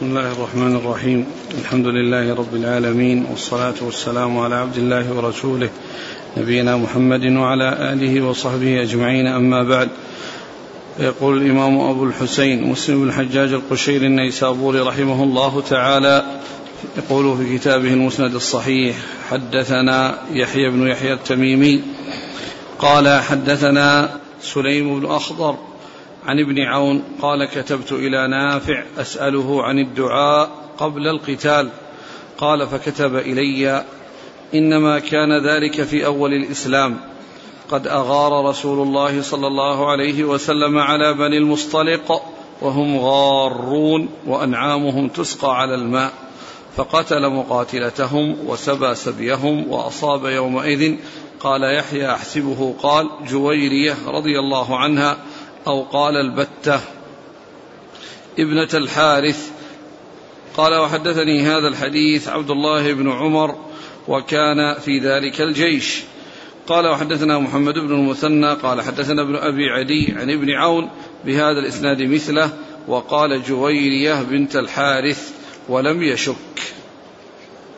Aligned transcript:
بسم 0.00 0.16
الله 0.16 0.32
الرحمن 0.32 0.76
الرحيم. 0.76 1.26
الحمد 1.60 1.86
لله 1.86 2.34
رب 2.34 2.54
العالمين 2.54 3.26
والصلاة 3.30 3.74
والسلام 3.80 4.38
على 4.38 4.54
عبد 4.54 4.76
الله 4.76 5.12
ورسوله 5.12 5.70
نبينا 6.36 6.76
محمد 6.76 7.24
وعلى 7.24 7.92
آله 7.92 8.20
وصحبه 8.20 8.82
أجمعين. 8.82 9.26
أما 9.26 9.62
بعد 9.62 9.88
يقول 10.98 11.42
الإمام 11.42 11.80
أبو 11.80 12.04
الحسين 12.04 12.64
مسلم 12.64 13.02
بن 13.02 13.08
الحجاج 13.08 13.52
القشيري 13.52 14.06
النيسابوري 14.06 14.80
رحمه 14.80 15.22
الله 15.22 15.62
تعالى 15.68 16.40
يقول 16.96 17.36
في 17.36 17.58
كتابه 17.58 17.92
المسند 17.92 18.34
الصحيح 18.34 18.96
حدثنا 19.30 20.18
يحيى 20.32 20.70
بن 20.70 20.88
يحيى 20.88 21.12
التميمي 21.12 21.82
قال 22.78 23.20
حدثنا 23.20 24.10
سليم 24.42 25.00
بن 25.00 25.06
أخضر 25.06 25.56
عن 26.26 26.40
ابن 26.40 26.62
عون 26.62 27.02
قال 27.22 27.44
كتبت 27.44 27.92
إلى 27.92 28.28
نافع 28.28 28.84
أسأله 28.98 29.62
عن 29.62 29.78
الدعاء 29.78 30.50
قبل 30.78 31.08
القتال. 31.08 31.68
قال 32.38 32.66
فكتب 32.66 33.16
إلي 33.16 33.84
إنما 34.54 34.98
كان 34.98 35.46
ذلك 35.46 35.82
في 35.82 36.06
أول 36.06 36.32
الإسلام. 36.32 37.00
قد 37.70 37.86
أغار 37.86 38.48
رسول 38.48 38.86
الله 38.86 39.22
صلى 39.22 39.46
الله 39.46 39.90
عليه 39.90 40.24
وسلم 40.24 40.78
على 40.78 41.14
بني 41.14 41.38
المصطلق 41.38 42.22
وهم 42.60 42.98
غارون 42.98 44.08
وأنعامهم 44.26 45.08
تسقى 45.08 45.60
على 45.60 45.74
الماء. 45.74 46.12
فقتل 46.76 47.30
مقاتلتهم 47.30 48.36
وسبى 48.46 48.94
سبيهم 48.94 49.70
وأصاب 49.70 50.24
يومئذ. 50.24 50.96
قال 51.40 51.78
يحيى 51.78 52.10
أحسبه. 52.10 52.74
قال 52.82 53.10
جويرية 53.30 53.96
رضي 54.06 54.38
الله 54.38 54.78
عنها 54.78 55.16
أو 55.66 55.82
قال 55.82 56.16
البتة 56.16 56.80
ابنة 58.38 58.68
الحارث. 58.74 59.50
قال 60.56 60.74
وحدثني 60.74 61.42
هذا 61.42 61.68
الحديث 61.68 62.28
عبد 62.28 62.50
الله 62.50 62.92
بن 62.92 63.10
عمر 63.10 63.54
وكان 64.08 64.74
في 64.74 64.98
ذلك 64.98 65.40
الجيش. 65.40 66.02
قال 66.66 66.86
وحدثنا 66.86 67.38
محمد 67.38 67.74
بن 67.74 67.94
المثنى. 67.94 68.52
قال 68.54 68.82
حدثنا 68.82 69.22
ابن 69.22 69.36
أبي 69.36 69.70
عدي 69.70 70.14
عن 70.16 70.30
ابن 70.30 70.50
عون 70.50 70.90
بهذا 71.24 71.58
الإسناد 71.58 72.02
مثله 72.02 72.50
وقال 72.88 73.42
جويرية 73.42 74.22
بنت 74.22 74.56
الحارث 74.56 75.30
ولم 75.68 76.02
يشك. 76.02 76.34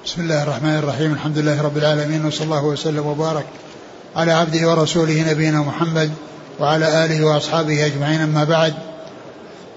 بسم 0.04 0.22
الله 0.22 0.42
الرحمن 0.42 0.78
الرحيم. 0.78 1.12
الحمد 1.12 1.38
لله 1.38 1.62
رب 1.62 1.76
العالمين 1.76 2.24
وصلى 2.24 2.44
الله 2.44 2.64
وسلم 2.64 3.06
وبارك 3.06 3.46
على 4.16 4.32
عبده 4.32 4.70
ورسوله 4.70 5.30
نبينا 5.30 5.60
محمد 5.60 6.12
وعلى 6.62 7.04
آله 7.04 7.24
وأصحابه 7.24 7.86
أجمعين 7.86 8.20
أما 8.20 8.44
بعد. 8.44 8.74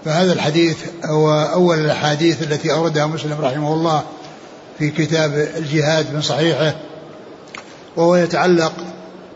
فهذا 0.05 0.33
الحديث 0.33 0.77
هو 1.05 1.31
أول 1.53 1.79
الأحاديث 1.79 2.41
التي 2.41 2.71
أوردها 2.71 3.05
مسلم 3.05 3.41
رحمه 3.41 3.73
الله 3.73 4.03
في 4.79 4.89
كتاب 4.89 5.47
الجهاد 5.57 6.13
من 6.13 6.21
صحيحه 6.21 6.75
وهو 7.95 8.15
يتعلق 8.15 8.73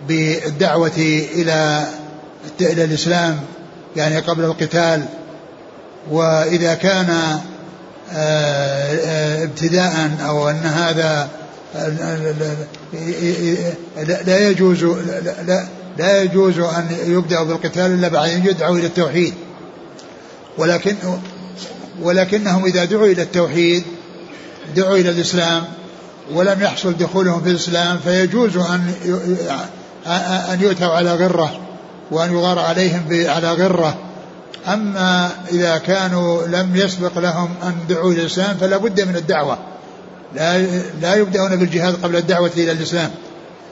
بالدعوة 0.07 0.97
إلى 1.35 1.87
إلى 2.61 2.83
الإسلام 2.83 3.39
يعني 3.95 4.19
قبل 4.19 4.43
القتال. 4.43 5.05
وإذا 6.11 6.73
كان 6.73 7.39
ابتداء 9.43 10.11
أو 10.27 10.49
أن 10.49 10.65
هذا 10.65 11.29
لا 14.25 14.49
يجوز 14.49 14.83
لا, 14.83 15.43
لا 15.47 15.67
يجوز 15.99 16.59
أن 16.59 16.87
يبدأ 17.07 17.43
بالقتال 17.43 17.93
إلا 17.93 18.07
بعد 18.07 18.29
أن 18.29 18.45
يدعوا 18.45 18.77
إلى 18.77 18.87
التوحيد. 18.87 19.33
ولكن 20.57 20.95
ولكنهم 22.01 22.65
إذا 22.65 22.85
دعوا 22.85 23.05
إلى 23.05 23.21
التوحيد 23.21 23.83
دعوا 24.75 24.97
إلى 24.97 25.09
الإسلام 25.09 25.63
ولم 26.33 26.61
يحصل 26.61 26.97
دخولهم 26.97 27.41
في 27.41 27.49
الإسلام 27.49 27.99
فيجوز 28.03 28.57
أن 28.57 28.93
أن 30.53 30.61
يؤتوا 30.61 30.87
على 30.87 31.13
غرة 31.13 31.59
وأن 32.11 32.33
يغار 32.33 32.59
عليهم 32.59 33.03
على 33.11 33.51
غرة. 33.51 33.97
أما 34.67 35.31
إذا 35.51 35.77
كانوا 35.77 36.47
لم 36.47 36.75
يسبق 36.75 37.19
لهم 37.19 37.49
أن 37.63 37.75
دعوا 37.89 38.11
إلى 38.11 38.21
الإسلام 38.21 38.57
فلا 38.57 38.77
بد 38.77 39.01
من 39.01 39.15
الدعوة. 39.15 39.57
لا, 40.35 40.57
لا 41.01 41.15
يبدأون 41.15 41.55
بالجهاد 41.55 41.95
قبل 42.03 42.15
الدعوة 42.15 42.51
إلى 42.57 42.71
الإسلام. 42.71 43.11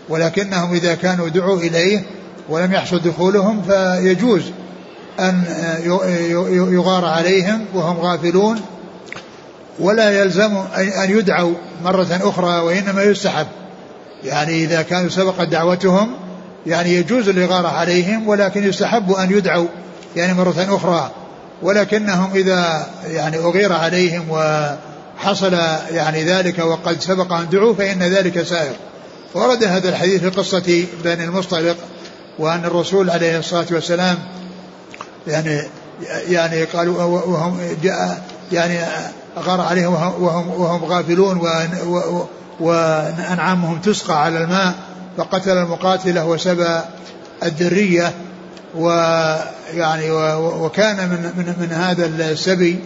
ولكنهم 0.09 0.73
إذا 0.73 0.95
كانوا 0.95 1.29
دعوا 1.29 1.57
إليه 1.59 2.05
ولم 2.49 2.73
يحصل 2.73 2.99
دخولهم 2.99 3.61
فيجوز 3.61 4.41
أن 5.19 5.43
يغار 6.71 7.05
عليهم 7.05 7.65
وهم 7.73 7.97
غافلون. 7.99 8.61
ولا 9.79 10.21
يلزم 10.21 10.57
أن 11.03 11.17
يدعوا 11.17 11.53
مرة 11.83 12.19
أخرى 12.23 12.59
وإنما 12.59 13.03
يستحب. 13.03 13.47
يعني 14.23 14.63
إذا 14.63 14.81
كانوا 14.81 15.09
سبقت 15.09 15.47
دعوتهم 15.47 16.11
يعني 16.65 16.93
يجوز 16.93 17.29
الإغارة 17.29 17.67
عليهم 17.67 18.27
ولكن 18.27 18.63
يستحب 18.69 19.11
أن 19.11 19.31
يدعوا 19.31 19.67
يعني 20.15 20.33
مرة 20.33 20.67
أخرى. 20.69 21.11
ولكنهم 21.61 22.31
إذا 22.35 22.87
يعني 23.07 23.37
أغير 23.37 23.73
عليهم 23.73 24.25
وحصل 24.29 25.53
يعني 25.91 26.23
ذلك 26.23 26.59
وقد 26.59 27.01
سبق 27.01 27.33
أن 27.33 27.49
دعوا 27.49 27.73
فإن 27.73 28.03
ذلك 28.03 28.43
سائر. 28.43 28.73
ورد 29.33 29.63
هذا 29.63 29.89
الحديث 29.89 30.21
في 30.21 30.29
قصة 30.29 30.85
بني 31.03 31.23
المصطلق 31.23 31.77
وأن 32.39 32.65
الرسول 32.65 33.09
عليه 33.09 33.39
الصلاة 33.39 33.65
والسلام 33.71 34.17
يعني 35.27 35.61
يعني 36.27 36.63
قالوا 36.63 37.03
وهم 37.03 37.59
جاء 37.83 38.23
يعني 38.51 38.79
أغار 39.37 39.61
عليهم 39.61 39.93
وهم, 39.93 40.49
وهم 40.49 40.85
غافلون 40.85 41.41
وأنعامهم 42.59 43.81
تسقى 43.81 44.23
على 44.23 44.43
الماء 44.43 44.73
فقتل 45.17 45.57
المقاتلة 45.57 46.25
وسبى 46.25 46.81
الذرية 47.43 48.13
ويعني 48.75 50.11
وكان 50.37 51.09
من 51.09 51.31
من 51.37 51.55
من 51.59 51.71
هذا 51.71 52.05
السبي 52.05 52.79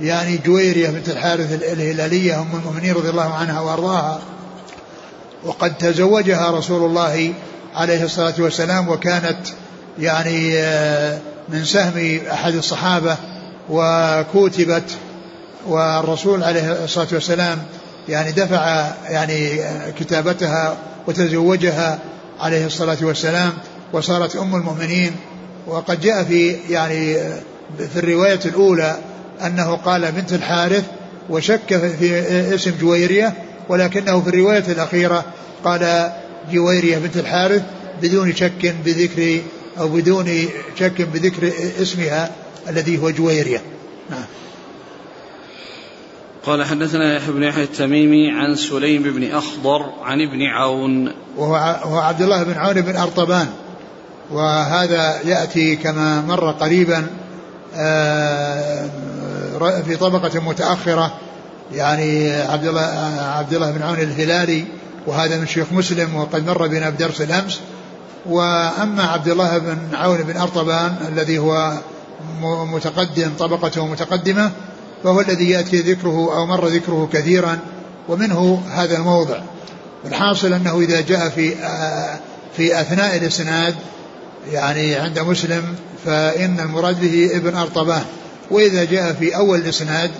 يعني 0.00 0.38
جويرية 0.46 0.90
بنت 0.90 1.08
الحارث 1.08 1.52
الهلالية 1.72 2.40
أم 2.40 2.48
المؤمنين 2.54 2.94
رضي 2.94 3.10
الله 3.10 3.34
عنها 3.34 3.60
وأرضاها. 3.60 4.20
وقد 5.44 5.78
تزوجها 5.78 6.50
رسول 6.50 6.84
الله 6.84 7.34
عليه 7.78 8.04
الصلاة 8.04 8.34
والسلام 8.38 8.88
وكانت 8.88 9.38
يعني 9.98 10.58
آه، 10.58 11.18
من 11.48 11.64
سهم 11.64 12.20
أحد 12.32 12.54
الصحابة 12.54 13.16
وكوتبت 13.70 14.90
والرسول 15.66 16.44
عليه 16.44 16.84
الصلاة 16.84 17.06
والسلام 17.12 17.58
يعني 18.08 18.32
دفع 18.32 18.90
يعني 19.08 19.60
كتابتها 19.98 20.76
وتزوجها 21.06 21.98
عليه 22.40 22.66
الصلاة 22.66 22.96
والسلام 23.02 23.52
وصارت 23.92 24.36
أم 24.36 24.54
المؤمنين. 24.54 25.12
وقد 25.66 26.00
جاء 26.00 26.24
في 26.24 26.56
يعني 26.70 27.14
في 27.92 27.96
الرواية 27.96 28.40
الأولى 28.44 28.96
أنه 29.46 29.76
قال 29.76 30.12
بنت 30.12 30.32
الحارث 30.32 30.84
وشك 31.30 31.76
في 31.98 32.54
اسم 32.54 32.72
جويرية 32.80 33.34
ولكنه 33.68 34.20
في 34.20 34.28
الرواية 34.28 34.64
الأخيرة 34.68 35.24
قال 35.64 36.12
جويرية 36.52 36.98
بنت 36.98 37.16
الحارث 37.16 37.62
بدون 38.02 38.34
شك 38.34 38.74
بذكر 38.84 39.40
أو 39.78 39.88
بدون 39.88 40.48
شك 40.78 41.02
بذكر 41.02 41.52
اسمها 41.82 42.30
الذي 42.68 42.98
هو 42.98 43.10
جويرية. 43.10 43.62
نعم. 44.10 44.24
قال 46.46 46.64
حدثنا 46.64 47.16
يحيى 47.16 47.32
بن 47.32 47.42
يحيى 47.42 47.64
التميمي 47.64 48.30
عن 48.30 48.56
سليم 48.56 49.02
بن 49.02 49.30
أخضر 49.32 49.92
عن 50.02 50.20
ابن 50.20 50.42
عون. 50.42 51.12
وهو 51.36 51.98
عبد 51.98 52.22
الله 52.22 52.42
بن 52.42 52.52
عون 52.52 52.80
بن 52.80 52.96
أرطبان. 52.96 53.46
وهذا 54.30 55.20
يأتي 55.24 55.76
كما 55.76 56.20
مر 56.20 56.50
قريبا 56.50 57.06
آه، 57.74 58.88
في 59.86 59.96
طبقة 59.96 60.40
متأخرة 60.40 61.12
يعني 61.74 62.32
عبد 62.32 62.66
الله 62.66 62.80
عبد 63.36 63.54
الله 63.54 63.70
بن 63.70 63.82
عون 63.82 63.98
الهلالي 63.98 64.64
وهذا 65.06 65.38
من 65.38 65.46
شيخ 65.46 65.72
مسلم 65.72 66.16
وقد 66.16 66.46
مر 66.46 66.66
بنا 66.66 66.90
بدرس 66.90 67.20
الأمس. 67.20 67.60
وأما 68.26 69.02
عبد 69.02 69.28
الله 69.28 69.58
بن 69.58 69.78
عون 69.94 70.16
بن 70.22 70.36
أرطبان 70.36 70.96
الذي 71.08 71.38
هو 71.38 71.72
متقدم 72.42 73.30
طبقته 73.38 73.86
متقدمة 73.86 74.50
فهو 75.04 75.20
الذي 75.20 75.50
يأتي 75.50 75.76
ذكره 75.76 76.36
أو 76.36 76.46
مر 76.46 76.66
ذكره 76.66 77.08
كثيرا 77.12 77.58
ومنه 78.08 78.62
هذا 78.70 78.96
الموضع. 78.96 79.40
الحاصل 80.04 80.52
أنه 80.52 80.80
إذا 80.80 81.00
جاء 81.00 81.28
في 81.28 81.54
في 82.56 82.80
أثناء 82.80 83.16
الإسناد 83.16 83.74
يعني 84.52 84.96
عند 84.96 85.18
مسلم 85.18 85.62
فإن 86.04 86.60
المراد 86.60 87.00
به 87.00 87.30
ابن 87.36 87.56
أرطبان. 87.56 88.04
وإذا 88.50 88.84
جاء 88.84 89.12
في 89.12 89.36
أول 89.36 89.58
الإسناد 89.58 90.10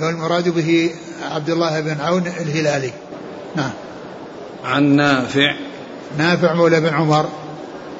فالمراد 0.00 0.48
به 0.48 0.90
عبد 1.30 1.50
الله 1.50 1.80
بن 1.80 2.00
عون 2.00 2.26
الهلالي. 2.26 2.92
نعم. 3.56 3.70
عن 4.64 4.84
نافع. 4.84 5.54
نافع 6.18 6.54
مولى 6.54 6.80
بن 6.80 6.94
عمر. 6.94 7.28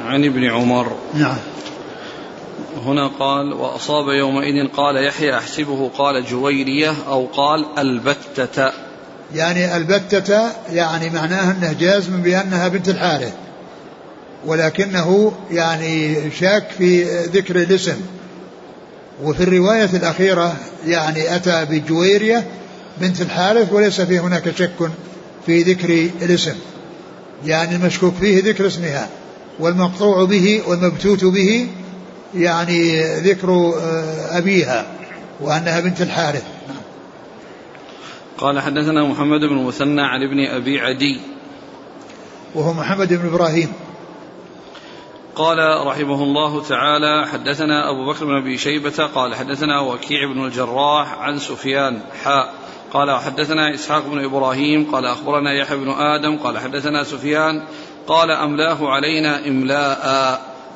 عن 0.04 0.24
ابن 0.24 0.44
عمر. 0.44 0.92
نعم. 1.14 1.38
هنا 2.84 3.06
قال 3.06 3.52
وأصاب 3.52 4.08
يومئذ 4.08 4.68
قال 4.68 5.04
يحيى 5.04 5.34
أحسبه 5.34 5.90
قال 5.98 6.24
جويرية 6.24 6.94
أو 7.08 7.26
قال 7.26 7.66
البتة. 7.78 8.72
يعني 9.34 9.76
البتة 9.76 10.50
يعني 10.72 11.10
معناها 11.10 11.52
أنه 11.52 11.72
جازم 11.72 12.22
بأنها 12.22 12.68
بنت 12.68 12.88
الحارث. 12.88 13.32
ولكنه 14.46 15.32
يعني 15.50 16.16
شاك 16.30 16.70
في 16.78 17.04
ذكر 17.24 17.56
الاسم. 17.56 17.96
وفي 19.22 19.42
الرواية 19.42 19.90
الأخيرة 19.94 20.56
يعني 20.86 21.36
أتى 21.36 21.64
بجويرية 21.70 22.44
بنت 23.00 23.20
الحارث 23.20 23.72
وليس 23.72 24.00
في 24.00 24.18
هناك 24.18 24.56
شك. 24.56 24.90
في 25.48 25.62
ذكر 25.62 26.10
الاسم 26.22 26.54
يعني 27.44 27.76
المشكوك 27.76 28.14
فيه 28.14 28.42
ذكر 28.42 28.66
اسمها 28.66 29.08
والمقطوع 29.58 30.24
به 30.24 30.62
والمبتوت 30.66 31.24
به 31.24 31.68
يعني 32.34 33.02
ذكر 33.16 33.50
آه، 33.50 34.38
أبيها 34.38 34.86
وأنها 35.40 35.80
بنت 35.80 36.00
الحارث. 36.00 36.44
قال 38.38 38.60
حدثنا 38.60 39.04
محمد 39.04 39.40
بن 39.40 39.64
مثنى 39.64 40.02
عن 40.02 40.22
ابن 40.22 40.46
أبي 40.46 40.80
عدي. 40.80 41.20
وهو 42.54 42.72
محمد 42.72 43.14
بن 43.14 43.26
إبراهيم. 43.26 43.72
قال 45.34 45.86
رحمه 45.86 46.22
الله 46.22 46.62
تعالى 46.62 47.26
حدثنا 47.32 47.90
أبو 47.90 48.12
بكر 48.12 48.24
بن 48.24 48.36
أبي 48.36 48.58
شيبة 48.58 49.06
قال 49.14 49.34
حدثنا 49.34 49.80
وكيع 49.80 50.32
بن 50.32 50.44
الجراح 50.44 51.18
عن 51.18 51.38
سفيان 51.38 52.00
حاء 52.24 52.67
قال 52.92 53.10
حدثنا 53.10 53.74
إسحاق 53.74 54.06
بن 54.06 54.24
إبراهيم 54.24 54.90
قال 54.92 55.06
أخبرنا 55.06 55.52
يحيى 55.52 55.76
بن 55.76 55.90
آدم 55.90 56.38
قال 56.38 56.58
حدثنا 56.58 57.04
سفيان 57.04 57.62
قال 58.06 58.30
أملاه 58.30 58.88
علينا 58.88 59.48
إملاء 59.48 60.00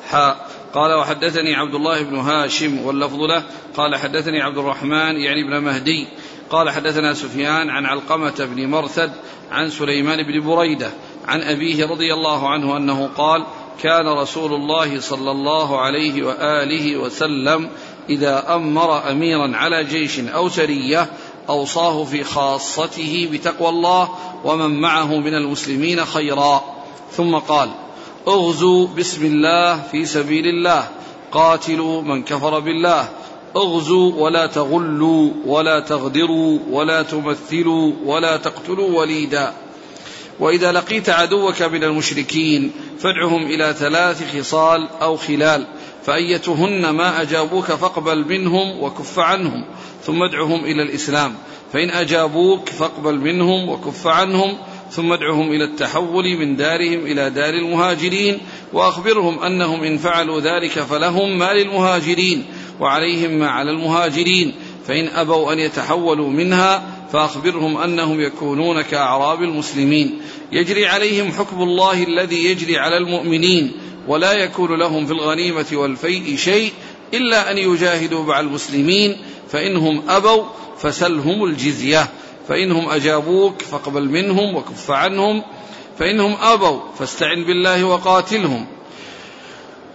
حاء 0.09 0.47
قال 0.73 0.93
وحدثني 0.93 1.55
عبد 1.55 1.75
الله 1.75 2.03
بن 2.03 2.15
هاشم 2.15 2.85
واللفظ 2.85 3.19
له 3.19 3.43
قال 3.77 3.95
حدثني 3.95 4.41
عبد 4.41 4.57
الرحمن 4.57 5.17
يعني 5.17 5.47
ابن 5.47 5.63
مهدي 5.63 6.07
قال 6.49 6.69
حدثنا 6.69 7.13
سفيان 7.13 7.69
عن 7.69 7.85
علقمة 7.85 8.33
بن 8.39 8.67
مرثد 8.67 9.11
عن 9.51 9.69
سليمان 9.69 10.17
بن 10.23 10.47
بريدة 10.47 10.89
عن 11.27 11.41
أبيه 11.41 11.85
رضي 11.85 12.13
الله 12.13 12.49
عنه 12.49 12.77
أنه 12.77 13.09
قال 13.17 13.45
كان 13.81 14.07
رسول 14.07 14.53
الله 14.53 14.99
صلى 14.99 15.31
الله 15.31 15.81
عليه 15.81 16.23
وآله 16.23 16.97
وسلم 16.97 17.69
إذا 18.09 18.55
أمر 18.55 19.11
أميرا 19.11 19.57
على 19.57 19.83
جيش 19.83 20.19
أو 20.19 20.49
سرية 20.49 21.09
أوصاه 21.49 22.03
في 22.03 22.23
خاصته 22.23 23.29
بتقوى 23.31 23.69
الله 23.69 24.09
ومن 24.43 24.81
معه 24.81 25.17
من 25.17 25.33
المسلمين 25.33 26.05
خيرا. 26.05 26.63
ثم 27.11 27.35
قال 27.35 27.69
أغزوا 28.27 28.87
بسم 28.87 29.25
الله 29.25 29.81
في 29.91 30.05
سبيل 30.05 30.47
الله 30.47 30.87
قاتلوا 31.31 32.01
من 32.01 32.23
كفر 32.23 32.59
بالله. 32.59 33.09
أغزوا 33.55 34.13
ولا 34.15 34.47
تغلوا 34.47 35.29
ولا 35.45 35.79
تغدروا 35.79 36.59
ولا 36.71 37.01
تمثلوا 37.01 37.91
ولا 38.05 38.37
تقتلوا 38.37 38.99
وليدا. 38.99 39.53
وإذا 40.39 40.71
لقيت 40.71 41.09
عدوك 41.09 41.61
من 41.61 41.83
المشركين 41.83 42.71
فادعهم 42.99 43.43
إلى 43.45 43.75
ثلاث 43.79 44.37
خصال 44.37 44.89
أو 45.01 45.17
خلال 45.17 45.67
فأيتهن 46.05 46.89
ما 46.89 47.21
أجابوك 47.21 47.65
فاقبل 47.65 48.25
منهم 48.29 48.83
وكف 48.83 49.19
عنهم 49.19 49.65
ثم 50.03 50.23
ادعهم 50.23 50.65
إلى 50.65 50.83
الإسلام. 50.83 51.35
فإن 51.73 51.89
أجابوك 51.89 52.69
فاقبل 52.69 53.15
منهم 53.19 53.69
وكف 53.69 54.07
عنهم 54.07 54.57
ثم 54.91 55.13
ادعهم 55.13 55.51
إلى 55.51 55.63
التحول 55.63 56.37
من 56.37 56.55
دارهم 56.55 56.99
إلى 57.05 57.29
دار 57.29 57.53
المهاجرين. 57.53 58.37
وأخبرهم 58.73 59.39
أنهم 59.39 59.83
إن 59.83 59.97
فعلوا 59.97 60.39
ذلك 60.39 60.79
فلهم 60.79 61.39
ما 61.39 61.53
للمهاجرين 61.53 62.45
وعليهم 62.79 63.31
ما 63.31 63.49
على 63.49 63.71
المهاجرين. 63.71 64.53
فإن 64.87 65.07
أبوا 65.07 65.53
أن 65.53 65.59
يتحولوا 65.59 66.29
منها 66.29 66.83
فأخبرهم 67.13 67.77
أنهم 67.77 68.21
يكونون 68.21 68.81
كأعراب 68.81 69.43
المسلمين. 69.43 70.21
يجري 70.51 70.87
عليهم 70.87 71.31
حكم 71.31 71.61
الله 71.61 72.03
الذي 72.03 72.45
يجري 72.45 72.77
على 72.77 72.97
المؤمنين 72.97 73.71
ولا 74.07 74.33
يكون 74.33 74.79
لهم 74.79 75.05
في 75.05 75.11
الغنيمة 75.11 75.65
والفيء 75.73 76.35
شيء 76.35 76.71
إلا 77.13 77.51
أن 77.51 77.57
يجاهدوا 77.57 78.23
مع 78.23 78.39
المسلمين. 78.39 79.17
فإنهم 79.49 80.09
أبوا 80.09 80.43
فسلهم 80.77 81.43
الجزية. 81.43 82.09
فإنهم 82.47 82.89
أجابوك 82.89 83.61
فاقبل 83.61 84.09
منهم 84.09 84.55
وكف 84.55 84.91
عنهم. 84.91 85.43
فإنهم 85.99 86.35
أبوا 86.41 86.79
فاستعن 86.99 87.43
بالله 87.43 87.83
وقاتلهم. 87.83 88.65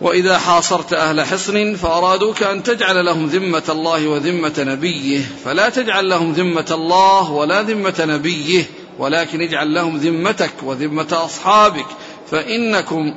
وإذا 0.01 0.39
حاصرت 0.39 0.93
أهل 0.93 1.21
حصن 1.21 1.75
فأرادوك 1.75 2.43
أن 2.43 2.63
تجعل 2.63 3.05
لهم 3.05 3.27
ذمة 3.27 3.63
الله 3.69 4.09
وذمة 4.09 4.55
نبيه. 4.59 5.21
فلا 5.45 5.69
تجعل 5.69 6.09
لهم 6.09 6.33
ذمة 6.33 6.67
الله 6.71 7.33
ولا 7.33 7.63
ذمة 7.63 7.95
نبيه 8.01 8.65
ولكن 8.99 9.41
اجعل 9.41 9.75
لهم 9.75 9.97
ذمتك 9.97 10.53
وذمة 10.63 11.25
أصحابك. 11.25 11.87
فإنكم 12.31 13.15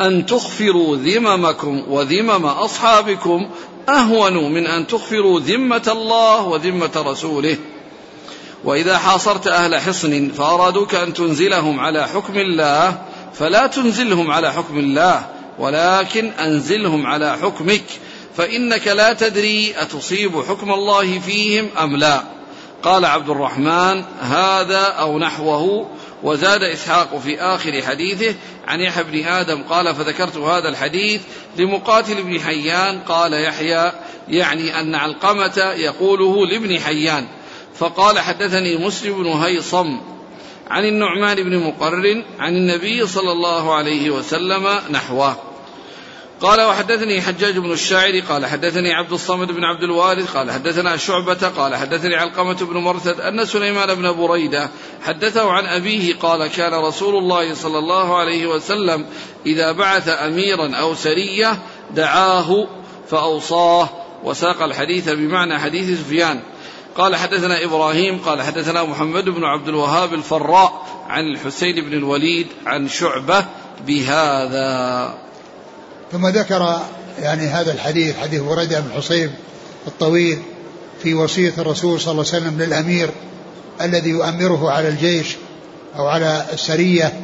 أن 0.00 0.26
تخفروا 0.26 0.96
ذممكم 0.96 1.82
وذمم 1.88 2.46
أصحابكم 2.46 3.50
أهون 3.88 4.52
من 4.52 4.66
أن 4.66 4.86
تخفروا 4.86 5.40
ذمة 5.40 5.88
الله 5.88 6.42
وذمة 6.42 6.90
رسوله. 6.96 7.56
وإذا 8.64 8.98
حاصرت 8.98 9.46
أهل 9.46 9.76
حصن 9.80 10.28
فأرادوك 10.28 10.94
أن 10.94 11.14
تنزلهم 11.14 11.80
على 11.80 12.08
حكم 12.08 12.36
الله 12.36 13.02
فلا 13.34 13.66
تنزلهم 13.66 14.30
على 14.30 14.52
حكم 14.52 14.78
الله. 14.78 15.37
ولكن 15.58 16.30
أنزلهم 16.30 17.06
على 17.06 17.38
حكمك 17.38 17.84
فإنك 18.36 18.88
لا 18.88 19.12
تدري 19.12 19.74
أتصيب 19.76 20.42
حكم 20.42 20.72
الله 20.72 21.18
فيهم 21.18 21.68
أم 21.82 21.96
لا. 21.96 22.22
قال 22.82 23.04
عبد 23.04 23.30
الرحمن 23.30 24.02
هذا 24.20 24.82
أو 24.82 25.18
نحوه. 25.18 25.90
وزاد 26.22 26.62
إسحاق 26.62 27.18
في 27.18 27.40
آخر 27.40 27.82
حديثه 27.82 28.34
عن 28.66 28.80
يحيى 28.80 29.04
بن 29.04 29.24
آدم 29.24 29.62
قال 29.62 29.94
فذكرت 29.94 30.36
هذا 30.36 30.68
الحديث 30.68 31.20
لمقاتل 31.56 32.22
بن 32.22 32.40
حيان. 32.40 33.00
قال 33.00 33.32
يحيى 33.32 33.92
يعني 34.28 34.80
أن 34.80 34.94
علقمة 34.94 35.74
يقوله 35.76 36.46
لابن 36.46 36.80
حيان. 36.80 37.26
فقال 37.78 38.18
حدثني 38.18 38.76
مسلم 38.76 39.22
بن 39.22 39.28
هيصم 39.28 40.00
عن 40.70 40.84
النعمان 40.84 41.42
بن 41.42 41.58
مقرر 41.58 42.24
عن 42.38 42.56
النبي 42.56 43.06
صلى 43.06 43.32
الله 43.32 43.74
عليه 43.74 44.10
وسلم 44.10 44.80
نحوه. 44.90 45.47
قال 46.40 46.60
وحدثني 46.60 47.20
حجاج 47.20 47.58
بن 47.58 47.72
الشاعر 47.72 48.20
قال 48.20 48.46
حدثني 48.46 48.92
عبد 48.92 49.12
الصمد 49.12 49.52
بن 49.52 49.64
عبد 49.64 49.82
الوارث 49.82 50.36
قال 50.36 50.50
حدثنا 50.50 50.96
شعبة 50.96 51.48
قال 51.48 51.76
حدثني 51.76 52.16
علقمة 52.16 52.54
بن 52.54 52.76
مرثد 52.76 53.20
أن 53.20 53.44
سليمان 53.44 53.94
بن 53.94 54.12
بريدة 54.12 54.70
حدثه 55.02 55.50
عن 55.50 55.66
أبيه 55.66 56.14
قال 56.14 56.46
كان 56.46 56.74
رسول 56.74 57.16
الله 57.16 57.54
صلى 57.54 57.78
الله 57.78 58.16
عليه 58.16 58.46
وسلم 58.46 59.06
إذا 59.46 59.72
بعث 59.72 60.08
أميرا 60.08 60.76
أو 60.76 60.94
سرية 60.94 61.58
دعاه 61.94 62.66
فأوصاه 63.10 63.88
وساق 64.24 64.62
الحديث 64.62 65.08
بمعنى 65.08 65.58
حديث 65.58 66.00
سفيان. 66.00 66.40
قال 66.96 67.16
حدثنا 67.16 67.64
إبراهيم 67.64 68.18
قال 68.18 68.42
حدثنا 68.42 68.84
محمد 68.84 69.24
بن 69.24 69.44
عبد 69.44 69.68
الوهاب 69.68 70.14
الفراء 70.14 70.86
عن 71.08 71.24
الحسين 71.24 71.84
بن 71.84 71.92
الوليد 71.92 72.46
عن 72.66 72.88
شعبة 72.88 73.44
بهذا. 73.86 75.27
ثم 76.12 76.28
ذكر 76.28 76.80
يعني 77.22 77.46
هذا 77.46 77.72
الحديث 77.72 78.16
حديث 78.16 78.40
بريدة 78.40 78.80
بن 78.80 78.92
حصيب 78.92 79.30
الطويل 79.86 80.38
في 81.02 81.14
وصية 81.14 81.52
الرسول 81.58 82.00
صلى 82.00 82.12
الله 82.12 82.24
عليه 82.32 82.42
وسلم 82.42 82.62
للأمير 82.62 83.10
الذي 83.80 84.10
يؤمره 84.10 84.70
على 84.70 84.88
الجيش 84.88 85.36
أو 85.96 86.06
على 86.06 86.46
السرية 86.52 87.20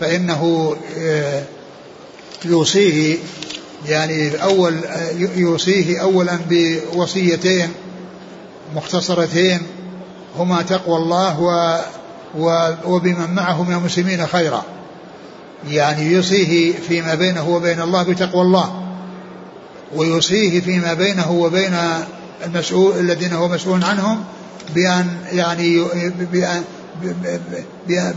فإنه 0.00 0.76
آه، 0.98 1.42
يوصيه 2.44 3.16
يعني 3.86 4.42
أول 4.42 4.84
آه، 4.84 5.10
يوصيه 5.36 6.02
أولا 6.02 6.38
بوصيتين 6.50 7.72
مختصرتين 8.74 9.60
هما 10.38 10.62
تقوى 10.62 10.96
الله 10.96 11.40
و 11.40 11.80
وبمن 12.84 13.34
معه 13.34 13.62
من 13.62 13.74
المسلمين 13.74 14.26
خيرا. 14.26 14.64
يعني 15.68 16.12
يوصيه 16.12 16.72
فيما 16.88 17.14
بينه 17.14 17.48
وبين 17.48 17.80
الله 17.80 18.02
بتقوى 18.02 18.42
الله 18.42 18.82
ويوصيه 19.94 20.60
فيما 20.60 20.94
بينه 20.94 21.30
وبين 21.30 21.76
المسؤول 22.44 22.98
الذين 22.98 23.32
هو 23.32 23.48
مسؤول 23.48 23.84
عنهم 23.84 24.24
بأن 24.74 25.06
يعني 25.32 25.84
بأن, 26.32 26.64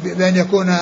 بأن 0.03 0.35
يكون 0.35 0.75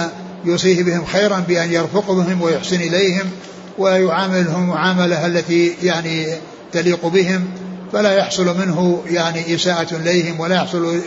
يوصيه 0.46 0.84
بهم 0.84 1.06
خيرا 1.06 1.40
بأن 1.48 1.74
يرفق 1.74 2.12
بهم 2.12 2.42
ويحسن 2.42 2.76
إليهم 2.76 3.30
ويعاملهم 3.78 4.68
معاملة 4.68 5.26
التي 5.26 5.76
يعني 5.84 6.28
تليق 6.72 7.08
بهم 7.08 7.46
فلا 7.94 8.18
يحصل 8.18 8.58
منه 8.60 9.04
يعني 9.10 9.56
إساءة 9.56 9.96
إليهم 9.96 10.40
ولا 10.40 10.56
يحصل 10.56 11.00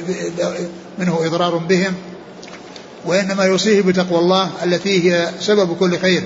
منه 0.99 1.19
إضرار 1.25 1.57
بهم. 1.57 1.95
وإنما 3.05 3.45
يوصيه 3.45 3.83
بتقوى 3.83 4.19
الله 4.19 4.51
التي 4.65 5.13
هي 5.13 5.29
سبب 5.41 5.77
كل 5.77 5.99
خير 5.99 6.23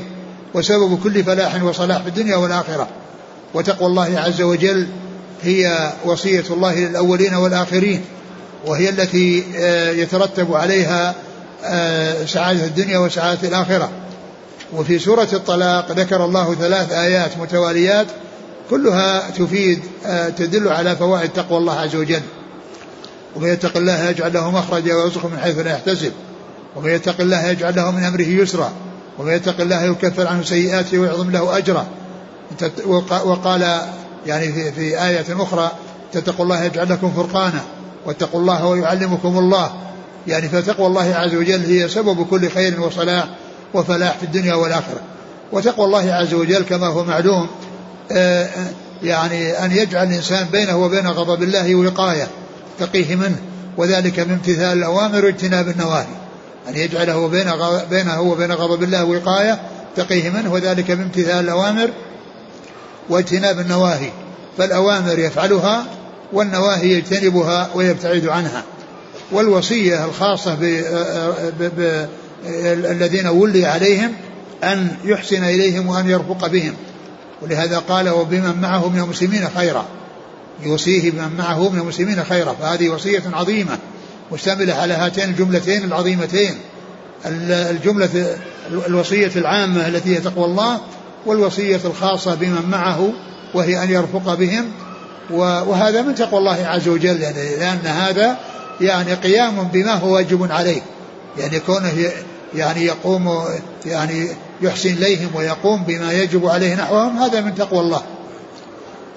وسبب 0.55 0.99
كل 1.03 1.25
فلاح 1.25 1.63
وصلاح 1.63 2.03
في 2.03 2.09
الدنيا 2.09 2.37
والآخرة. 2.37 2.89
وتقوى 3.55 3.89
الله 3.89 4.21
عز 4.21 4.43
وجل 4.43 4.87
هي 5.43 5.93
وصية 6.05 6.45
الله 6.51 6.75
للأولين 6.75 7.35
والآخرين 7.35 8.05
وهي 8.67 8.89
التي 8.89 9.45
آه، 9.57 9.91
يترتب 9.91 10.55
عليها 10.55 11.15
آه، 11.65 12.25
سعادة 12.25 12.65
الدنيا 12.65 12.99
وسعادة 12.99 13.49
الآخرة. 13.49 13.91
وفي 14.73 14.99
سورة 14.99 15.29
الطلاق 15.33 15.93
ذكر 15.93 16.25
الله 16.25 16.55
ثلاث 16.55 16.93
آيات 16.93 17.39
متواليات 17.39 18.07
كلها 18.71 19.31
تفيد 19.31 19.81
آه، 20.07 20.29
تدل 20.29 20.69
على 20.69 20.97
فوائد 20.97 21.31
تقوى 21.31 21.59
الله 21.59 21.81
عز 21.81 21.97
وجل. 21.97 22.23
ومن 23.37 23.49
يتق 23.49 23.77
الله 23.77 24.09
يجعل 24.09 24.33
له 24.33 24.51
مخرجا 24.51 24.95
ويرزقه 24.95 25.29
من 25.29 25.39
حيث 25.39 25.59
لا 25.59 25.73
يحتسب. 25.73 26.13
ومن 26.77 26.91
يتق 26.91 27.21
الله 27.21 27.47
يجعل 27.47 27.77
له 27.77 27.91
من 27.91 28.05
أمره 28.05 28.23
يسرا 28.23 28.73
ومن 29.19 29.33
يتق 29.33 29.61
الله 29.61 29.83
يكفر 29.83 30.27
عنه 30.27 30.43
سيئاته 30.43 30.99
ويعظم 30.99 31.31
له 31.31 31.59
أجرا. 31.59 31.87
وقال 33.25 33.81
يعني 34.27 34.53
في, 34.53 34.73
في 34.73 35.05
آية 35.05 35.25
أخرى 35.31 35.73
تتقوا 36.13 36.45
الله 36.45 36.65
يجعل 36.65 36.89
لكم 36.89 37.13
فرقانا 37.13 37.61
واتقوا 38.07 38.41
الله 38.41 38.67
ويعلمكم 38.67 39.39
الله. 39.39 39.73
يعني 40.27 40.49
فتقوى 40.49 40.87
الله 40.87 41.15
عز 41.15 41.35
وجل 41.35 41.65
هي 41.65 41.89
سبب 41.89 42.27
كل 42.27 42.51
خير 42.51 42.81
وصلاح 42.81 43.29
وفلاح 43.75 44.17
في 44.19 44.23
الدنيا 44.23 44.55
والآخرة. 44.55 45.01
وتقوى 45.53 45.87
الله 45.87 46.13
عز 46.13 46.35
وجل 46.35 46.63
كما 46.63 46.87
هو 46.87 47.05
معلوم 47.05 47.49
آه، 48.13 48.49
يعني 49.03 49.65
أن 49.65 49.73
يجعل 49.73 50.07
الإنسان 50.07 50.47
بينه 50.53 50.77
وبين 50.77 51.07
غضب 51.07 51.43
الله 51.43 51.75
وقاية 51.75 52.29
تقيه 52.79 53.17
منه 53.17 53.37
وذلك 53.77 54.21
من 54.21 54.33
امتثال 54.33 54.79
الأوامر 54.79 55.25
واجتناب 55.25 55.69
النواهي. 55.69 56.24
أن 56.69 56.77
يجعله 56.77 57.29
بين 57.29 57.51
بينه 57.91 58.21
وبين 58.21 58.53
غضب 58.53 58.83
الله 58.83 59.05
وقاية 59.05 59.61
تقيه 59.97 60.31
منه 60.31 60.53
وذلك 60.53 60.91
من 60.91 61.03
امتثال 61.03 61.45
الأوامر 61.45 61.91
واجتناب 63.09 63.61
النواهي. 63.61 64.11
فالأوامر 64.59 65.19
يفعلها 65.19 65.85
والنواهي 66.33 66.89
يجتنبها 66.89 67.71
ويبتعد 67.75 68.27
عنها. 68.27 68.63
والوصية 69.33 70.05
الخاصة 70.05 70.55
بالذين 72.45 73.27
ولي 73.27 73.67
عليهم 73.67 74.13
أن 74.65 74.97
يحسن 75.05 75.45
إليهم 75.45 75.87
وأن 75.87 76.11
يرفق 76.11 76.47
بهم. 76.47 76.75
ولهذا 77.43 77.79
قال 77.79 78.09
وبمن 78.09 78.61
معه 78.61 78.89
من 78.89 79.01
المسلمين 79.01 79.49
خيرا. 79.57 79.87
يوصيه 80.63 81.11
بمن 81.11 81.31
معه 81.39 81.69
من 81.69 81.79
المسلمين 81.79 82.25
خيرا 82.25 82.55
فهذه 82.61 82.89
وصية 82.89 83.23
عظيمة. 83.33 83.79
مشتملة 84.33 84.75
على 84.75 84.95
هاتين 84.95 85.25
الجملتين 85.25 85.85
العظيمتين. 85.85 86.55
الجملة 87.27 88.37
الوصية 88.87 89.31
العامة 89.37 89.89
التي 89.89 90.17
هي 90.17 90.21
تقوى 90.21 90.45
الله 90.45 90.81
والوصية 91.27 91.81
الخاصة 91.85 92.35
بمن 92.35 92.69
معه 92.71 93.13
وهي 93.55 93.83
أن 93.83 93.91
يرفق 93.91 94.35
بهم. 94.35 94.65
وهذا 95.31 96.03
من 96.03 96.15
تقوى 96.15 96.39
الله 96.39 96.67
عز 96.67 96.89
وجل 96.89 97.21
يعني 97.21 97.57
لأن 97.57 97.87
هذا 97.87 98.39
يعني 98.81 99.15
قيام 99.15 99.69
بما 99.73 99.93
هو 99.93 100.15
واجب 100.15 100.53
عليه. 100.53 100.83
يعني 101.39 101.61
كونه 101.61 102.11
يعني 102.55 102.85
يقوم 102.85 103.45
يعني 103.87 104.29
يحسن 104.63 104.93
إليهم 104.93 105.29
ويقوم 105.35 105.85
بما 105.85 106.13
يجب 106.13 106.47
عليه 106.47 106.75
نحوهم 106.75 107.19
هذا 107.19 107.41
من 107.41 107.55
تقوى 107.55 107.81
الله. 107.81 108.03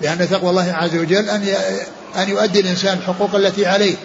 لأن 0.01 0.29
تقوى 0.29 0.49
الله 0.49 0.73
عز 0.73 0.95
وجل 0.95 1.29
أن 1.29 1.47
أن 2.17 2.29
يؤدي 2.29 2.59
الإنسان 2.59 2.97
الحقوق 2.97 3.35
التي 3.35 3.65
عليه. 3.65 3.95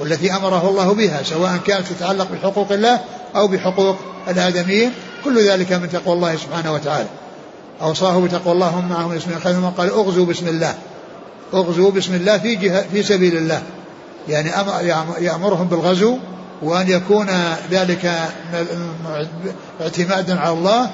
والتي 0.00 0.32
أمره 0.32 0.68
الله 0.68 0.94
بها 0.94 1.22
سواء 1.22 1.56
كانت 1.66 1.86
تتعلق 1.86 2.28
بحقوق 2.32 2.72
الله 2.72 3.00
أو 3.36 3.48
بحقوق 3.48 3.96
الآدميين 4.28 4.92
كل 5.24 5.48
ذلك 5.48 5.72
من 5.72 5.90
تقوى 5.90 6.14
الله 6.14 6.36
سبحانه 6.36 6.72
وتعالى. 6.72 7.08
أوصاه 7.82 8.20
بتقوى 8.20 8.52
الله 8.52 8.68
هم 8.68 8.88
معهم 8.88 9.12
اسم 9.12 9.30
خير 9.44 9.72
قال 9.76 9.90
اغزوا 9.90 10.26
بسم 10.26 10.48
الله. 10.48 10.74
اغزوا 11.54 11.90
بسم 11.90 12.14
الله 12.14 12.38
في 12.38 12.56
جهة 12.56 12.84
في 12.92 13.02
سبيل 13.02 13.36
الله. 13.36 13.62
يعني 14.28 14.50
يأمرهم 15.20 15.66
بالغزو 15.66 16.18
وأن 16.62 16.90
يكون 16.90 17.26
ذلك 17.70 18.12
اعتمادا 19.80 20.40
على 20.40 20.52
الله 20.52 20.90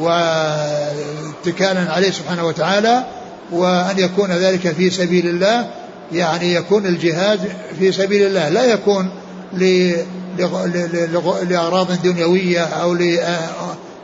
واتكالا 0.00 1.92
عليه 1.92 2.10
سبحانه 2.10 2.44
وتعالى 2.46 3.04
وأن 3.52 3.98
يكون 3.98 4.30
ذلك 4.30 4.72
في 4.72 4.90
سبيل 4.90 5.26
الله. 5.28 5.66
يعني 6.12 6.54
يكون 6.54 6.86
الجهاد 6.86 7.40
في 7.78 7.92
سبيل 7.92 8.26
الله 8.26 8.48
لا 8.48 8.64
يكون 8.64 9.10
لأغراض 11.48 12.02
دنيوية 12.02 12.64
أو 12.64 12.96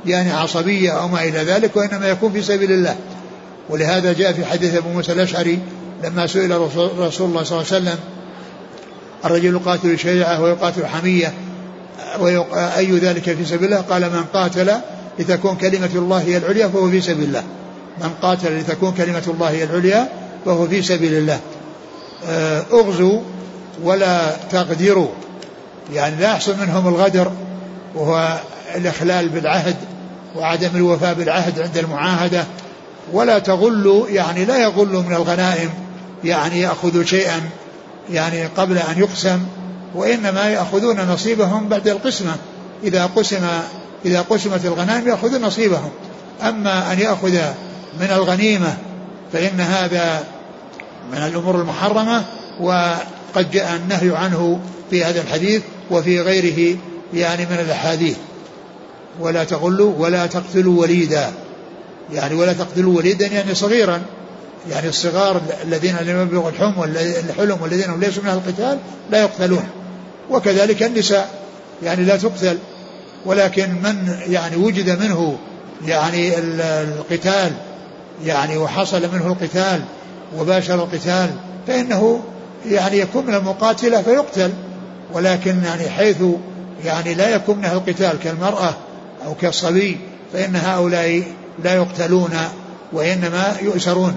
يعني 0.06 0.32
عصبية 0.32 0.90
أو 0.90 1.08
ما 1.08 1.22
إلى 1.24 1.38
ذلك 1.38 1.76
وإنما 1.76 2.08
يكون 2.08 2.32
في 2.32 2.42
سبيل 2.42 2.72
الله. 2.72 2.96
ولهذا 3.70 4.12
جاء 4.12 4.32
في 4.32 4.44
حديث 4.44 4.74
أبو 4.74 4.88
موسى 4.88 5.12
الأشعري 5.12 5.58
لما 6.04 6.26
سئل 6.26 6.60
رسول 6.60 6.90
الله 6.98 7.10
صلى 7.10 7.26
الله 7.26 7.38
عليه 7.48 7.60
وسلم 7.60 7.96
الرجل 9.24 9.54
يقاتل 9.54 9.98
شيعة 9.98 10.42
ويقاتل 10.42 10.86
حمية 10.86 11.32
أي 12.76 12.98
ذلك 12.98 13.22
في 13.22 13.44
سبيل 13.44 13.64
الله؟ 13.64 13.80
قال 13.80 14.02
من 14.02 14.24
قاتل 14.32 14.72
لتكون 15.18 15.56
كلمة 15.56 15.90
الله 15.94 16.18
هي 16.18 16.36
العليا 16.36 16.68
فهو 16.68 16.90
في 16.90 17.00
سبيل 17.00 17.24
الله. 17.24 17.42
من 18.00 18.10
قاتل 18.22 18.58
لتكون 18.58 18.92
كلمة 18.92 19.22
الله 19.26 19.50
هي 19.50 19.64
العليا 19.64 20.08
فهو 20.44 20.68
في 20.68 20.82
سبيل 20.82 21.14
الله. 21.14 21.40
اغزوا 22.72 23.20
ولا 23.82 24.36
تغدروا. 24.50 25.08
يعني 25.92 26.16
لا 26.16 26.30
يحصل 26.32 26.56
منهم 26.60 26.88
الغدر 26.88 27.32
وهو 27.94 28.38
الإخلال 28.74 29.28
بالعهد 29.28 29.76
وعدم 30.36 30.70
الوفاء 30.74 31.14
بالعهد 31.14 31.60
عند 31.60 31.78
المعاهدة. 31.78 32.44
ولا 33.12 33.38
تغلوا 33.38 34.08
يعني 34.08 34.44
لا 34.44 34.58
يغلوا 34.58 35.02
من 35.02 35.12
الغنائم 35.12 35.70
يعني 36.24 36.60
يأخذوا 36.60 37.04
شيئا 37.04 37.40
يعني 38.10 38.46
قبل 38.46 38.78
أن 38.78 38.98
يقسم. 38.98 39.40
وإنما 39.94 40.48
يأخذون 40.48 41.00
نصيبهم 41.00 41.68
بعد 41.68 41.88
القسمة. 41.88 42.36
إذا 42.84 43.06
قسم 43.06 43.46
إذا 44.04 44.20
قسمت 44.20 44.64
الغنائم 44.64 45.08
يأخذون 45.08 45.40
نصيبهم. 45.40 45.90
أما 46.42 46.92
أن 46.92 46.98
يأخذ 47.00 47.32
من 48.00 48.10
الغنيمة 48.10 48.76
فإن 49.32 49.60
هذا 49.60 50.24
من 51.12 51.18
الأمور 51.18 51.60
المحرمة 51.60 52.24
وقد 52.60 53.50
جاء 53.52 53.76
النهي 53.76 54.16
عنه 54.16 54.60
في 54.90 55.04
هذا 55.04 55.20
الحديث 55.20 55.62
وفي 55.90 56.20
غيره 56.20 56.78
يعني 57.14 57.46
من 57.46 57.58
الأحاديث. 57.66 58.16
ولا 59.20 59.44
تغلوا 59.44 59.92
ولا 59.98 60.26
تقتلوا 60.26 60.80
وليدا. 60.80 61.32
يعني 62.12 62.34
ولا 62.34 62.52
تقتلوا 62.52 62.96
وليدا 62.96 63.26
يعني 63.26 63.54
صغيرا. 63.54 64.02
يعني 64.70 64.88
الصغار 64.88 65.42
الذين 65.62 65.96
لم 65.96 66.22
يبلغوا 66.22 66.50
الحلم 66.50 66.82
الحلم 67.28 67.58
والذين 67.62 67.90
هم 67.90 68.00
ليسوا 68.00 68.22
من 68.22 68.28
أهل 68.28 68.38
القتال 68.38 68.78
لا 69.10 69.20
يقتلون. 69.20 69.68
وكذلك 70.30 70.82
النساء. 70.82 71.30
يعني 71.82 72.04
لا 72.04 72.16
تقتل. 72.16 72.58
ولكن 73.26 73.70
من 73.70 74.18
يعني 74.28 74.56
وجد 74.56 75.02
منه 75.02 75.38
يعني 75.86 76.38
القتال 76.38 77.52
يعني 78.24 78.56
وحصل 78.56 79.02
منه 79.12 79.26
القتال 79.26 79.80
وباشر 80.38 80.74
القتال 80.74 81.30
فإنه 81.66 82.20
يعني 82.66 82.98
يكون 82.98 83.26
من 83.26 83.34
المقاتلة 83.34 84.02
فيقتل. 84.02 84.52
ولكن 85.12 85.62
يعني 85.64 85.88
حيث 85.88 86.16
يعني 86.84 87.14
لا 87.14 87.34
يكون 87.34 87.58
منها 87.58 87.72
القتال 87.72 88.18
كالمرأة 88.18 88.74
أو 89.26 89.34
كالصبي 89.34 89.98
فإن 90.32 90.56
هؤلاء 90.56 91.22
لا 91.64 91.74
يقتلون 91.74 92.30
وإنما 92.92 93.56
يؤسرون 93.62 94.14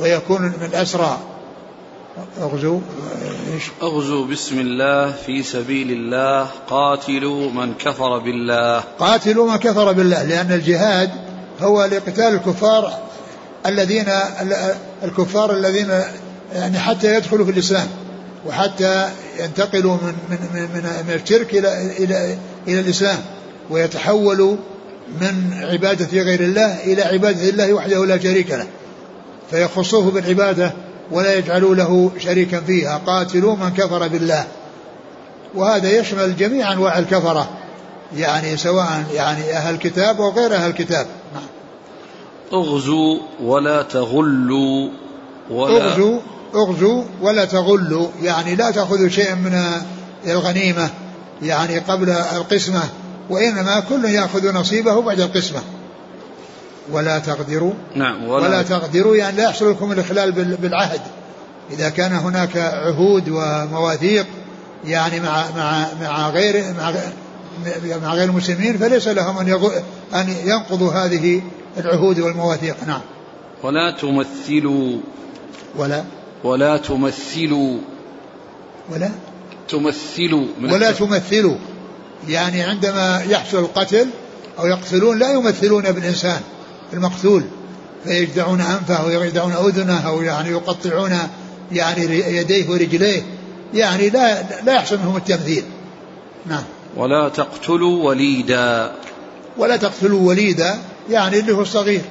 ويكون 0.00 0.42
من 0.42 0.68
الأسرى. 0.72 1.18
اغزوا 2.40 2.80
إيش؟ 3.54 3.62
اغزوا 3.82 4.26
بسم 4.26 4.60
الله 4.60 5.12
في 5.26 5.42
سبيل 5.42 5.90
الله. 5.90 6.46
قاتلوا 6.70 7.50
من 7.50 7.74
كفر 7.74 8.18
بالله. 8.18 8.84
قاتلوا 8.98 9.50
من 9.50 9.56
كفر 9.56 9.92
بالله 9.92 10.22
لأن 10.22 10.52
الجهاد 10.52 11.10
هو 11.60 11.84
لقتال 11.84 12.34
الكفار 12.34 12.92
الذين 13.66 14.06
الكفار 15.04 15.52
الذين 15.52 15.88
يعني 16.54 16.78
حتى 16.78 17.14
يدخلوا 17.14 17.44
في 17.44 17.50
الإسلام 17.50 17.86
وحتى 18.46 19.08
ينتقلوا 19.38 19.94
من 19.94 20.14
من 20.30 20.68
من, 20.74 21.04
من 21.08 21.14
الشرك 21.22 21.54
إلى 21.54 21.96
إلى 21.98 22.38
إلى 22.68 22.80
الإسلام 22.80 23.18
ويتحولوا 23.70 24.56
من 25.20 25.52
عبادة 25.54 26.22
غير 26.22 26.40
الله 26.40 26.84
إلى 26.84 27.02
عبادة 27.02 27.48
الله 27.48 27.72
وحده 27.72 28.06
لا 28.06 28.18
شريك 28.18 28.50
له 28.50 28.66
فيخصوه 29.50 30.10
بالعبادة 30.10 30.72
ولا 31.10 31.34
يجعلوا 31.34 31.74
له 31.74 32.10
شريكا 32.18 32.60
فيها 32.60 33.00
قاتلوا 33.06 33.56
من 33.56 33.70
كفر 33.70 34.08
بالله. 34.08 34.44
وهذا 35.54 35.90
يشمل 35.90 36.36
جميع 36.36 36.72
أنواع 36.72 36.98
الكفرة 36.98 37.48
يعني 38.16 38.56
سواء 38.56 39.04
يعني 39.14 39.52
أهل 39.52 39.74
الكتاب 39.74 40.20
أو 40.20 40.30
غير 40.30 40.54
أهل 40.54 40.70
الكتاب. 40.70 41.06
اغزوا 42.54 43.18
ولا 43.42 43.82
تغلوا 43.82 44.88
ولا 45.50 45.92
اغزوا 45.92 46.20
اغزوا 46.54 47.04
ولا 47.22 47.44
تغلوا 47.44 48.08
يعني 48.22 48.54
لا 48.54 48.70
تأخذوا 48.70 49.08
شيئا 49.08 49.34
من 49.34 49.62
الغنيمة 50.26 50.90
يعني 51.42 51.78
قبل 51.78 52.10
القسمة 52.10 52.82
وإنما 53.30 53.80
كل 53.80 54.04
يأخذ 54.04 54.54
نصيبه 54.54 55.02
بعد 55.02 55.20
القسمة. 55.20 55.60
ولا 56.92 57.18
تغدروا 57.18 57.72
نعم 57.94 58.28
ولا, 58.28 58.48
ولا 58.48 58.62
تغدروا 58.62 59.16
يعني 59.16 59.36
لا 59.36 59.44
يحصل 59.44 59.70
لكم 59.70 59.92
الإخلال 59.92 60.32
بالعهد. 60.32 61.00
إذا 61.70 61.88
كان 61.88 62.12
هناك 62.12 62.56
عهود 62.56 63.28
ومواثيق 63.28 64.26
يعني 64.84 65.20
مع 65.20 65.44
مع 65.56 65.86
مع 66.00 66.30
غير 66.30 66.74
مع 66.78 66.92
مع 68.02 68.14
غير 68.14 68.28
المسلمين 68.28 68.78
فليس 68.78 69.08
لهم 69.08 69.38
أن 69.38 69.70
أن 70.14 70.34
ينقضوا 70.44 70.92
هذه 70.92 71.42
العهود 71.78 72.20
والمواثيق 72.20 72.76
نعم. 72.86 73.00
ولا 73.62 73.90
تمثلوا. 73.90 74.98
ولا. 75.76 76.04
ولا 76.44 76.76
تمثلوا. 76.76 77.78
ولا. 78.90 79.10
تمثلوا. 79.68 80.46
ولا 80.62 80.92
تمثلوا. 80.92 81.56
يعني 82.28 82.62
عندما 82.62 83.22
يحصل 83.28 83.58
القتل 83.58 84.06
أو 84.58 84.66
يقتلون 84.66 85.18
لا 85.18 85.32
يمثلون 85.32 85.82
بالإنسان 85.82 86.40
المقتول. 86.92 87.44
فيجدعون 88.04 88.60
أنفه 88.60 89.06
ويجدعون 89.06 89.52
أذنه 89.52 90.08
أو 90.08 90.22
يعني 90.22 90.50
يقطعون 90.50 91.18
يعني 91.72 92.02
يديه 92.36 92.70
ورجليه. 92.70 93.22
يعني 93.74 94.10
لا 94.10 94.42
لا 94.62 94.74
يحصل 94.74 94.98
منهم 94.98 95.16
التمثيل. 95.16 95.64
نعم. 96.46 96.64
ولا 96.96 97.28
تقتلوا 97.28 98.04
وليدا. 98.04 98.92
ولا 99.58 99.76
تقتلوا 99.76 100.28
وليدا. 100.28 100.78
يعني 101.10 101.38
اللي 101.40 101.52
هو 101.52 101.62
الصغير 101.62 102.02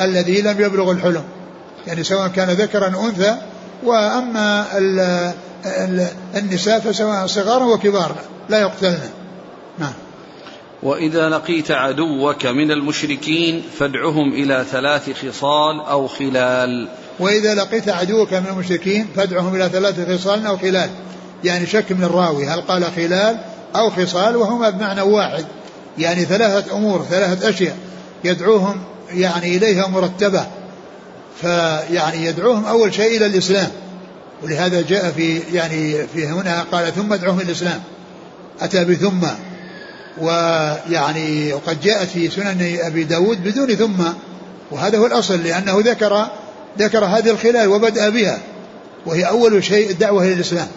الذي 0.00 0.42
لم 0.42 0.60
يبلغ 0.60 0.90
الحلم. 0.90 1.24
يعني 1.86 2.04
سواء 2.04 2.28
كان 2.28 2.50
ذكرا 2.50 2.88
أنثى 2.88 3.36
وأما 3.84 4.66
النساء 6.34 6.80
فسواء 6.80 7.26
صغارا 7.26 7.64
وكبارا 7.64 8.16
لا 8.48 8.60
يقتلن. 8.60 9.10
نعم. 9.78 9.92
وإذا 10.82 11.28
لقيت 11.28 11.70
عدوك 11.70 12.46
من 12.46 12.70
المشركين 12.70 13.62
فادعهم 13.78 14.32
إلى 14.32 14.64
ثلاث 14.70 15.10
خصال 15.10 15.80
أو 15.80 16.06
خلال. 16.06 16.88
وإذا 17.18 17.54
لقيت 17.54 17.88
عدوك 17.88 18.34
من 18.34 18.46
المشركين 18.46 19.06
فادعهم 19.16 19.54
إلى 19.54 19.68
ثلاث 19.68 20.20
خصال 20.20 20.46
أو 20.46 20.56
خلال. 20.56 20.90
يعني 21.44 21.66
شك 21.66 21.92
من 21.92 22.04
الراوي 22.04 22.46
هل 22.46 22.60
قال 22.60 22.84
خلال 22.84 23.40
أو 23.76 23.90
خصال 23.90 24.36
وهما 24.36 24.70
بمعنى 24.70 25.00
واحد. 25.00 25.44
يعني 25.98 26.24
ثلاثة 26.24 26.76
أمور 26.76 27.02
ثلاثة 27.10 27.48
أشياء. 27.48 27.76
يدعوهم 28.24 28.76
يعني 29.12 29.56
إليها 29.56 29.86
مرتبة 29.86 30.46
فيعني 31.40 32.26
يدعوهم 32.26 32.64
أول 32.64 32.94
شيء 32.94 33.16
إلى 33.16 33.26
الإسلام. 33.26 33.68
ولهذا 34.42 34.80
جاء 34.80 35.10
في 35.10 35.40
يعني 35.52 36.06
في 36.06 36.26
هنا 36.26 36.62
قال 36.72 36.94
ثم 36.94 37.12
ادعوهم 37.12 37.40
إلى 37.40 37.46
الإسلام. 37.46 37.80
أتى 38.60 38.84
بثم 38.84 39.26
ويعني 40.18 41.52
وقد 41.52 41.80
جاءت 41.80 42.08
في 42.08 42.30
سنن 42.30 42.78
أبي 42.80 43.04
داود 43.04 43.44
بدون 43.44 43.74
ثم 43.74 44.02
وهذا 44.70 44.98
هو 44.98 45.06
الأصل 45.06 45.42
لأنه 45.42 45.74
ذكر 45.78 46.26
ذكر 46.78 47.04
هذه 47.04 47.30
الخلال 47.30 47.68
وبدأ 47.68 48.08
بها 48.08 48.38
وهي 49.06 49.24
أول 49.24 49.64
شيء 49.64 49.90
الدعوه 49.90 50.22
إلى 50.22 50.32
الإسلام. 50.32 50.68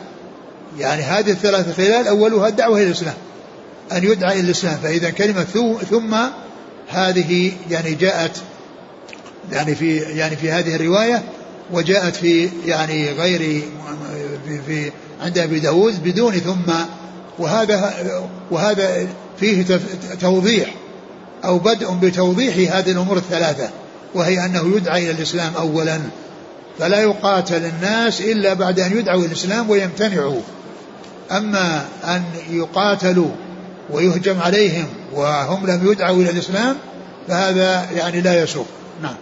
يعني 0.79 1.01
هذه 1.01 1.31
الثلاث 1.31 1.77
خلال 1.77 2.07
أولها 2.07 2.47
الدعوه 2.47 2.77
إلى 2.77 2.87
الإسلام 2.87 3.13
أن 3.91 4.03
يدعى 4.03 4.33
إلى 4.33 4.45
الإسلام. 4.45 4.77
فإذا 4.83 5.09
كلمة 5.09 5.77
ثم 5.89 6.15
هذه 6.93 7.51
يعني 7.69 7.95
جاءت 7.95 8.41
يعني 9.51 9.75
في 9.75 9.97
يعني 9.97 10.35
في 10.35 10.51
هذه 10.51 10.75
الرواية 10.75 11.23
وجاءت 11.71 12.15
في 12.15 12.49
يعني 12.65 13.11
غير 13.11 13.61
في, 14.47 14.61
في 14.67 14.91
عند 15.21 15.37
أبي 15.37 15.59
داود 15.59 16.03
بدون 16.03 16.33
ثم 16.33 16.73
وهذا 17.39 17.93
وهذا 18.51 19.07
فيه 19.39 19.79
توضيح 20.21 20.75
أو 21.45 21.59
بدء 21.59 21.91
بتوضيح 21.93 22.75
هذه 22.75 22.91
الأمور 22.91 23.17
الثلاثة 23.17 23.69
وهي 24.13 24.45
أنه 24.45 24.75
يدعى 24.75 25.03
إلى 25.03 25.11
الإسلام 25.11 25.53
اولا 25.55 25.99
فلا 26.79 26.99
يقاتل 26.99 27.65
الناس 27.65 28.21
إلا 28.21 28.53
بعد 28.53 28.79
أن 28.79 28.97
يدعوا 28.97 29.19
إلى 29.19 29.27
الإسلام 29.27 29.69
ويمتنعوا 29.69 30.41
أما 31.31 31.85
أن 32.03 32.23
يقاتلوا 32.49 33.31
ويهجم 33.89 34.39
عليهم 34.39 34.85
وهم 35.15 35.67
لم 35.67 35.91
يدعوا 35.91 36.15
إلى 36.15 36.29
الإسلام 36.29 36.75
فهذا 37.27 37.91
يعني 37.91 38.21
لا 38.21 38.43
يسوق. 38.43 38.65
نعم. 39.01 39.15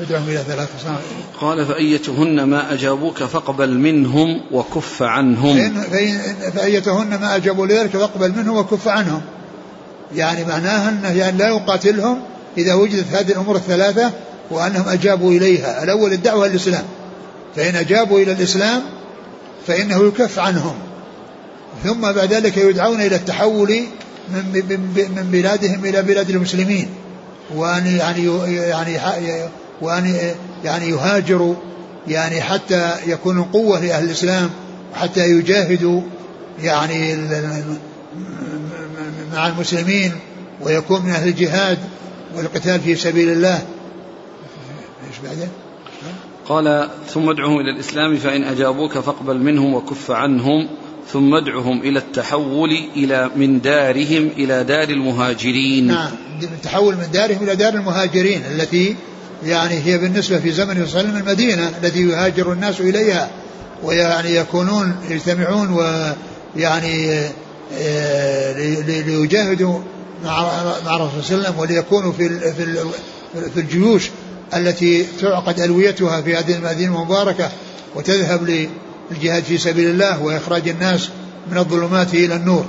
ادعهم 0.00 0.28
إلى 0.28 0.38
ثلاث 0.48 0.68
قال 1.40 1.66
فأيتهن 1.66 2.44
ما 2.44 2.72
أجابوك 2.72 3.18
فاقبل 3.18 3.78
منهم 3.78 4.40
وكف 4.52 5.02
عنهم. 5.02 5.82
فإن 5.90 6.18
فأيتهن 6.54 7.20
ما 7.20 7.36
أجابوا 7.36 7.66
لذلك 7.66 7.90
فاقبل 7.90 8.32
منهم 8.32 8.56
وكف 8.56 8.88
عنهم. 8.88 9.20
يعني 10.14 10.44
معناها 10.44 10.88
أنه 10.88 11.12
يعني 11.12 11.38
لا 11.38 11.48
يقاتلهم 11.48 12.20
إذا 12.58 12.74
وجدت 12.74 13.06
هذه 13.12 13.32
الأمور 13.32 13.56
الثلاثة 13.56 14.10
وأنهم 14.50 14.88
أجابوا 14.88 15.30
إليها. 15.30 15.82
الأول 15.82 16.12
الدعوة 16.12 16.46
الإسلام. 16.46 16.84
فإن 17.56 17.76
أجابوا 17.76 18.18
إلى 18.18 18.32
الإسلام 18.32 18.82
فإنه 19.66 20.08
يكف 20.08 20.38
عنهم. 20.38 20.74
ثم 21.84 22.00
بعد 22.00 22.32
ذلك 22.32 22.56
يدعون 22.56 23.00
إلى 23.00 23.16
التحول 23.16 23.84
من 24.28 24.64
من 25.16 25.28
بلادهم 25.32 25.84
إلى 25.84 26.02
بلاد 26.02 26.30
المسلمين. 26.30 26.88
وأن 27.54 27.86
يعني 27.86 28.26
يعني 28.46 28.98
وأن 29.80 30.16
يعني 30.64 30.88
يهاجروا 30.88 31.54
يعني 32.08 32.40
حتى 32.40 32.92
يكونوا 33.06 33.44
قوة 33.52 33.80
لأهل 33.80 34.04
الإسلام 34.04 34.50
وحتى 34.92 35.30
يجاهدوا 35.30 36.00
يعني 36.62 37.16
مع 39.32 39.46
المسلمين 39.46 40.12
ويكون 40.60 41.02
من 41.02 41.10
أهل 41.10 41.28
الجهاد 41.28 41.78
والقتال 42.36 42.80
في 42.80 42.94
سبيل 42.94 43.28
الله. 43.28 43.62
إيش 45.08 45.18
بعده؟ 45.24 45.48
قال 46.48 46.88
ثم 47.08 47.30
ادعهم 47.30 47.60
إلى 47.60 47.70
الإسلام 47.70 48.16
فإن 48.16 48.42
أجابوك 48.42 48.98
فاقبل 48.98 49.38
منهم 49.38 49.74
وكف 49.74 50.10
عنهم. 50.10 50.68
ثم 51.12 51.34
ادعهم 51.34 51.80
إلى 51.80 51.98
التحول 51.98 52.70
إلى 52.96 53.30
من 53.36 53.60
دارهم 53.60 54.30
إلى 54.36 54.64
دار 54.64 54.88
المهاجرين. 54.88 55.86
نعم 55.86 56.10
التحول 56.42 56.94
من 56.94 57.10
دارهم 57.12 57.42
إلى 57.42 57.56
دار 57.56 57.74
المهاجرين 57.74 58.42
التي 58.50 58.96
يعني 59.46 59.74
هي 59.84 59.98
بالنسبة 59.98 60.38
في 60.38 60.50
زمن 60.50 60.82
وسلم 60.82 61.16
المدينة 61.16 61.72
التي 61.82 62.08
يهاجر 62.08 62.52
الناس 62.52 62.80
إليها 62.80 63.30
ويعني 63.82 64.34
يكونون 64.34 64.96
يجتمعون 65.10 65.72
ويعني 65.72 67.20
آه، 67.78 68.52
ليجاهدوا 69.06 69.78
مع 70.24 70.42
مع 70.86 70.96
الرسول 70.96 71.24
صلى 71.24 71.36
الله 71.36 71.46
عليه 71.46 71.48
وسلم 71.48 71.58
وليكونوا 71.58 72.12
في 72.12 72.52
في 72.52 72.76
في 73.54 73.60
الجيوش 73.60 74.10
التي 74.54 75.06
تعقد 75.20 75.60
ألويتها 75.60 76.20
في 76.20 76.36
هذه 76.36 76.54
المدينة 76.56 77.02
المباركة 77.02 77.50
وتذهب 77.94 78.68
للجهاد 79.10 79.42
في 79.42 79.58
سبيل 79.58 79.90
الله 79.90 80.22
وإخراج 80.22 80.68
الناس 80.68 81.08
من 81.50 81.58
الظلمات 81.58 82.14
إلى 82.14 82.36
النور. 82.36 82.64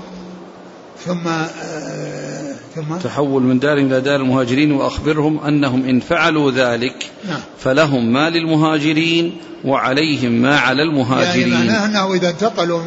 ثم 1.05 1.27
آه، 1.27 2.53
ثم؟ 2.75 2.95
تحول 3.03 3.43
من 3.43 3.59
دار 3.59 3.77
إلى 3.77 4.01
دار 4.01 4.15
المهاجرين 4.15 4.71
وأخبرهم 4.71 5.39
أنهم 5.39 5.85
إن 5.85 5.99
فعلوا 5.99 6.51
ذلك 6.51 7.09
نعم. 7.27 7.39
فلهم 7.59 8.13
ما 8.13 8.29
للمهاجرين 8.29 9.37
وعليهم 9.65 10.31
ما 10.31 10.59
على 10.59 10.83
المهاجرين. 10.83 11.53
يعني 11.53 11.67
معناه 11.67 11.85
أنه 11.85 12.13
إذا 12.13 12.29
انتقلوا 12.29 12.81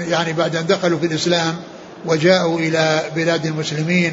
يعني 0.00 0.32
بعد 0.32 0.56
أن 0.56 0.66
دخلوا 0.66 0.98
في 0.98 1.06
الإسلام 1.06 1.54
وجاءوا 2.06 2.58
إلى 2.58 3.02
بلاد 3.16 3.46
المسلمين 3.46 4.12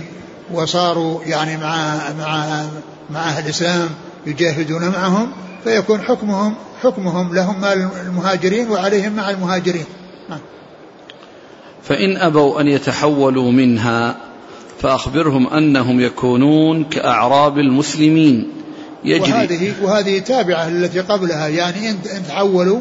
وصاروا 0.53 1.23
يعني 1.25 1.57
مع 1.57 1.97
مع 2.19 2.63
مع 3.09 3.29
أهل 3.29 3.45
الإسلام 3.45 3.89
يجاهدون 4.27 4.89
معهم 4.89 5.31
فيكون 5.63 6.01
حكمهم 6.01 6.55
حكمهم 6.83 7.35
لهم 7.35 7.61
مال 7.61 7.89
المهاجرين 8.05 8.69
وعليهم 8.69 9.13
مع 9.13 9.29
المهاجرين. 9.29 9.85
نعم. 10.29 10.39
فإن 11.83 12.17
أبوا 12.17 12.61
أن 12.61 12.67
يتحولوا 12.67 13.51
منها 13.51 14.17
فأخبرهم 14.79 15.47
أنهم 15.47 15.99
يكونون 15.99 16.83
كأعراب 16.83 17.57
المسلمين. 17.57 18.51
يجري. 19.03 19.31
وهذه 19.31 19.73
وهذه 19.81 20.19
تابعة 20.19 20.67
التي 20.67 20.99
قبلها. 20.99 21.47
يعني 21.47 21.89
إن 21.89 21.97
تحولوا 22.27 22.79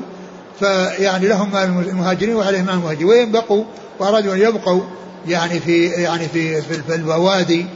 فيعني 0.61 1.29
لهم 1.29 1.57
المهاجرين 1.57 2.37
وعليهم 2.37 2.64
مع 2.64 2.75
المهاجرين. 2.75 3.07
وإن 3.07 3.33
بقوا 3.33 3.64
وأرادوا 3.99 4.35
أن 4.35 4.40
يبقوا 4.40 4.81
يعني 5.29 5.61
في 5.61 5.87
يعني 5.87 6.29
في 6.29 6.62
في 6.62 6.95
البوادي 6.95 7.66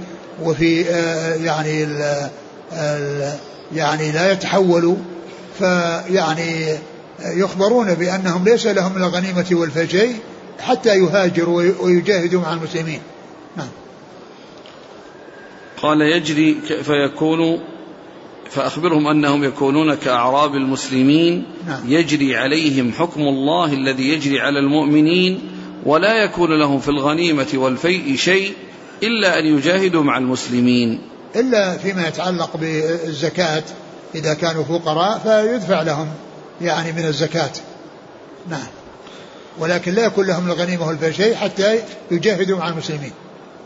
وفي 0.42 0.84
آه، 0.90 1.34
يعني 1.34 1.86
يعني 3.74 4.12
لا 4.12 4.32
يتحولوا 4.32 4.96
فيعني 5.58 6.78
يخبرون 7.20 7.94
بأنهم 7.94 8.44
ليس 8.44 8.66
لهم 8.66 8.96
الغنيمة 8.96 9.46
والفجي 9.52 10.16
حتى 10.60 10.98
يهاجروا 10.98 11.72
ويجاهدوا 11.80 12.40
مع 12.40 12.52
المسلمين. 12.52 13.00
نعم. 13.56 13.68
قال 15.82 16.02
يجري 16.02 16.56
فيكون 16.82 17.60
فأخبرهم 18.50 19.06
أنهم 19.06 19.44
يكونون 19.44 19.94
كأعراب 19.94 20.54
المسلمين. 20.54 21.44
نعم. 21.66 21.80
يجري 21.88 22.36
عليهم 22.36 22.92
حكم 22.92 23.20
الله 23.20 23.72
الذي 23.72 24.08
يجري 24.08 24.40
على 24.40 24.58
المؤمنين 24.58 25.40
ولا 25.86 26.24
يكون 26.24 26.58
لهم 26.58 26.78
في 26.78 26.88
الغنيمة 26.88 27.46
والفيء 27.54 28.16
شيء 28.16 28.52
إلا 29.02 29.38
أن 29.38 29.46
يجاهدوا 29.46 30.02
مع 30.02 30.18
المسلمين. 30.18 30.98
إلا 31.36 31.76
فيما 31.78 32.08
يتعلق 32.08 32.56
بالزكاة 32.56 33.62
إذا 34.14 34.34
كانوا 34.34 34.64
فقراء 34.64 35.18
فيدفع 35.18 35.82
لهم 35.82 36.08
يعني 36.60 36.92
من 36.92 37.04
الزكاة. 37.04 37.52
نعم. 38.48 38.66
ولكن 39.58 39.94
لا 39.94 40.04
يكون 40.04 40.26
لهم 40.26 40.46
الغنيمة 40.50 40.86
والفشيء 40.86 41.34
حتى 41.34 41.78
يجاهدوا 42.10 42.58
مع 42.58 42.68
المسلمين. 42.68 43.12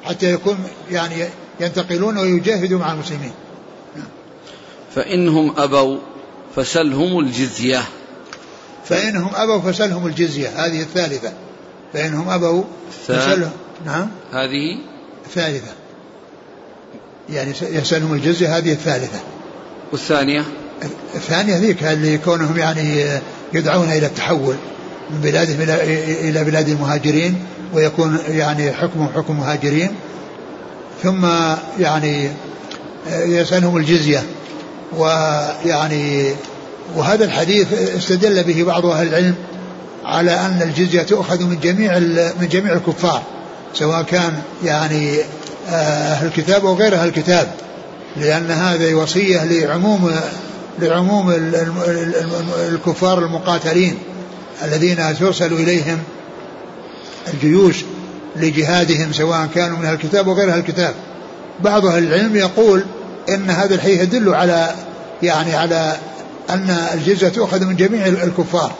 حتى 0.04 0.32
يكون 0.32 0.58
يعني 0.90 1.14
ينتقلون 1.60 2.18
ويجاهدوا 2.18 2.78
مع 2.78 2.92
المسلمين. 2.92 3.32
نعم. 3.96 4.08
فإنهم 4.94 5.54
أبوا 5.56 5.98
فسلهم 6.56 7.18
الجزية. 7.18 7.82
فإنهم 8.84 9.34
أبوا 9.34 9.72
فسلهم 9.72 10.06
الجزية 10.06 10.48
هذه 10.48 10.80
الثالثة. 10.80 11.32
فإنهم 11.92 12.28
أبوا 12.28 12.64
فسلهم 13.06 13.52
نعم. 13.86 14.08
هذه؟ 14.32 14.78
الثالثة. 15.26 15.72
يعني 17.32 17.52
يسألهم 17.62 18.14
الجزية 18.14 18.58
هذه 18.58 18.72
الثالثة. 18.72 19.18
والثانية؟ 19.92 20.44
الثانية 21.14 21.56
ذيك 21.56 21.84
اللي 21.84 22.18
كونهم 22.18 22.56
يعني 22.56 23.04
يدعون 23.52 23.88
إلى 23.90 24.06
التحول 24.06 24.54
من 25.10 25.20
بلادهم 25.20 25.56
إلى 26.20 26.44
بلاد 26.44 26.68
المهاجرين 26.68 27.34
ويكون 27.74 28.18
يعني 28.28 28.72
حكمهم 28.72 29.08
حكم 29.16 29.40
مهاجرين. 29.40 29.90
ثم 31.02 31.26
يعني 31.80 32.30
يسألهم 33.12 33.76
الجزية. 33.76 34.22
ويعني 34.96 36.32
وهذا 36.96 37.24
الحديث 37.24 37.72
استدل 37.72 38.44
به 38.44 38.62
بعض 38.62 38.86
أهل 38.86 39.08
العلم 39.08 39.34
على 40.04 40.30
أن 40.30 40.62
الجزية 40.62 41.02
تؤخذ 41.02 41.42
من 41.42 41.58
جميع 41.62 41.98
من 42.40 42.48
جميع 42.50 42.72
الكفار 42.72 43.22
سواء 43.74 44.02
كان 44.02 44.42
يعني 44.64 45.20
آه، 45.20 45.24
أهل 45.68 46.26
الكتاب 46.26 46.66
أو 46.66 46.74
غير 46.74 46.94
أهل 46.94 47.08
الكتاب 47.08 47.48
لأن 48.16 48.50
هذه 48.50 48.94
وصية 48.94 49.44
لعموم 49.44 50.10
لعموم 50.78 51.32
الكفار 52.68 53.18
المقاتلين 53.18 53.98
الذين 54.64 55.18
ترسل 55.18 55.52
إليهم 55.52 55.98
الجيوش 57.34 57.84
لجهادهم 58.36 59.12
سواء 59.12 59.48
كانوا 59.54 59.78
من 59.78 59.84
أهل 59.84 59.94
الكتاب 59.94 60.28
أو 60.28 60.38
أهل 60.38 60.58
الكتاب. 60.58 60.94
بعض 61.60 61.86
أهل 61.86 62.04
العلم 62.04 62.36
يقول 62.36 62.84
إن 63.28 63.50
هذا 63.50 63.74
الحديث 63.74 64.02
يدل 64.02 64.34
على 64.34 64.74
يعني 65.22 65.56
على 65.56 65.96
أن 66.50 66.76
الجزية 66.94 67.28
تؤخذ 67.28 67.64
من 67.64 67.76
جميع 67.76 68.06
الكفار. 68.06 68.72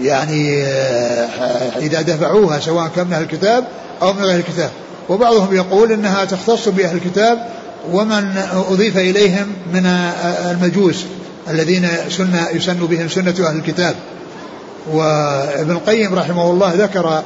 يعني 0.00 0.62
آه، 0.62 1.78
إذا 1.78 2.02
دفعوها 2.02 2.60
سواء 2.60 2.90
كان 2.96 3.06
من 3.06 3.12
أهل 3.12 3.22
الكتاب 3.22 3.64
أو 4.02 4.12
من 4.12 4.22
غير 4.22 4.38
الكتاب. 4.38 4.70
وبعضهم 5.08 5.54
يقول 5.54 5.92
إنها 5.92 6.24
تختص 6.24 6.68
بأهل 6.68 6.96
الكتاب 6.96 7.48
ومن 7.92 8.36
أضيف 8.70 8.96
إليهم 8.96 9.46
من 9.72 9.86
المجوس 10.50 11.04
الذين 11.50 11.88
سن 12.08 12.38
يسن 12.52 12.86
بهم 12.86 13.08
سنة 13.08 13.34
أهل 13.40 13.56
الكتاب. 13.56 13.94
وابن 14.92 15.70
القيم 15.70 16.14
رحمه 16.14 16.50
الله 16.50 16.74
ذكر 16.74 17.22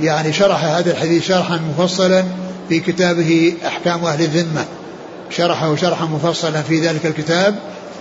يعني 0.00 0.32
شرح 0.32 0.64
هذا 0.64 0.90
الحديث 0.90 1.26
شرحا 1.26 1.60
مفصلا 1.78 2.24
في 2.68 2.80
كتابه 2.80 3.54
أحكام 3.66 4.04
أهل 4.04 4.20
الذمة. 4.20 4.64
شرحه 5.30 5.76
شرحا 5.76 6.04
مفصلا 6.04 6.62
في 6.62 6.80
ذلك 6.80 7.06
الكتاب 7.06 7.54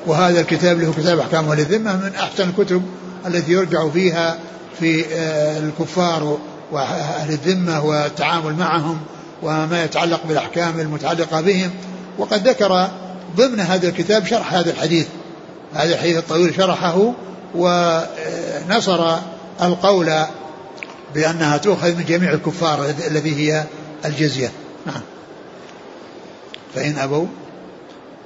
وهذا 0.08 0.42
الكتاب 0.42 0.80
له 0.80 0.94
كتاب 0.98 1.20
أحكام 1.20 1.50
أهل 1.50 1.60
الذمة 1.60 1.96
من 1.96 2.16
أحسن 2.16 2.50
الكتب 2.50 2.82
التي 3.28 3.52
يرجع 3.52 3.90
فيها 3.90 4.38
في 4.80 5.06
آه، 5.14 5.60
الكفار 5.60 6.38
وأهل 6.72 7.30
الذمة 7.30 7.86
والتعامل 7.86 8.54
معهم. 8.54 9.00
وما 9.44 9.84
يتعلق 9.84 10.22
بالأحكام 10.28 10.80
المتعلقة 10.80 11.42
بهم 11.42 11.72
وقد 12.18 12.48
ذكر 12.48 12.88
ضمن 13.36 13.60
هذا 13.60 13.88
الكتاب 13.90 14.26
شرح 14.26 14.54
هذا 14.54 14.72
الحديث. 14.72 15.08
هذا 15.74 15.94
الحديث 15.94 16.18
الطويل 16.18 16.56
شرحه 16.56 17.14
ونصر 17.56 19.16
القول 19.62 20.14
بأنها 21.16 21.58
تؤخذ 21.58 21.96
من 21.96 22.06
جميع 22.06 22.32
الكفار 22.32 22.94
الذي 23.08 23.36
هي 23.36 23.64
الجزية. 24.06 24.52
نعم. 24.86 25.02
فإن 26.76 26.98
أبوا؟ 26.98 27.26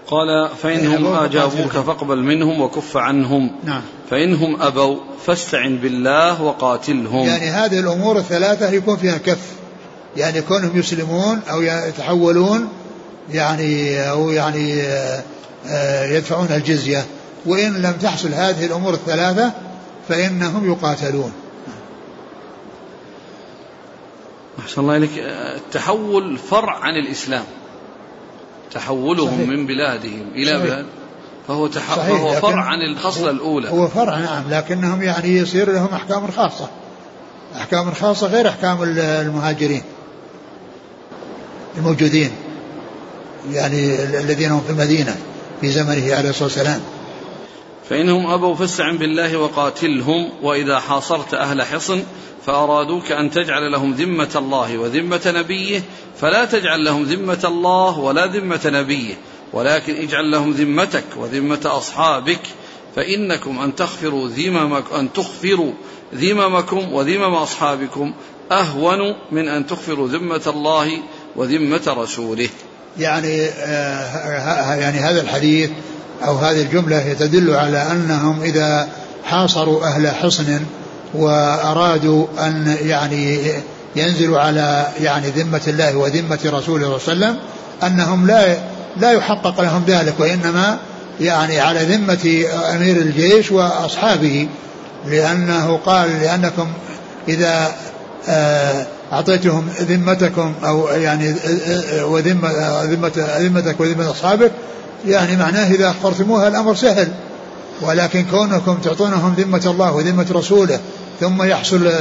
قال 0.07 0.49
فإنهم 0.61 1.05
أجابوك 1.05 1.71
فاقبل 1.71 2.17
منهم 2.17 2.61
وكف 2.61 2.97
عنهم. 2.97 3.51
نعم. 3.63 3.81
فإنهم 4.09 4.61
أبوا 4.61 4.99
فاستعن 5.25 5.77
بالله 5.77 6.41
وقاتلهم. 6.41 7.27
يعني 7.27 7.49
هذه 7.49 7.79
الأمور 7.79 8.17
الثلاثة 8.17 8.69
يكون 8.69 8.97
فيها 8.97 9.17
كف. 9.17 9.60
يعني 10.17 10.41
كونهم 10.41 10.79
يسلمون 10.79 11.41
أو 11.51 11.61
يتحولون 11.61 12.69
يعني 13.31 14.01
أو 14.09 14.29
يعني 14.29 14.81
آه، 15.67 16.05
يدفعون 16.05 16.47
الجزية. 16.51 17.05
وإن 17.45 17.81
لم 17.81 17.91
تحصل 17.91 18.29
هذه 18.33 18.65
الأمور 18.65 18.93
الثلاثة 18.93 19.51
فإنهم 20.09 20.71
يقاتلون. 20.71 21.31
أحسن 24.59 24.81
الله 24.81 24.97
إليك. 24.97 25.11
التحول 25.55 26.37
فرع 26.37 26.79
عن 26.79 26.95
الإسلام. 26.95 27.43
تحولهم 28.71 29.37
صحيح. 29.37 29.49
من 29.49 29.67
بلادهم 29.67 30.31
إلى 30.35 30.51
صحيح. 30.51 30.63
بلاد. 30.63 30.85
فهو 31.47 31.67
تح... 31.67 31.95
صحيح. 31.95 32.17
فهو 32.17 32.33
فرع 32.33 32.63
عن 32.63 32.81
الخصلة 32.81 33.29
الأولى. 33.29 33.69
هو 33.69 33.87
فرع 33.87 34.17
نعم. 34.17 34.43
لكنهم 34.49 35.01
يعني 35.01 35.37
يصير 35.37 35.71
لهم 35.71 35.93
أحكام 35.93 36.31
خاصة. 36.31 36.69
أحكام 37.55 37.91
خاصة 37.93 38.27
غير 38.27 38.49
أحكام 38.49 38.77
المهاجرين. 38.83 39.83
الموجودين 41.77 42.31
يعني 43.51 44.03
الذين 44.03 44.51
هم 44.51 44.61
في 44.61 44.69
المدينة 44.69 45.17
في 45.61 45.69
زمنه 45.69 46.15
عليه 46.15 46.29
الصلاة 46.29 46.43
والسلام. 46.43 46.81
فإنهم 47.89 48.27
أبوا 48.27 48.55
فاستعن 48.55 48.97
بالله 48.97 49.37
وقاتلهم 49.37 50.29
وإذا 50.41 50.79
حاصرت 50.79 51.33
أهل 51.33 51.61
حصن 51.61 52.03
فأرادوك 52.45 53.11
أن 53.11 53.31
تجعل 53.31 53.71
لهم 53.71 53.93
ذمة 53.93 54.29
الله 54.35 54.77
وذمة 54.77 55.21
نبيه 55.25 55.81
فلا 56.21 56.45
تجعل 56.45 56.85
لهم 56.85 57.03
ذمة 57.03 57.39
الله 57.43 57.99
ولا 57.99 58.25
ذمة 58.25 58.61
نبيه 58.65 59.13
ولكن 59.53 59.95
اجعل 59.95 60.31
لهم 60.31 60.51
ذمتك 60.51 61.03
وذمة 61.17 61.61
أصحابك 61.65 62.41
فإنكم 62.95 63.59
أن 63.59 63.75
تغفروا 63.75 64.27
ذممكم 64.27 64.95
أن 64.95 65.13
تغفروا 65.13 65.71
ذممكم 66.15 66.93
وذمم 66.93 67.33
أصحابكم 67.33 68.13
أهون 68.51 69.15
من 69.31 69.47
أن 69.47 69.65
تغفروا 69.65 70.07
ذمة 70.07 70.41
الله 70.47 70.91
وذمة 71.35 71.81
رسوله. 71.87 72.49
يعني 72.99 73.45
آه 73.45 74.75
يعني 74.75 74.99
هذا 74.99 75.21
الحديث 75.21 75.69
أو 76.25 76.37
هذه 76.37 76.61
الجملة 76.61 77.13
تدل 77.19 77.53
على 77.55 77.77
أنهم 77.91 78.41
إذا 78.41 78.89
حاصروا 79.25 79.85
أهل 79.85 80.07
حصن 80.07 80.59
وأرادوا 81.13 82.27
أن 82.39 82.77
يعني 82.81 83.39
ينزلوا 83.95 84.39
على 84.39 84.87
يعني 85.01 85.29
ذمة 85.29 85.61
الله 85.67 85.95
وذمة 85.95 86.39
رسوله 86.45 86.97
صلى 86.97 87.13
الله 87.13 87.25
عليه 87.25 87.35
وسلم 87.35 87.37
أنهم 87.83 88.27
لا 88.27 88.57
لا 88.97 89.11
يحقق 89.11 89.61
لهم 89.61 89.83
ذلك 89.87 90.13
وإنما 90.19 90.77
يعني 91.19 91.59
على 91.59 91.79
ذمة 91.79 92.45
أمير 92.75 92.95
الجيش 92.95 93.51
وأصحابه 93.51 94.47
لأنه 95.07 95.79
قال 95.85 96.21
لأنكم 96.21 96.67
إذا 97.27 97.75
آه، 98.29 98.85
أعطيتهم 99.11 99.69
ذمتكم 99.79 100.53
أو 100.63 100.87
يعني 100.87 101.29
آه، 101.29 101.35
آه، 101.99 102.05
وذمة 102.05 102.51
ذمة 102.83 103.11
ذمتك 103.39 103.79
وذمة 103.79 104.11
أصحابك 104.11 104.51
يعني 105.07 105.37
معناه 105.37 105.71
إذا 105.71 105.89
أخبرتموها 105.89 106.47
الأمر 106.47 106.75
سهل. 106.75 107.11
ولكن 107.81 108.25
كونكم 108.31 108.77
تعطونهم 108.77 109.33
ذمة 109.37 109.61
الله 109.65 109.95
وذمة 109.95 110.25
رسوله 110.31 110.79
ثم 111.19 111.43
يحصل 111.43 111.91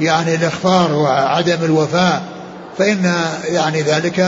يعني 0.00 0.34
الإخفار 0.34 0.92
وعدم 0.92 1.64
الوفاء 1.64 2.22
فإن 2.78 3.14
يعني 3.44 3.82
ذلك 3.82 4.18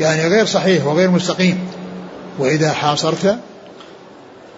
يعني 0.00 0.28
غير 0.28 0.46
صحيح 0.46 0.86
وغير 0.86 1.10
مستقيم. 1.10 1.58
وإذا 2.38 2.72
حاصرت؟ 2.72 3.38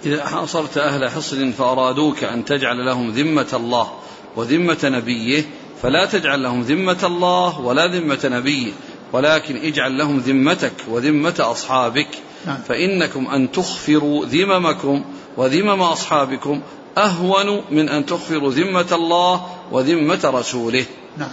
إذا 0.07 0.27
حاصرت 0.27 0.79
أهل 0.79 1.11
حصن 1.11 1.53
فأرادوك 1.53 2.25
أن 2.25 2.45
تجعل 2.45 2.87
لهم 2.87 3.11
ذمة 3.11 3.47
الله 3.53 3.89
وذمة 4.37 4.79
نبيه 4.85 5.45
فلا 5.85 6.05
تجعل 6.05 6.43
لهم 6.43 6.63
ذمة 6.63 6.99
الله 7.05 7.61
ولا 7.61 7.87
ذمة 7.87 8.21
نبيه 8.25 8.73
ولكن 9.13 9.57
اجعل 9.57 9.99
لهم 9.99 10.19
ذمتك 10.19 10.73
وذمة 10.89 11.35
أصحابك 11.39 12.09
نعم. 12.47 12.59
فإنكم 12.69 13.27
أن 13.27 13.53
تخفروا 13.53 14.27
ذممكم 14.27 15.05
وذمم 15.37 15.83
أصحابكم 15.83 16.61
أهون 16.99 17.63
من 17.71 17.89
أن 17.89 18.07
تخفروا 18.07 18.51
ذمة 18.51 18.87
الله 18.93 19.47
وذمة 19.73 20.21
رسوله 20.25 20.85
نعم. 21.19 21.29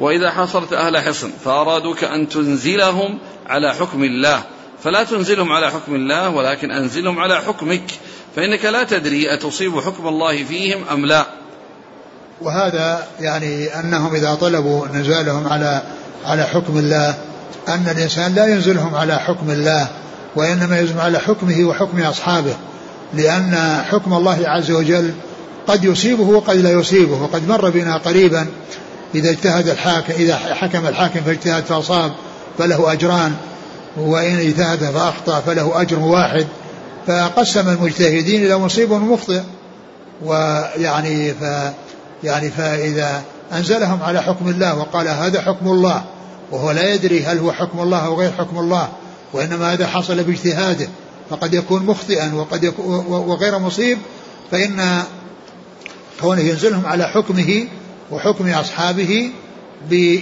وإذا 0.00 0.30
حصرت 0.30 0.72
أهل 0.72 0.98
حصن 0.98 1.30
فأرادوك 1.44 2.04
أن 2.04 2.28
تنزلهم 2.28 3.18
على 3.46 3.74
حكم 3.74 4.04
الله 4.04 4.42
فلا 4.82 5.04
تنزلهم 5.04 5.52
على 5.52 5.70
حكم 5.70 5.94
الله 5.94 6.30
ولكن 6.30 6.70
أنزلهم 6.70 7.18
على 7.18 7.36
حكمك 7.36 7.90
فإنك 8.36 8.64
لا 8.64 8.84
تدري 8.84 9.34
أتصيب 9.34 9.80
حكم 9.80 10.08
الله 10.08 10.44
فيهم 10.44 10.84
أم 10.92 11.06
لا 11.06 11.41
وهذا 12.44 13.06
يعني 13.20 13.80
أنهم 13.80 14.14
إذا 14.14 14.34
طلبوا 14.34 14.86
نزالهم 14.94 15.48
على 15.48 15.82
على 16.26 16.42
حكم 16.42 16.78
الله 16.78 17.14
أن 17.68 17.88
الإنسان 17.96 18.34
لا 18.34 18.46
ينزلهم 18.46 18.94
على 18.94 19.18
حكم 19.18 19.50
الله 19.50 19.88
وإنما 20.36 20.78
ينزلهم 20.78 21.00
على 21.00 21.18
حكمه 21.18 21.64
وحكم 21.64 22.02
أصحابه 22.02 22.54
لأن 23.14 23.82
حكم 23.90 24.12
الله 24.14 24.48
عز 24.48 24.70
وجل 24.70 25.12
قد 25.66 25.84
يصيبه 25.84 26.22
وقد 26.22 26.56
لا 26.56 26.70
يصيبه 26.70 27.22
وقد 27.22 27.48
مر 27.48 27.70
بنا 27.70 27.96
قريبا 27.96 28.46
إذا 29.14 29.30
اجتهد 29.30 29.68
الحاكم 29.68 30.12
إذا 30.12 30.36
حكم 30.36 30.86
الحاكم 30.86 31.20
فاجتهد 31.20 31.64
فأصاب 31.64 32.12
فله 32.58 32.92
أجران 32.92 33.34
وإن 33.96 34.38
اجتهد 34.38 34.78
فأخطأ 34.78 35.40
فله 35.40 35.80
أجر 35.80 35.98
واحد. 35.98 36.46
فقسم 37.06 37.68
المجتهدين 37.68 38.44
إلى 38.44 38.58
مصيب 38.58 38.90
ومخطئ. 38.90 39.40
ويعني 40.24 41.30
ف 41.30 41.44
يعني 42.24 42.50
فإذا 42.50 43.22
أنزلهم 43.52 44.02
على 44.02 44.22
حكم 44.22 44.48
الله 44.48 44.78
وقال 44.78 45.08
هذا 45.08 45.40
حكم 45.40 45.68
الله 45.68 46.04
وهو 46.50 46.70
لا 46.70 46.94
يدري 46.94 47.24
هل 47.24 47.38
هو 47.38 47.52
حكم 47.52 47.80
الله 47.80 48.06
أو 48.06 48.20
غير 48.20 48.32
حكم 48.32 48.58
الله 48.58 48.88
وإنما 49.32 49.72
هذا 49.72 49.86
حصل 49.86 50.24
باجتهاده 50.24 50.88
فقد 51.30 51.54
يكون 51.54 51.86
مخطئا 51.86 52.34
وقد 52.34 52.64
يكون 52.64 53.06
وغير 53.06 53.58
مصيب 53.58 53.98
فإن 54.50 55.02
كونه 56.20 56.40
ينزلهم 56.40 56.86
على 56.86 57.04
حكمه 57.04 57.66
وحكم 58.10 58.48
أصحابه 58.48 59.30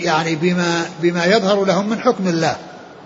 يعني 0.02 0.34
بما 0.34 0.86
بما 1.02 1.24
يظهر 1.24 1.64
لهم 1.64 1.88
من 1.88 2.00
حكم 2.00 2.28
الله. 2.28 2.56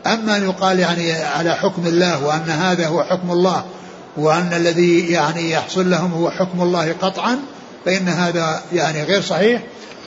أما 0.07 0.37
أن 0.37 0.45
يقال 0.45 0.79
يعني 0.79 1.13
على 1.13 1.55
حكم 1.55 1.87
الله 1.87 2.25
وأن 2.27 2.51
هذا 2.51 2.87
هو 2.87 3.03
حكم 3.03 3.31
الله 3.31 3.65
وأن 4.17 4.53
الذي 4.53 5.13
يعني 5.13 5.51
يحصل 5.51 5.91
لهم 5.91 6.13
هو 6.13 6.31
حكم 6.31 6.63
الله 6.63 6.95
قطعا 7.03 7.39
فإن 7.85 8.09
هذا 8.09 8.63
يعني 8.73 9.03
غير 9.03 9.23
صحيح 9.23 9.63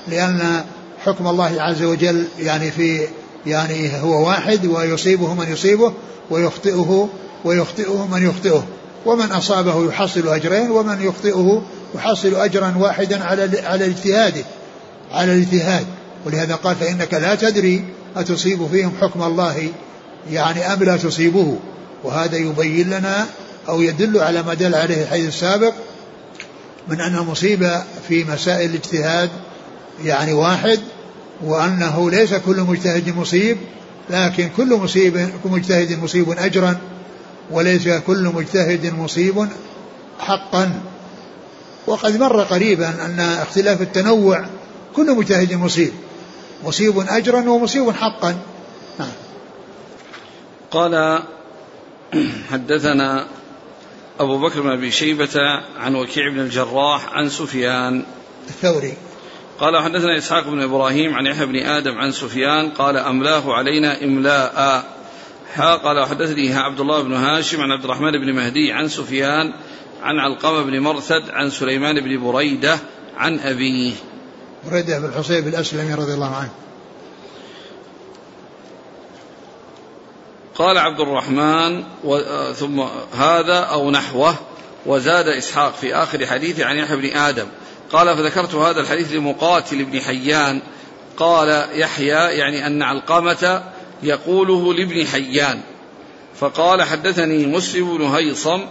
لأن 0.07 0.63
حكم 1.05 1.27
الله 1.27 1.61
عز 1.61 1.83
وجل 1.83 2.27
يعني 2.39 2.71
في 2.71 3.07
يعني 3.45 4.01
هو 4.01 4.27
واحد 4.27 4.65
ويصيبه 4.65 5.33
من 5.33 5.51
يصيبه 5.51 5.93
ويخطئه 6.29 7.09
ويخطئه 7.45 8.07
من 8.11 8.23
يخطئه. 8.23 8.65
ومن 9.05 9.31
أصابه 9.31 9.87
يحصل 9.87 10.27
أجرين 10.27 10.71
ومن 10.71 11.01
يخطئه 11.01 11.61
يحصل 11.95 12.35
أجرا 12.35 12.73
واحدا 12.79 13.23
على 13.23 13.59
على 13.63 13.85
اجتهاده 13.85 14.43
على 15.11 15.33
الاجتهاد. 15.33 15.85
ولهذا 16.25 16.55
قال 16.55 16.75
فإنك 16.75 17.13
لا 17.13 17.35
تدري 17.35 17.85
أتصيب 18.15 18.67
فيهم 18.71 18.91
حكم 19.01 19.23
الله 19.23 19.69
يعني 20.31 20.73
أم 20.73 20.83
لا 20.83 20.97
تصيبه. 20.97 21.57
وهذا 22.03 22.37
يبين 22.37 22.89
لنا 22.89 23.25
أو 23.69 23.81
يدل 23.81 24.19
على 24.19 24.43
ما 24.43 24.53
دل 24.53 24.75
عليه 24.75 25.03
الحديث 25.03 25.27
السابق 25.27 25.73
من 26.89 27.01
أن 27.01 27.15
المصيبة 27.15 27.83
في 28.07 28.23
مسائل 28.23 28.69
الاجتهاد 28.69 29.29
يعني 30.03 30.33
واحد 30.33 30.79
وأنه 31.43 32.11
ليس 32.11 32.33
كل 32.33 32.61
مجتهد 32.61 33.15
مصيب 33.17 33.57
لكن 34.09 34.49
كل 34.57 34.75
مصيب 34.75 35.29
مجتهد 35.45 35.99
مصيب 36.03 36.29
أجرا 36.29 36.77
وليس 37.51 37.87
كل 37.87 38.31
مجتهد 38.35 38.93
مصيب 38.93 39.47
حقا 40.19 40.81
وقد 41.87 42.19
مر 42.19 42.43
قريبا 42.43 42.89
أن 43.05 43.19
اختلاف 43.19 43.81
التنوع 43.81 44.45
كل 44.95 45.15
مجتهد 45.15 45.53
مصيب 45.53 45.91
مصيب 46.65 46.99
أجرا 46.99 47.49
ومصيب 47.49 47.91
حقا. 47.91 48.35
قال 50.71 51.23
حدثنا 52.51 53.27
أبو 54.19 54.37
بكر 54.37 54.61
بن 54.61 54.69
أبي 54.69 54.91
شيبة 54.91 55.39
عن 55.77 55.95
وكيع 55.95 56.29
بن 56.29 56.39
الجراح 56.39 57.13
عن 57.13 57.29
سفيان. 57.29 58.03
الثوري. 58.49 58.93
قال 59.59 59.83
حدثنا 59.83 60.17
إسحاق 60.17 60.49
بن 60.49 60.61
إبراهيم 60.61 61.13
عن 61.13 61.25
يحيى 61.25 61.45
بن 61.45 61.55
آدم 61.55 61.97
عن 61.97 62.11
سفيان. 62.11 62.69
قال 62.69 62.97
أملاه 62.97 63.53
علينا 63.53 64.03
إملاء. 64.03 64.83
قال 65.57 66.05
حدثني 66.05 66.53
عبد 66.53 66.79
الله 66.79 67.01
بن 67.01 67.13
هاشم 67.13 67.61
عن 67.61 67.71
عبد 67.71 67.83
الرحمن 67.83 68.11
بن 68.11 68.33
مهدي 68.33 68.71
عن 68.71 68.87
سفيان 68.87 69.53
عن 70.01 70.19
علقمة 70.19 70.61
بن 70.61 70.79
مرثد 70.79 71.29
عن 71.29 71.49
سليمان 71.49 71.95
بن 72.01 72.31
بريدة 72.31 72.79
عن 73.17 73.39
أبيه. 73.39 73.93
بريدة 74.71 74.99
بن 74.99 75.11
حصيب 75.13 75.47
الأسلمي 75.47 75.93
رضي 75.93 76.13
الله 76.13 76.35
عنه. 76.35 76.51
قال 80.57 80.77
عبد 80.77 80.99
الرحمن 80.99 81.83
و... 82.03 82.21
ثم 82.53 82.83
هذا 83.17 83.59
أو 83.59 83.91
نحوه 83.91 84.35
وزاد 84.85 85.27
إسحاق 85.27 85.75
في 85.75 85.95
آخر 85.95 86.25
حديثه 86.25 86.65
عن 86.65 86.77
يحيى 86.77 86.97
بن 86.97 87.17
آدم. 87.17 87.45
قال 87.91 88.17
فذكرت 88.17 88.55
هذا 88.55 88.81
الحديث 88.81 89.13
لمقاتل 89.13 89.85
بن 89.85 90.01
حيان. 90.01 90.61
قال 91.17 91.65
يحيى 91.73 92.37
يعني 92.37 92.67
أن 92.67 92.81
علقمة 92.81 93.63
يقوله 94.03 94.73
لابن 94.73 95.05
حيان. 95.07 95.59
فقال 96.39 96.83
حدثني 96.83 97.45
مسلم 97.45 97.97
بن 97.97 98.03
هيصم 98.03 98.65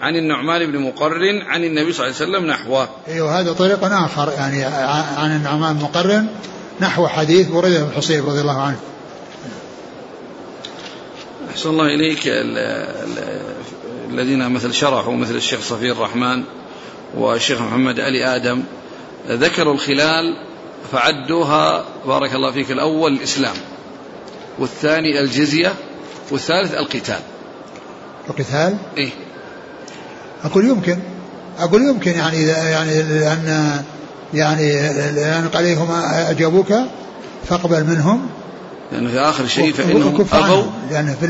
عن 0.00 0.16
النعمان 0.16 0.72
بن 0.72 0.78
مقرن 0.78 1.42
عن 1.42 1.64
النبي 1.64 1.92
صلى 1.92 2.06
الله 2.06 2.16
عليه 2.20 2.30
وسلم 2.30 2.46
نحوه. 2.46 2.88
أيوه 3.08 3.40
هذا 3.40 3.52
طريق 3.52 3.84
آخر 3.84 4.32
يعني 4.32 4.64
عن 5.18 5.36
النعمان 5.36 5.76
مقرن 5.76 6.26
نحو 6.80 7.08
حديث 7.08 7.48
بريدة 7.48 7.84
بن 7.84 7.92
حصيب 7.96 8.28
رضي 8.28 8.40
الله 8.40 8.62
عنه. 8.62 8.78
أحسن 11.58 11.70
الله 11.70 11.86
إليك 11.86 12.22
الذين 14.10 14.48
مثل 14.50 14.74
شرحوا 14.74 15.14
مثل 15.14 15.36
الشيخ 15.36 15.60
صفي 15.60 15.90
الرحمن 15.90 16.44
والشيخ 17.16 17.60
محمد 17.60 18.00
علي 18.00 18.36
آدم 18.36 18.62
ذكروا 19.28 19.74
الخلال 19.74 20.24
فعدوها 20.92 21.84
بارك 22.06 22.34
الله 22.34 22.52
فيك 22.52 22.70
الأول 22.70 23.12
الإسلام 23.12 23.54
والثاني 24.58 25.20
الجزية 25.20 25.74
والثالث 26.30 26.74
القتال. 26.74 27.20
القتال؟ 28.30 28.76
إيه. 28.98 29.10
أقول 30.44 30.64
يمكن. 30.64 30.98
أقول 31.58 31.82
يمكن 31.82 32.12
يعني 32.12 32.42
يعني 32.46 33.02
لأن 33.02 33.82
يعني 34.34 34.72
لأن 35.12 35.48
قال 35.54 35.64
لهم 35.64 35.90
أجابوك 36.12 36.72
فاقبل 37.48 37.84
منهم. 37.84 38.28
لأنه 38.92 39.10
في 39.10 39.18
آخر 39.18 39.46
شيء 39.46 39.72
فإنهم 39.72 40.26
أبوا. 40.32 40.64
لأن 40.90 41.16
في 41.20 41.26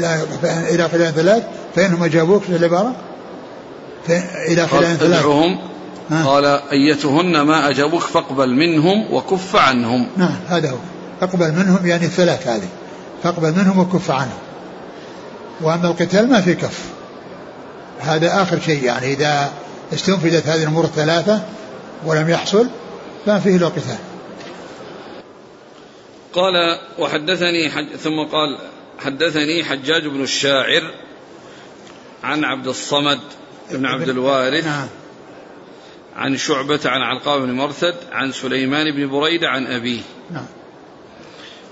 إلى 0.75 0.89
خلال 0.89 1.15
ثلاث 1.15 1.43
فإنهم 1.77 2.05
أجابوك 2.05 2.43
في 2.43 2.57
العبارة؟ 2.57 2.97
إلى 4.49 4.69
خلال 4.69 4.99
ثلاث. 4.99 5.03
ادعوهم. 5.03 5.59
قال 6.25 6.45
أيتهن 6.47 7.41
ما 7.41 7.71
أجابوك 7.71 8.03
فاقبل 8.03 8.49
منهم 8.49 9.15
وكف 9.15 9.57
عنهم. 9.57 10.07
نعم 10.17 10.37
هذا 10.49 10.71
هو. 10.71 10.77
فاقبل 11.21 11.53
منهم 11.53 11.87
يعني 11.87 12.05
الثلاث 12.05 12.49
هذه. 12.49 12.69
فاقبل 13.23 13.53
منهم 13.53 13.79
وكف 13.79 14.11
عنهم. 14.11 14.39
وأما 15.61 15.89
القتال 15.89 16.31
ما 16.31 16.41
في 16.41 16.55
كف. 16.55 16.81
هذا 18.01 18.43
آخر 18.43 18.61
شيء 18.61 18.85
يعني 18.85 19.13
إذا 19.13 19.51
استنفذت 19.93 20.47
هذه 20.47 20.63
الأمور 20.63 20.85
الثلاثة 20.85 21.41
ولم 22.07 22.29
يحصل 22.29 22.69
فما 23.27 23.41
فيه 23.41 23.57
له 23.57 23.67
قتال 23.67 23.99
قال 26.39 26.79
وحدثني 26.99 27.71
حج 27.71 27.97
ثم 27.97 28.19
قال 28.19 28.59
حدثني 28.99 29.65
حجاج 29.65 30.07
بن 30.07 30.23
الشاعر 30.23 30.95
عن 32.25 32.45
عبد 32.45 32.67
الصمد 32.67 33.19
بن 33.71 33.87
عبد 33.87 34.09
الوارث 34.09 34.67
نعم. 34.67 34.89
عن 36.17 36.37
شعبة 36.37 36.81
عن 36.85 37.01
علقاء 37.01 37.39
بن 37.39 37.53
مرثد 37.53 37.95
عن 38.13 38.33
سليمان 38.33 38.97
بن 38.97 39.09
بريدة 39.09 39.49
عن 39.49 39.67
أبيه. 39.67 40.01
نعم. 40.31 40.47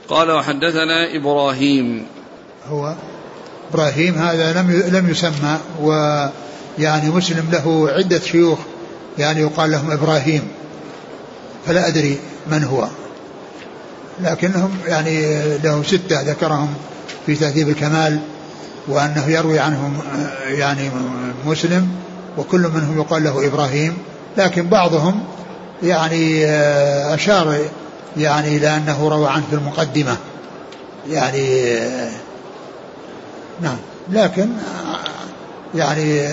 قال 0.08 0.30
وحدثنا 0.30 1.16
إبراهيم. 1.16 2.06
هو 2.68 2.94
إبراهيم 3.70 4.14
هذا 4.14 4.52
لم 4.52 4.82
لم 4.92 5.10
يسمى 5.10 5.60
ويعني 5.80 7.10
مسلم 7.10 7.50
له 7.52 7.90
عدة 7.90 8.20
شيوخ 8.20 8.58
يعني 9.18 9.40
يقال 9.40 9.70
لهم 9.70 9.90
إبراهيم 9.90 10.48
فلا 11.66 11.88
أدري 11.88 12.18
من 12.46 12.64
هو. 12.64 12.88
لكنهم 14.20 14.70
يعني 14.86 15.42
له 15.58 15.82
ستة 15.82 16.22
ذكرهم 16.22 16.74
في 17.26 17.34
تهذيب 17.34 17.68
الكمال 17.68 18.18
وأنه 18.88 19.28
يروي 19.28 19.58
عنهم 19.58 20.00
يعني 20.48 20.90
مسلم 21.46 21.88
وكل 22.38 22.60
منهم 22.60 22.98
يقال 22.98 23.24
له 23.24 23.46
إبراهيم 23.46 23.98
لكن 24.36 24.68
بعضهم 24.68 25.24
يعني 25.82 26.46
أشار 27.14 27.58
يعني 28.16 28.56
إلى 28.56 28.76
أنه 28.76 29.08
روى 29.08 29.28
عنه 29.28 29.44
في 29.50 29.56
المقدمة. 29.56 30.16
يعني 31.10 31.76
نعم 33.60 33.76
لكن 34.12 34.48
يعني 35.74 36.26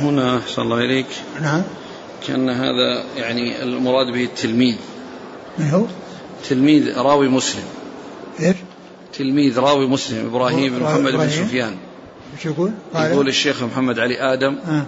هنا 0.00 0.38
أحسن 0.38 0.62
الله 0.62 0.78
إليك. 0.78 1.06
نعم. 1.42 1.62
كأن 2.26 2.50
هذا 2.50 3.04
يعني 3.16 3.62
المراد 3.62 4.12
به 4.12 4.24
التلميذ. 4.24 4.76
من 5.58 5.70
هو؟ 5.70 5.82
تلميذ 6.48 6.98
راوي 6.98 7.28
مسلم. 7.28 7.64
إيش؟ 8.40 8.56
تلميذ 9.12 9.58
راوي 9.58 9.86
مسلم 9.86 10.26
إبراهيم 10.26 10.78
بن 10.78 10.82
محمد 10.82 11.12
بن 11.12 11.30
سفيان. 11.30 11.76
إيش 12.36 12.46
يقول؟ 12.46 12.72
يقول 12.94 13.28
الشيخ 13.28 13.62
محمد 13.62 13.98
علي 13.98 14.20
آدم. 14.32 14.58
آه. 14.68 14.86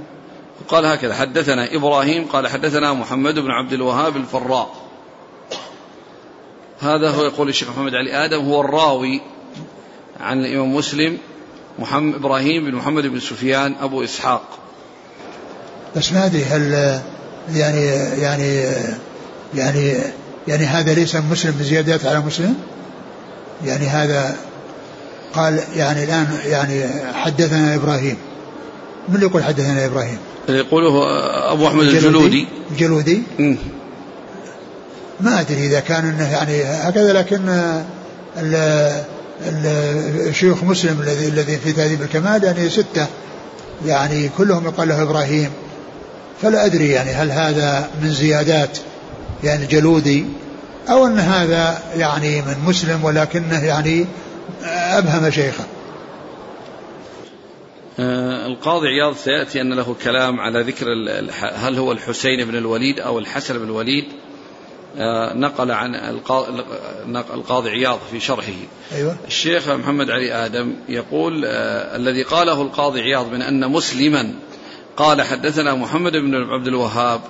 قال 0.69 0.87
هكذا 0.87 1.15
حدثنا 1.15 1.75
إبراهيم 1.75 2.25
قال 2.25 2.49
حدثنا 2.49 2.93
محمد 2.93 3.35
بن 3.35 3.51
عبد 3.51 3.73
الوهاب 3.73 4.17
الفراء. 4.17 4.75
هذا 6.81 7.11
هو 7.11 7.25
يقول 7.25 7.49
الشيخ 7.49 7.69
محمد 7.69 7.95
علي 7.95 8.25
آدم 8.25 8.45
هو 8.45 8.61
الراوي 8.61 9.21
عن 10.21 10.45
الإمام 10.45 10.75
مسلم 10.75 11.19
محمد 11.79 12.15
إبراهيم 12.15 12.65
بن 12.65 12.75
محمد 12.75 13.07
بن 13.07 13.21
سفيان 13.21 13.75
أبو 13.81 14.05
إسحاق. 14.05 14.59
بس 15.97 16.13
ما 16.13 16.27
أدري 16.27 16.45
هل 16.45 16.73
يعني 17.55 17.85
يعني 18.21 18.65
يعني 19.55 19.95
يعني 20.49 20.67
هذا 20.67 20.95
ليس 20.95 21.17
مسلم 21.17 21.55
بزيادات 21.61 22.07
على 22.07 22.21
مسلم؟ 22.21 22.55
يعني 23.65 23.87
هذا 23.87 24.37
قال 25.35 25.61
يعني 25.77 26.05
الآن 26.05 26.27
يعني 26.47 26.85
حدثنا 27.15 27.75
إبراهيم. 27.75 28.17
من 29.09 29.15
اللي 29.15 29.27
يقول 29.27 29.45
حدثنا 29.45 29.87
إبراهيم؟ 29.87 30.19
يقوله 30.49 30.89
أبو 31.53 31.67
أحمد 31.67 31.85
الجلودي. 31.85 32.47
الجلودي 32.71 33.23
ما 35.21 35.41
أدري 35.41 35.67
إذا 35.67 35.81
كان 35.81 36.05
إنه 36.05 36.33
يعني 36.33 36.63
هكذا 36.63 37.13
لكن 37.13 37.41
الشيوخ 40.29 40.65
مسلم 40.65 41.01
الذي 41.01 41.29
الذي 41.29 41.59
في 41.59 41.73
تهذيب 41.73 42.03
الكمال 42.03 42.45
يعني 42.45 42.69
ستة 42.71 43.07
يعني 43.87 44.31
كلهم 44.39 44.65
يقال 44.65 44.89
له 44.89 45.03
إبراهيم. 45.03 45.51
فلا 46.43 46.67
أدري 46.67 46.89
يعني 46.89 47.11
هل 47.11 47.31
هذا 47.31 47.91
من 48.03 48.11
زيادات 48.11 48.79
يعني 49.45 49.67
جلودي 49.67 50.27
أو 50.91 51.07
أن 51.07 51.19
هذا 51.19 51.83
يعني 51.97 52.43
من 52.43 52.57
مسلم 52.67 53.05
ولكنه 53.05 53.65
يعني 53.65 54.07
أبهم 54.65 55.31
شيخه. 55.31 55.65
آه، 58.01 58.47
القاضي 58.47 58.89
عياض 58.89 59.17
سيأتي 59.17 59.61
أن 59.61 59.73
له 59.73 59.97
كلام 60.05 60.41
على 60.41 60.63
ذكر 60.63 60.87
هل 61.55 61.79
هو 61.79 61.93
الحسين 61.93 62.45
بن 62.45 62.57
الوليد 62.57 63.01
أو 63.01 63.19
الحسن 63.19 63.59
بن 63.59 63.65
الوليد. 63.65 64.05
آه، 64.97 65.35
نقل 65.35 65.71
عن 65.71 65.95
القاضي 67.35 67.71
عياض 67.71 67.99
في 68.11 68.21
شرحه. 68.21 68.53
أيوة. 68.93 69.17
الشيخ 69.27 69.69
محمد 69.69 70.11
علي 70.11 70.33
آدم 70.33 70.75
يقول 70.89 71.45
آه، 71.45 71.97
الذي 71.97 72.23
قاله 72.23 72.63
القاضي 72.63 73.01
عياض 73.01 73.33
من 73.33 73.43
أن 73.43 73.71
مسلما 73.71 74.35
قال 74.97 75.23
حدثنا 75.23 75.75
محمد 75.75 76.13
بن 76.13 76.35
عبد 76.35 76.67
الوهاب 76.67 77.21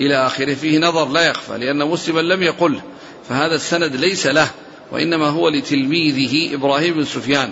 إلى 0.00 0.26
آخره. 0.26 0.54
فيه 0.54 0.78
نظر 0.78 1.08
لا 1.08 1.22
يخفى 1.22 1.58
لأن 1.58 1.88
مسلما 1.88 2.20
لم 2.20 2.42
يقله 2.42 2.80
فهذا 3.28 3.54
السند 3.54 3.96
ليس 3.96 4.26
له 4.26 4.50
وإنما 4.92 5.26
هو 5.26 5.48
لتلميذه 5.48 6.54
إبراهيم 6.54 6.94
بن 6.94 7.04
سفيان 7.04 7.50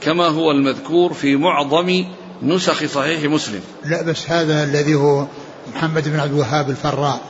كما 0.00 0.26
هو 0.26 0.50
المذكور 0.50 1.12
في 1.12 1.36
معظم 1.36 2.04
نسخ 2.42 2.84
صحيح 2.84 3.22
مسلم. 3.30 3.60
لا 3.84 4.02
بس 4.02 4.30
هذا 4.30 4.64
الذي 4.64 4.94
هو 4.94 5.26
محمد 5.74 6.08
بن 6.08 6.20
عبد 6.20 6.32
الوهاب 6.32 6.70
الفراء. 6.70 7.20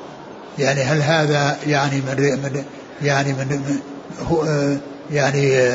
يعني 0.59 0.81
هل 0.81 1.03
هذا 1.03 1.59
يعني 1.67 1.97
من 1.97 2.65
يعني 3.03 3.33
من 3.33 3.79
هو 4.29 4.45
يعني 5.11 5.71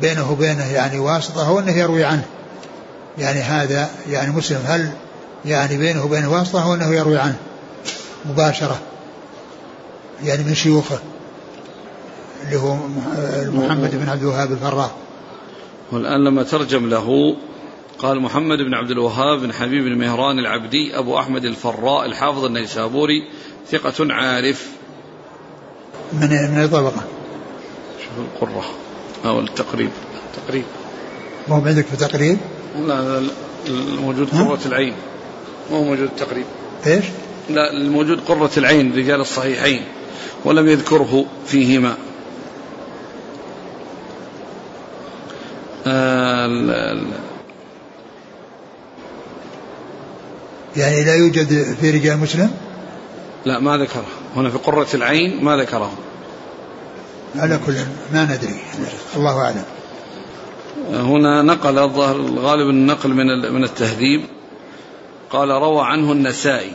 بينه 0.00 0.32
وبينه 0.32 0.72
يعني 0.72 0.98
واسطة 0.98 1.42
هو 1.42 1.58
أنه 1.58 1.72
يروي 1.72 2.04
عنه. 2.04 2.24
يعني 3.18 3.40
هذا 3.40 3.90
يعني 4.10 4.32
مسلم 4.32 4.60
هل 4.66 4.90
يعني 5.44 5.76
بينه 5.76 6.04
وبينه 6.04 6.32
واسطة 6.32 6.60
هو 6.60 6.74
أنه 6.74 6.94
يروي 6.94 7.18
عنه. 7.18 7.36
مباشرة 8.24 8.80
يعني 10.24 10.44
من 10.44 10.54
شيوخه 10.54 10.98
اللي 12.44 12.56
هو 12.56 12.76
محمد 13.50 13.94
بن 13.94 14.08
عبد 14.08 14.22
الوهاب 14.22 14.52
الفراء. 14.52 14.94
والآن 15.92 16.24
لما 16.24 16.42
ترجم 16.42 16.88
له 16.88 17.36
قال 17.98 18.20
محمد 18.20 18.58
بن 18.58 18.74
عبد 18.74 18.90
الوهاب 18.90 19.40
بن 19.40 19.52
حبيب 19.52 19.84
بن 19.84 19.98
مهران 19.98 20.38
العبدي 20.38 20.98
أبو 20.98 21.18
أحمد 21.18 21.44
الفراء 21.44 22.06
الحافظ 22.06 22.44
النيسابوري 22.44 23.28
ثقة 23.70 24.12
عارف. 24.12 24.70
من 26.12 26.28
من 26.28 26.68
طبقة؟ 26.72 27.04
شوف 28.00 28.12
القرة 28.18 28.64
أو 29.24 29.40
التقريب. 29.40 29.90
تقريب. 30.46 30.64
ما 31.48 31.56
هو 31.56 31.66
عندك 31.66 31.86
في 31.86 31.96
تقريب؟ 31.96 32.38
لا 32.86 33.20
لا 33.20 33.30
الموجود 33.66 34.28
قرة 34.30 34.60
العين. 34.66 34.94
ما 35.70 35.76
هو 35.76 35.84
موجود 35.84 36.08
التقريب. 36.08 36.44
إيش؟ 36.86 37.04
لا 37.50 37.72
الموجود 37.72 38.20
قرة 38.20 38.50
العين 38.56 38.96
رجال 38.96 39.20
الصحيحين 39.20 39.82
ولم 40.44 40.68
يذكره 40.68 41.24
فيهما. 41.46 41.94
آه 45.86 46.46
يعني 50.76 51.04
لا 51.04 51.14
يوجد 51.14 51.76
في 51.80 51.90
رجال 51.90 52.18
مسلم؟ 52.18 52.50
لا 53.44 53.58
ما 53.58 53.76
ذكره. 53.76 54.06
هنا 54.36 54.50
في 54.50 54.58
قرة 54.58 54.86
العين 54.94 55.44
ما 55.44 55.56
ذكره. 55.56 55.92
على 57.36 57.60
كل 57.66 57.74
ما 58.12 58.24
ندري. 58.24 58.60
الله 59.16 59.38
أعلم. 59.40 59.64
هنا 60.90 61.42
نقل 61.42 61.78
الظاهر 61.78 62.16
الغالب 62.16 62.68
النقل 62.68 63.10
من 63.10 63.52
من 63.52 63.64
التهذيب. 63.64 64.20
قال 65.30 65.48
روى 65.48 65.86
عنه 65.86 66.12
النسائي. 66.12 66.72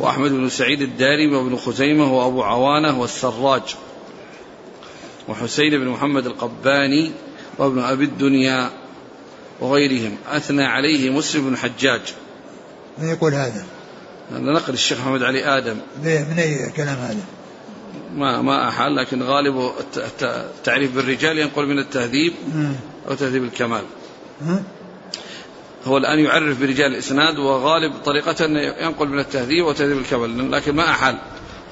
وأحمد 0.00 0.30
بن 0.30 0.48
سعيد 0.48 0.82
الدارمي 0.82 1.36
وابن 1.36 1.56
خزيمة 1.56 2.14
وأبو 2.14 2.42
عوانة 2.42 3.00
والسراج 3.00 3.62
وحسين 5.28 5.70
بن 5.70 5.88
محمد 5.88 6.26
القباني 6.26 7.12
وابن 7.58 7.78
أبي 7.78 8.04
الدنيا 8.04 8.70
وغيرهم. 9.60 10.16
أثنى 10.28 10.64
عليه 10.64 11.10
مسلم 11.10 11.48
بن 11.50 11.56
حجاج. 11.56 12.00
من 12.98 13.08
يقول 13.08 13.34
هذا؟ 13.34 13.64
هذا 14.30 14.40
نقل 14.40 14.72
الشيخ 14.72 15.00
محمد 15.00 15.22
علي 15.22 15.58
آدم. 15.58 15.76
من 16.02 16.38
أي 16.38 16.70
كلام 16.76 16.96
هذا؟ 16.96 17.24
ما 18.14 18.42
ما 18.42 18.68
أحال 18.68 18.96
لكن 18.96 19.22
غالب 19.22 19.72
التعريف 20.22 20.96
بالرجال 20.96 21.38
ينقل 21.38 21.66
من 21.66 21.78
التهذيب 21.78 22.32
أو 23.08 23.14
تهذيب 23.14 23.44
الكمال. 23.44 23.84
هو 25.86 25.96
الآن 25.96 26.18
يعرف 26.18 26.60
برجال 26.60 26.92
الإسناد 26.92 27.38
وغالب 27.38 27.92
طريقة 28.04 28.44
ينقل 28.80 29.08
من 29.08 29.18
التهذيب 29.18 29.66
وتهذيب 29.66 29.98
الكمال 29.98 30.50
لكن 30.50 30.74
ما 30.74 30.90
أحل. 30.90 31.16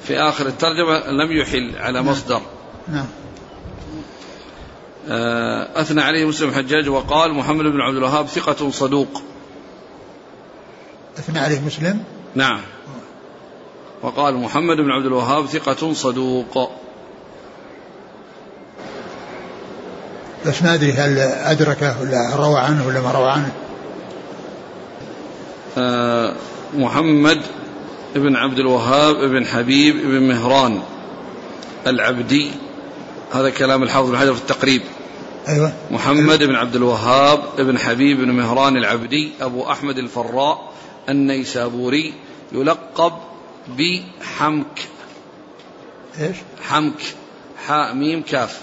في 0.03 0.19
آخر 0.19 0.45
الترجمة 0.47 1.07
لم 1.07 1.31
يحل 1.31 1.75
على 1.77 2.01
مصدر. 2.01 2.41
نعم. 2.87 3.05
آه، 5.09 5.81
أثنى 5.81 6.01
عليه 6.01 6.25
مسلم 6.25 6.51
حجاج 6.51 6.89
وقال 6.89 7.33
محمد 7.33 7.65
بن 7.65 7.81
عبد 7.81 7.97
الوهاب 7.97 8.27
ثقة 8.27 8.71
صدوق. 8.71 9.21
أثنى 11.19 11.39
عليه 11.39 11.59
مسلم؟ 11.59 12.03
نعم. 12.35 12.61
وقال 14.01 14.35
محمد 14.35 14.77
بن 14.77 14.91
عبد 14.91 15.05
الوهاب 15.05 15.45
ثقة 15.45 15.93
صدوق. 15.93 16.71
بس 20.45 20.63
ما 20.63 20.73
أدري 20.73 20.91
هل 20.91 21.17
أدركه 21.19 22.01
ولا 22.01 22.35
روى 22.35 22.59
عنه 22.59 22.87
ولا 22.87 23.01
ما 23.01 23.11
روى 23.11 23.29
عنه. 23.29 23.51
محمد 26.73 27.41
بن 28.15 28.35
عبد 28.35 28.59
الوهاب 28.59 29.15
بن 29.15 29.45
حبيب 29.45 29.95
بن 29.97 30.27
مهران 30.27 30.81
العبدي. 31.87 32.51
هذا 33.31 33.49
كلام 33.49 33.83
الحافظ 33.83 34.09
بن 34.09 34.17
حجر 34.17 34.33
في 34.33 34.41
التقريب. 34.41 34.81
أيوة. 35.47 35.73
محمد 35.91 36.43
بن 36.43 36.55
عبد 36.55 36.75
الوهاب 36.75 37.41
بن 37.57 37.77
حبيب 37.77 38.17
بن 38.17 38.31
مهران 38.31 38.77
العبدي 38.77 39.31
أبو 39.41 39.71
أحمد 39.71 39.97
الفراء 39.97 40.73
النيسابوري 41.09 42.13
يلقب 42.51 43.13
بحمك. 43.77 44.87
إيش؟ 46.19 46.37
حمك. 46.67 47.01
حاء 47.67 47.93
ميم 47.93 48.21
كاف. 48.21 48.59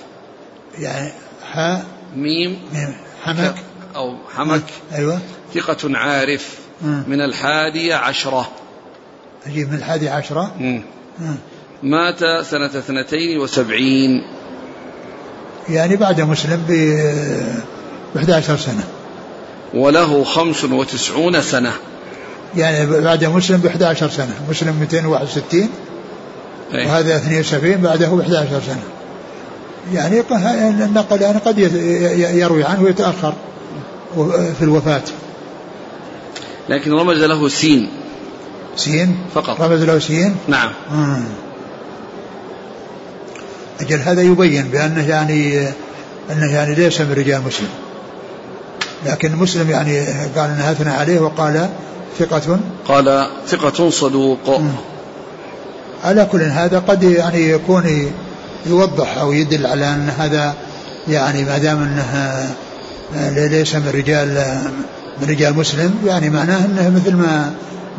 يعني 0.79 1.13
حاء 1.53 1.87
ميم, 2.17 2.59
ميم 2.73 2.97
حمك. 3.23 3.55
أو 3.97 4.17
حمك. 4.37 4.65
أيوة. 4.95 5.19
ثقة 5.55 5.99
عارف. 5.99 6.66
من 6.83 7.21
الحادية 7.21 7.95
عشرة. 7.95 8.49
أجيب 9.47 9.73
من 9.73 9.79
الحادية 9.79 10.11
عشرة؟ 10.11 10.55
مات 11.83 12.19
سنة 12.45 12.67
اثنتين 12.67 13.39
وسبعين. 13.41 14.23
يعني 15.69 15.97
بعد 15.97 16.21
مسلم 16.21 16.63
ب 16.69 16.73
11 18.17 18.57
سنة. 18.57 18.85
وله 19.75 20.25
خمس 20.25 20.65
وتسعون 20.65 21.43
سنة. 21.43 21.73
يعني 22.57 22.87
بعد 22.87 23.25
مسلم 23.25 23.57
ب 23.57 23.67
11 23.67 24.09
سنة. 24.09 24.35
مسلم 24.51 24.77
261 24.81 25.69
أيه. 26.75 26.87
وهذا 26.87 27.17
72 27.17 27.77
بعده 27.77 28.09
ب 28.09 28.21
11 28.21 28.61
سنة. 28.67 28.83
يعني 29.93 30.23
النقل 30.85 31.23
يعني 31.23 31.39
قد 31.39 31.59
يروي 32.35 32.65
عنه 32.65 32.83
ويتأخر. 32.83 33.35
في 34.59 34.63
الوفاة. 34.63 35.03
لكن 36.69 36.93
رمز 36.93 37.19
له 37.19 37.49
سين. 37.49 37.89
سين؟ 38.77 39.19
فقط. 39.35 39.61
رمز 39.61 39.83
له 39.83 39.99
سين؟ 39.99 40.37
نعم. 40.49 40.71
مم. 40.93 41.25
أجل 43.81 43.99
هذا 43.99 44.23
يبين 44.23 44.69
بأنه 44.69 45.09
يعني 45.09 45.69
أنه 46.33 46.53
يعني 46.53 46.75
ليس 46.75 47.01
من 47.01 47.13
رجال 47.13 47.43
مسلم. 47.43 47.69
لكن 49.07 49.37
مسلم 49.37 49.71
يعني 49.71 50.01
قال 50.37 50.51
أنه 50.51 50.71
أثنى 50.71 50.91
عليه 50.91 51.21
وقال 51.21 51.69
ثقة. 52.19 52.59
قال 52.89 53.29
ثقة 53.49 53.91
صدوق. 53.91 54.63
على 56.05 56.29
كل 56.33 56.43
هذا 56.43 56.79
قد 56.79 57.03
يعني 57.03 57.49
يكون 57.49 58.13
يوضح 58.67 59.19
أو 59.19 59.33
يدل 59.33 59.67
على 59.67 59.95
أن 59.95 60.11
هذا 60.19 60.55
يعني 61.09 61.45
ما 61.45 61.59
دام 61.59 61.83
إنه 61.83 63.47
ليس 63.47 63.75
من 63.75 63.89
رجال 63.95 64.59
من 65.21 65.29
رجال 65.29 65.57
مسلم 65.57 65.95
يعني 66.07 66.31
معناه 66.31 66.65
إنه 66.65 66.91
مثل 66.91 67.15
ما 67.15 67.53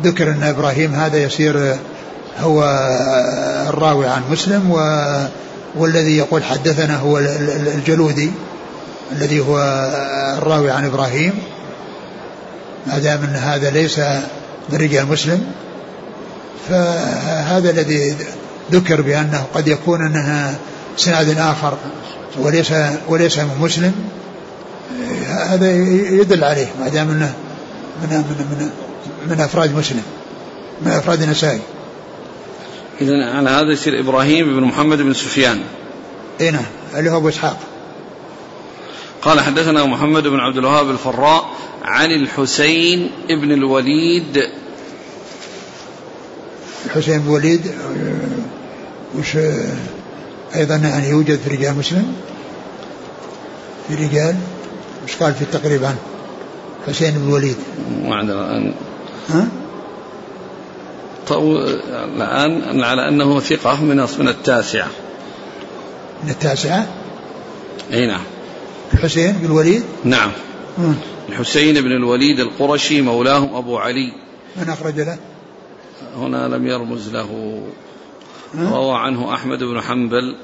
ذكر 0.04 0.30
إن 0.30 0.42
إبراهيم 0.42 0.94
هذا 0.94 1.18
يصير 1.18 1.76
هو 2.40 2.64
الراوي 3.68 4.06
عن 4.06 4.22
مسلم 4.30 4.70
و 4.70 4.78
والذي 5.76 6.16
يقول 6.16 6.44
حدثنا 6.44 6.96
هو 6.96 7.18
الجلودي 7.18 8.30
الذي 9.12 9.40
هو 9.40 9.58
الراوي 10.38 10.70
عن 10.70 10.84
إبراهيم. 10.84 11.32
ما 12.86 12.98
دام 12.98 13.22
إن 13.22 13.36
هذا 13.36 13.70
ليس 13.70 13.98
من 14.68 14.78
رجال 14.78 15.06
مسلم 15.06 15.44
فهذا 16.68 17.70
الذي 17.70 18.16
ذكر 18.72 19.02
بأنه 19.02 19.44
قد 19.54 19.68
يكون 19.68 20.06
إنها 20.06 20.54
سناد 20.96 21.38
آخر 21.38 21.78
وليس 22.38 22.72
وليس 23.08 23.38
من 23.38 23.58
مسلم. 23.60 23.94
هذا 25.48 25.72
يدل 26.20 26.44
عليه 26.44 26.66
ما 26.80 26.88
دام 26.88 27.10
إنه 27.10 27.34
من 28.02 28.08
من 28.08 28.46
من, 28.50 28.70
من 29.30 29.40
أفراد 29.40 29.76
مسلم 29.76 30.02
من 30.82 30.90
أفراد 30.90 31.22
النسائي 31.22 31.60
اذا 33.00 33.24
على 33.34 33.50
هذا 33.50 33.72
يصير 33.72 34.00
إبراهيم 34.00 34.56
بن 34.56 34.62
محمد 34.62 34.98
بن 34.98 35.12
سفيان. 35.12 35.60
إي 36.40 36.50
نعم 36.50 36.64
اللي 36.94 37.10
هو 37.10 37.16
أبو 37.16 37.28
إسحاق. 37.28 37.58
قال 39.22 39.40
حدثنا 39.40 39.84
محمد 39.84 40.22
بن 40.22 40.40
عبد 40.40 40.56
الوهاب 40.56 40.90
الفراء 40.90 41.50
عن 41.82 42.10
الحسين 42.10 43.10
بن 43.28 43.52
الوليد. 43.52 44.42
الحسين 46.86 47.18
بن 47.18 47.26
الوليد 47.26 47.74
وش 49.18 49.36
أيضا 50.54 50.76
يعني 50.76 51.08
يوجد 51.08 51.38
في 51.38 51.50
رجال 51.56 51.78
مسلم؟ 51.78 52.14
في 53.88 53.94
رجال؟ 53.94 54.36
مش 55.08 55.16
قال 55.16 55.34
في 55.34 55.42
التقريب 55.42 55.84
عنه 55.84 55.98
حسين 56.86 57.14
بن 57.18 57.28
الوليد. 57.28 57.56
الآن. 58.04 58.74
ها؟ 59.28 59.48
طو... 61.28 61.58
الآن 62.16 62.84
على 62.84 63.08
أنه 63.08 63.40
ثقة 63.40 63.84
من 63.84 63.96
من 63.96 64.28
التاسعة. 64.28 64.88
من 66.24 66.30
التاسعة؟ 66.30 66.88
أي 67.92 68.06
نعم. 68.06 68.22
الحسين 68.94 69.32
بن 69.32 69.46
الوليد؟ 69.46 69.82
نعم. 70.04 70.30
مم. 70.78 70.94
الحسين 71.28 71.74
بن 71.74 71.92
الوليد 71.92 72.40
القرشي 72.40 73.02
مولاهم 73.02 73.54
أبو 73.54 73.78
علي. 73.78 74.12
من 74.56 74.68
أخرج 74.68 75.00
له؟ 75.00 75.18
هنا 76.16 76.48
لم 76.48 76.66
يرمز 76.66 77.08
له. 77.08 77.62
روى 78.58 78.98
عنه 78.98 79.34
أحمد 79.34 79.58
بن 79.58 79.80
حنبل. 79.80 80.36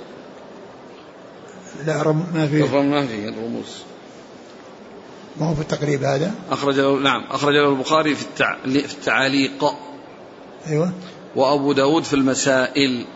لا 1.86 2.02
رم 2.02 2.26
ما 2.34 2.46
في. 2.46 2.62
ما 2.62 3.06
في 3.06 3.28
الرموز 3.28 3.84
ما 5.40 5.46
هو 5.46 5.54
في 5.54 5.60
التقريب 5.60 6.04
هذا؟ 6.04 6.34
أخرج 6.50 6.80
له 6.80 6.98
نعم 6.98 7.24
أخرج 7.30 7.54
له 7.54 7.68
البخاري 7.68 8.14
في, 8.14 8.22
التع... 8.22 8.56
في 8.64 8.94
التعاليق. 8.94 9.64
أيوة. 10.66 10.92
وأبو 11.36 11.72
داود 11.72 12.04
في 12.04 12.14
المسائل. 12.14 13.06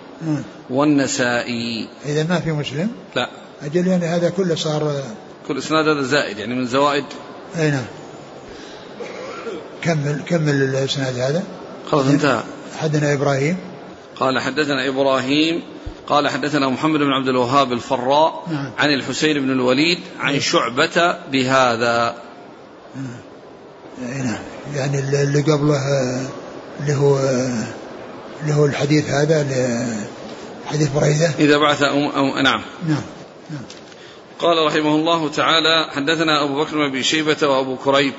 والنسائي. 0.71 1.89
إذا 2.07 2.23
ما 2.23 2.41
في 2.41 2.53
مسلم؟ 2.53 2.91
لا. 3.17 3.31
أجل 3.63 3.87
يعني 3.87 4.07
هذا 4.07 4.31
كله 4.31 4.55
صار 4.55 5.03
كل 5.49 5.59
إسناد 5.59 5.89
هذا 5.89 6.03
زائد 6.03 6.39
يعني 6.39 6.55
من 6.55 6.67
زوائد. 6.67 7.05
أي 7.59 7.71
نعم. 7.71 7.85
كمل 9.83 10.23
كمل 10.27 10.63
الإسناد 10.63 11.19
هذا. 11.19 11.43
خلاص 11.91 12.07
انتهى. 12.07 12.43
حدنا 12.79 13.13
إبراهيم. 13.13 13.57
قال 14.17 14.41
حدثنا 14.41 14.89
إبراهيم. 14.89 15.63
قال 16.09 16.29
حدثنا 16.29 16.69
محمد 16.69 17.01
بن 17.01 17.13
عبد 17.13 17.29
الوهاب 17.29 17.73
الفراء 17.73 18.45
نعم. 18.51 18.73
عن 18.79 18.93
الحسين 18.93 19.41
بن 19.41 19.51
الوليد 19.51 19.99
عن 20.21 20.33
نعم. 20.33 20.41
شعبة 20.41 21.19
بهذا 21.33 22.15
نعم 24.01 24.39
يعني 24.75 24.99
اللي 24.99 25.43
قبله 25.43 25.79
اللي 26.81 26.95
هو 26.95 27.19
اللي 28.43 28.55
هو 28.55 28.67
الحديث 28.67 29.11
هذا 29.11 29.47
حديث 30.67 30.89
بريدة 30.89 31.31
إذا 31.39 31.59
بعث 31.59 31.83
أم 31.83 32.07
أو 32.09 32.27
نعم 32.27 32.63
نعم, 32.89 33.03
نعم. 33.51 33.63
قال 34.39 34.67
رحمه 34.67 34.95
الله 34.95 35.29
تعالى 35.29 35.89
حدثنا 35.91 36.45
أبو 36.45 36.65
بكر 36.65 36.89
بن 36.89 37.03
شيبة 37.03 37.49
وأبو 37.49 37.77
كريب 37.77 38.13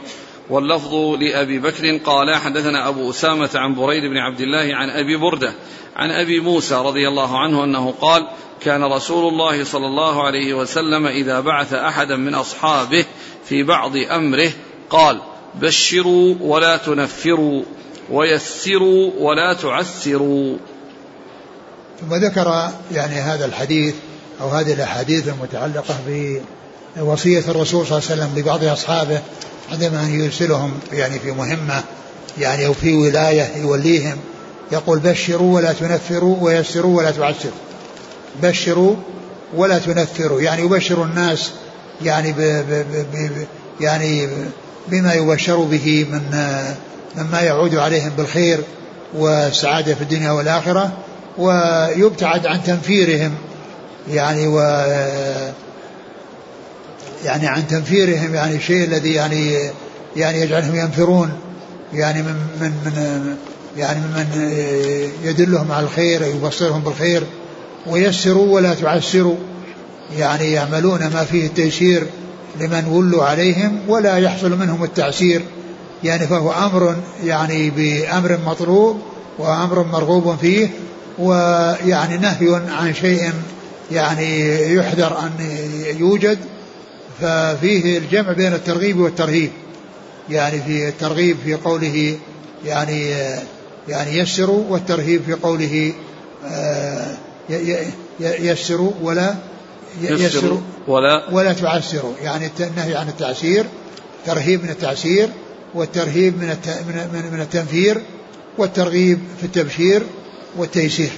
واللفظ 0.50 0.95
لأبي 0.95 1.60
بكر 1.60 1.97
قال 1.97 2.36
حدثنا 2.36 2.88
أبو 2.88 3.10
أسامة 3.10 3.50
عن 3.56 3.76
بريد 3.76 4.04
بن 4.04 4.18
عبد 4.18 4.41
الله 4.41 4.76
عن 4.76 4.89
أبي 4.89 5.18
بردة 5.18 5.54
عن 5.95 6.12
أبي 6.12 6.39
موسى 6.39 6.76
رضي 6.76 7.08
الله 7.08 7.39
عنه 7.39 7.64
أنه 7.64 7.91
قال 8.02 8.28
كان 8.62 8.84
رسول 8.84 9.34
الله 9.34 9.64
صلى 9.64 9.88
الله 9.88 10.24
عليه 10.24 10.54
وسلم 10.54 11.08
إذا 11.08 11.39
بعث 11.39 11.74
أحدا 11.74 12.16
من 12.16 12.36
أصحابه 12.36 13.06
في 13.45 13.64
بعض 13.64 13.95
أمره 13.95 14.52
قال 14.89 15.22
بشروا 15.56 16.36
ولا 16.41 16.78
تنفروا 16.78 17.64
ويسروا 18.12 19.12
ولا 19.18 19.54
تعسروا. 19.54 20.58
ثم 22.02 22.16
ذكر 22.16 22.70
يعني 22.91 23.16
هذا 23.16 23.45
الحديث 23.45 23.95
أو 24.41 24.47
هذه 24.50 24.74
الأحاديث 24.74 25.28
المتعلقة 25.28 25.95
بوصية 26.97 27.43
الرسول 27.47 27.88
صلى 27.88 27.97
الله 27.97 28.10
عليه 28.12 28.22
وسلم 28.22 28.39
لبعض 28.39 28.64
أصحابه 28.64 29.22
عندما 29.72 30.09
يرسلهم 30.09 30.72
يعني 30.93 31.20
في 31.20 31.32
مهمة 31.32 31.84
يعني 32.38 32.65
أو 32.65 32.74
في 32.74 32.93
ولاية 32.93 33.57
يوليهم 33.57 34.17
يقول 34.72 34.99
بشروا 34.99 35.55
ولا 35.55 35.74
تنفروا 35.74 36.38
ويسروا 36.41 36.97
ولا 36.97 37.11
تعسروا. 37.11 37.53
بشروا 38.43 38.95
ولا 39.55 39.80
تنفروا. 39.80 40.41
يعني 40.41 40.61
يبشر 40.61 41.03
الناس 41.03 41.51
يعني 42.01 42.32
ب 42.32 42.41
ب 42.41 42.86
ب 43.13 43.45
يعني 43.82 44.28
بما 44.88 45.13
يبشر 45.13 45.57
به 45.57 46.05
من 46.11 46.22
مما 47.17 47.41
يعود 47.41 47.76
عليهم 47.76 48.09
بالخير 48.09 48.59
والسعادة 49.13 49.95
في 49.95 50.01
الدنيا 50.01 50.32
والآخرة 50.32 50.91
ويبتعد 51.38 52.47
عن 52.47 52.63
تنفيرهم 52.63 53.36
يعني 54.11 54.47
و 54.47 54.59
يعني 57.26 57.47
عن 57.47 57.67
تنفيرهم 57.67 58.36
يعني 58.36 58.55
الشيء 58.55 58.84
الذي 58.84 59.13
يعني 59.13 59.57
يعني 60.15 60.41
يجعلهم 60.41 60.76
ينفرون 60.76 61.32
يعني 61.93 62.22
من 62.22 62.36
من 62.61 62.72
من 62.86 63.36
يعني 63.78 63.99
ممن 63.99 64.28
يدلهم 65.24 65.72
على 65.72 65.86
الخير 65.86 66.22
يبصرهم 66.22 66.82
بالخير 66.82 67.24
ويسروا 67.88 68.55
ولا 68.55 68.74
تعسروا 68.74 69.36
يعني 70.17 70.51
يعملون 70.51 70.99
ما 70.99 71.24
فيه 71.24 71.45
التيسير 71.45 72.07
لمن 72.59 72.86
ولوا 72.86 73.24
عليهم 73.24 73.80
ولا 73.88 74.17
يحصل 74.17 74.57
منهم 74.57 74.84
التعسير. 74.84 75.41
يعني 76.03 76.28
فهو 76.28 76.51
أمر 76.51 76.95
يعني 77.24 77.70
بأمر 77.70 78.39
مطلوب 78.45 78.99
وأمر 79.39 79.84
مرغوب 79.84 80.36
فيه 80.41 80.70
ويعني 81.20 82.17
نهي 82.17 82.61
عن 82.80 82.93
شيء 82.93 83.32
يعني 83.91 84.59
يحذر 84.74 85.20
أن 85.20 85.32
يوجد. 85.99 86.38
ففيه 87.22 87.97
الجمع 87.97 88.32
بين 88.32 88.53
الترغيب 88.53 88.99
والترهيب. 88.99 89.51
يعني 90.30 90.61
في 90.61 90.88
الترغيب 90.88 91.38
في 91.43 91.53
قوله 91.53 92.17
يعني 92.65 93.09
يعني 93.88 94.17
يسروا 94.17 94.63
والترهيب 94.70 95.22
في 95.26 95.34
قوله 95.34 95.93
آه، 96.45 97.17
يسروا 98.20 98.91
ولا 99.01 99.36
يسروا 100.01 100.59
ولا. 100.88 101.30
ولا 101.32 101.53
تعسروا 101.53 102.13
يعني 102.22 102.49
النهي 102.59 102.95
عن 102.95 103.07
التعسير 103.07 103.65
ترهيب 104.26 104.63
من 104.63 104.70
التعسير 104.70 105.30
والترهيب 105.74 106.38
من 106.38 106.47
من 106.88 107.30
من 107.34 107.41
التنفير 107.41 108.01
والترغيب 108.57 109.20
في 109.39 109.45
التبشير 109.45 110.03
والتيسير. 110.57 111.11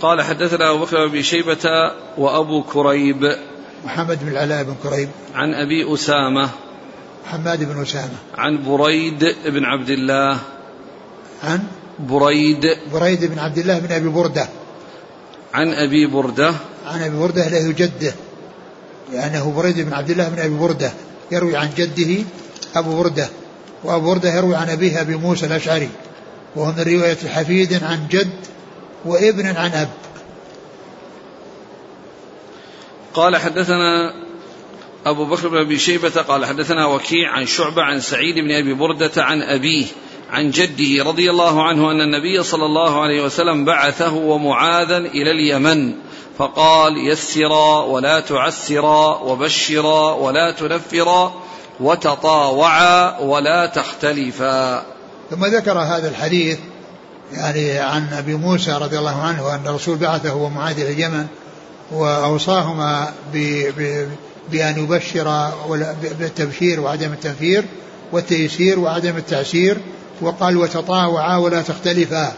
قال 0.00 0.22
حدثنا 0.22 0.70
أبو 0.70 0.84
بكر 0.84 1.06
بن 1.06 1.22
شيبة 1.22 1.92
وأبو 2.18 2.62
كريب. 2.62 3.36
محمد 3.84 4.18
بن 4.24 4.28
العلاء 4.28 4.64
بن 4.64 4.74
كريب. 4.82 5.08
عن 5.34 5.54
أبي 5.54 5.94
أسامة. 5.94 6.50
حماد 7.24 7.64
بن 7.64 7.82
أسامة. 7.82 8.18
عن 8.38 8.64
بريد 8.64 9.34
بن 9.46 9.64
عبد 9.64 9.90
الله. 9.90 10.38
عن 11.44 11.62
بريد. 11.98 12.66
بريد 12.92 13.24
بن 13.24 13.38
عبد 13.38 13.58
الله 13.58 13.78
بن 13.78 13.92
أبي 13.92 14.08
بردة. 14.08 14.48
عن 15.54 15.68
أبي 15.68 16.06
بردة. 16.06 16.54
عن 16.86 17.02
أبي 17.02 17.18
بردة 17.18 17.48
له 17.48 17.72
جده. 17.72 18.14
لأنه 19.12 19.52
بريد 19.56 19.80
بن 19.80 19.92
عبد 19.92 20.10
الله 20.10 20.28
بن 20.28 20.38
أبي 20.38 20.54
بردة. 20.54 20.92
يروي 21.32 21.56
عن 21.56 21.70
جده 21.76 22.24
أبو 22.76 23.02
بردة. 23.02 23.28
وأبو 23.84 24.06
بردة 24.06 24.36
يروي 24.36 24.56
عن 24.56 24.68
أبيه 24.68 25.00
أبي 25.00 25.16
موسى 25.16 25.46
الأشعري. 25.46 25.88
وهو 26.56 26.72
من 26.72 26.82
رواية 26.82 27.28
حفيد 27.28 27.84
عن 27.84 28.06
جد 28.10 28.30
وابن 29.04 29.46
عن 29.46 29.70
أب. 29.72 29.88
قال 33.14 33.36
حدثنا 33.36 34.14
أبو 35.06 35.24
بكر 35.24 35.48
بن 35.48 35.58
أبي 35.58 35.78
شيبة 35.78 36.22
قال 36.22 36.46
حدثنا 36.46 36.86
وكيع 36.86 37.30
عن 37.30 37.46
شعبة 37.46 37.82
عن 37.82 38.00
سعيد 38.00 38.34
بن 38.34 38.52
أبي 38.52 38.74
بردة 38.74 39.10
عن 39.16 39.42
أبيه 39.42 39.86
عن 40.30 40.50
جده 40.50 41.04
رضي 41.04 41.30
الله 41.30 41.62
عنه 41.62 41.90
أن 41.90 42.00
النبي 42.00 42.42
صلى 42.42 42.66
الله 42.66 43.02
عليه 43.02 43.24
وسلم 43.24 43.64
بعثه 43.64 44.14
ومعاذا 44.14 44.96
إلى 44.96 45.30
اليمن 45.30 45.94
فقال 46.38 47.08
يسرا 47.08 47.84
ولا 47.84 48.20
تعسرا 48.20 49.18
وبشرا 49.18 50.14
ولا 50.14 50.50
تنفرا 50.50 51.42
وتطاوعا 51.80 53.18
ولا 53.18 53.66
تختلفا. 53.66 54.86
ثم 55.30 55.44
ذكر 55.44 55.78
هذا 55.78 56.08
الحديث 56.08 56.58
يعني 57.32 57.78
عن 57.78 58.12
أبي 58.12 58.34
موسى 58.34 58.72
رضي 58.72 58.98
الله 58.98 59.22
عنه 59.22 59.54
أن 59.54 59.66
الرسول 59.66 59.96
بعثه 59.96 60.34
ومعاذ 60.34 60.80
إلى 60.80 60.92
اليمن 60.92 61.26
وأوصاهما 61.92 63.12
بأن 64.52 64.78
يبشر 64.78 65.50
بالتبشير 66.18 66.80
وعدم 66.80 67.12
التنفير 67.12 67.64
والتيسير 68.12 68.78
وعدم 68.78 69.16
التعسير 69.16 69.78
وقال 70.20 70.56
وتطاوعا 70.56 71.36
ولا 71.36 71.62
تختلفا 71.62 72.32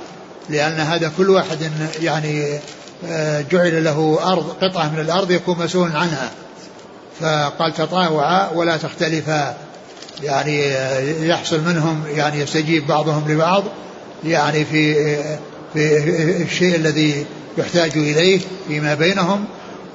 لأن 0.49 0.81
هذا 0.81 1.13
كل 1.19 1.31
واحد 1.31 1.71
يعني 2.01 2.61
آه، 3.07 3.45
جعل 3.51 3.85
له 3.85 4.19
أرض 4.33 4.57
قطعة 4.63 4.89
من 4.89 5.01
الأرض 5.01 5.31
يكون 5.31 5.59
مسؤول 5.59 5.91
عنها. 5.97 6.31
فقال 7.21 7.75
تطاوعا 7.75 8.51
ولا 8.51 8.77
تختلفا 8.77 9.57
يعني 10.23 10.67
آه، 10.67 11.01
يحصل 11.23 11.61
منهم 11.61 12.05
يعني 12.15 12.41
يستجيب 12.41 12.87
بعضهم 12.87 13.33
لبعض. 13.33 13.65
يعني 14.25 14.65
في 14.65 14.95
في 15.73 16.43
الشيء 16.43 16.77
الذي 16.77 17.27
يحتاج 17.59 17.91
إليه 17.97 18.41
فيما 18.69 18.95
بينهم 18.95 19.45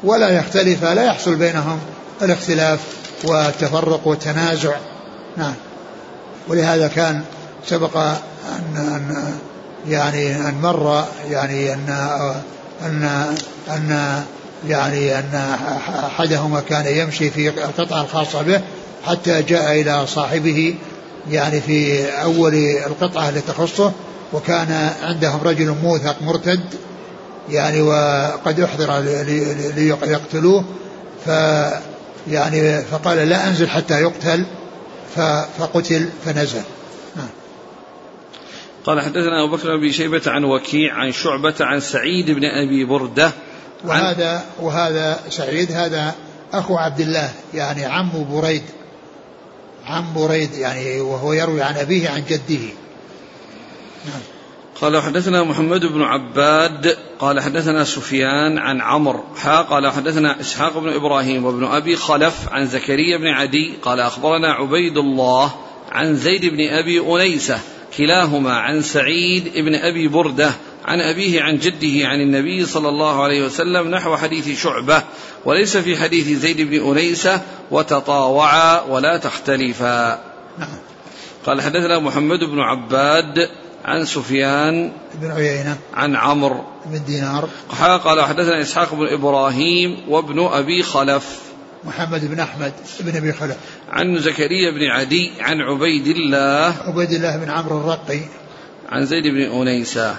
ولا 0.03 0.29
يختلف 0.29 0.83
لا 0.83 1.03
يحصل 1.03 1.35
بينهم 1.35 1.79
الاختلاف 2.21 2.79
والتفرق 3.23 4.07
والتنازع. 4.07 4.73
نعم. 5.37 5.53
ولهذا 6.47 6.87
كان 6.87 7.21
سبق 7.67 7.97
ان 7.97 8.77
ان 8.77 9.37
يعني 9.87 10.35
أن 10.35 10.53
مر 10.61 11.05
يعني 11.29 11.73
ان 11.73 11.89
ان 12.81 13.35
أن 13.69 14.23
يعني 14.67 15.19
أن 15.19 15.55
أحدهما 16.05 16.59
كان 16.59 16.97
يمشي 16.97 17.29
في 17.29 17.49
القطعة 17.49 18.01
الخاصة 18.01 18.41
به 18.41 18.61
حتى 19.05 19.41
جاء 19.41 19.81
إلى 19.81 20.07
صاحبه 20.07 20.75
يعني 21.31 21.61
في 21.61 22.05
أول 22.07 22.55
القطعة 22.55 23.29
التي 23.29 23.51
تخصه 23.51 23.91
وكان 24.33 24.89
عندهم 25.01 25.41
رجل 25.43 25.75
موثق 25.83 26.21
مرتد 26.21 26.63
يعني 27.49 27.81
وقد 27.81 28.59
أحضر 28.59 28.99
ليقتلوه 29.75 30.63
ف 31.25 31.29
يعني 32.27 32.81
فقال 32.81 33.17
لا 33.17 33.47
أنزل 33.47 33.69
حتى 33.69 34.01
يقتل 34.01 34.45
فقتل 35.57 36.09
فنزل 36.25 36.61
نعم. 37.15 37.27
قال 38.85 39.01
حدثنا 39.01 39.43
أبو 39.43 39.55
بكر 39.55 39.77
بن 39.77 39.91
شيبة 39.91 40.21
عن 40.27 40.43
وكيع 40.43 40.93
عن 40.93 41.11
شعبة 41.11 41.55
عن 41.59 41.79
سعيد 41.79 42.31
بن 42.31 42.45
أبي 42.45 42.85
بردة 42.85 43.31
وهذا 43.83 44.45
وهذا 44.61 45.19
سعيد 45.29 45.71
هذا 45.71 46.15
أخو 46.53 46.77
عبد 46.77 46.99
الله 46.99 47.31
يعني 47.53 47.85
عم 47.85 48.25
بريد 48.31 48.63
عم 49.85 50.13
بريد 50.13 50.53
يعني 50.53 51.01
وهو 51.01 51.33
يروي 51.33 51.61
عن 51.61 51.75
أبيه 51.75 52.09
عن 52.09 52.23
جده. 52.29 52.84
قال 54.81 55.01
حدثنا 55.01 55.43
محمد 55.43 55.85
بن 55.85 56.01
عباد 56.01 56.97
قال 57.19 57.41
حدثنا 57.41 57.83
سفيان 57.83 58.57
عن 58.57 58.81
عمرو 58.81 59.23
حا 59.35 59.61
قال 59.61 59.91
حدثنا 59.91 60.39
إسحاق 60.41 60.77
بن 60.77 60.89
إبراهيم 60.89 61.45
وابن 61.45 61.65
أبي 61.65 61.95
خلف 61.95 62.49
عن 62.51 62.67
زكريا 62.67 63.17
بن 63.17 63.27
عدي 63.27 63.73
قال 63.81 63.99
أخبرنا 63.99 64.53
عبيد 64.53 64.97
الله 64.97 65.51
عن 65.91 66.15
زيد 66.15 66.45
بن 66.45 66.67
أبي 66.67 66.99
أنيسة 66.99 67.59
كلاهما 67.97 68.53
عن 68.53 68.81
سعيد 68.81 69.51
بن 69.55 69.75
أبي 69.75 70.07
بردة 70.07 70.51
عن 70.85 71.01
أبيه 71.01 71.41
عن 71.41 71.57
جده 71.57 72.07
عن 72.07 72.21
النبي 72.21 72.65
صلى 72.65 72.89
الله 72.89 73.23
عليه 73.23 73.45
وسلم 73.45 73.87
نحو 73.87 74.15
حديث 74.15 74.61
شعبة 74.61 75.03
وليس 75.45 75.77
في 75.77 75.97
حديث 75.97 76.27
زيد 76.27 76.61
بن 76.61 76.91
أنيسة 76.91 77.41
وتطاوعا 77.71 78.81
ولا 78.81 79.17
تختلفا. 79.17 80.23
نعم. 80.59 80.69
قال 81.45 81.61
حدثنا 81.61 81.99
محمد 81.99 82.39
بن 82.39 82.59
عباد 82.59 83.49
عن 83.85 84.05
سفيان 84.05 84.91
بن 85.13 85.31
عيينة 85.31 85.77
عن 85.93 86.15
عمرو 86.15 86.63
بن 86.85 87.03
دينار 87.05 87.49
قال 88.03 88.21
حدثنا 88.21 88.61
إسحاق 88.61 88.95
بن 88.95 89.07
إبراهيم 89.07 89.97
وابن 90.09 90.39
أبي 90.39 90.83
خلف. 90.83 91.39
محمد 91.83 92.25
بن 92.25 92.39
أحمد 92.39 92.73
بن 92.99 93.15
أبي 93.15 93.33
خلف. 93.33 93.57
عن 93.89 94.19
زكريا 94.19 94.71
بن 94.71 94.83
عدي 94.83 95.31
عن 95.39 95.61
عبيد 95.61 96.07
الله. 96.07 96.75
عبيد 96.87 97.11
الله 97.11 97.37
بن 97.37 97.49
عمرو 97.49 97.79
الرقي. 97.79 98.19
عن 98.89 99.05
زيد 99.05 99.27
بن 99.27 99.41
أنيسة. 99.41 100.15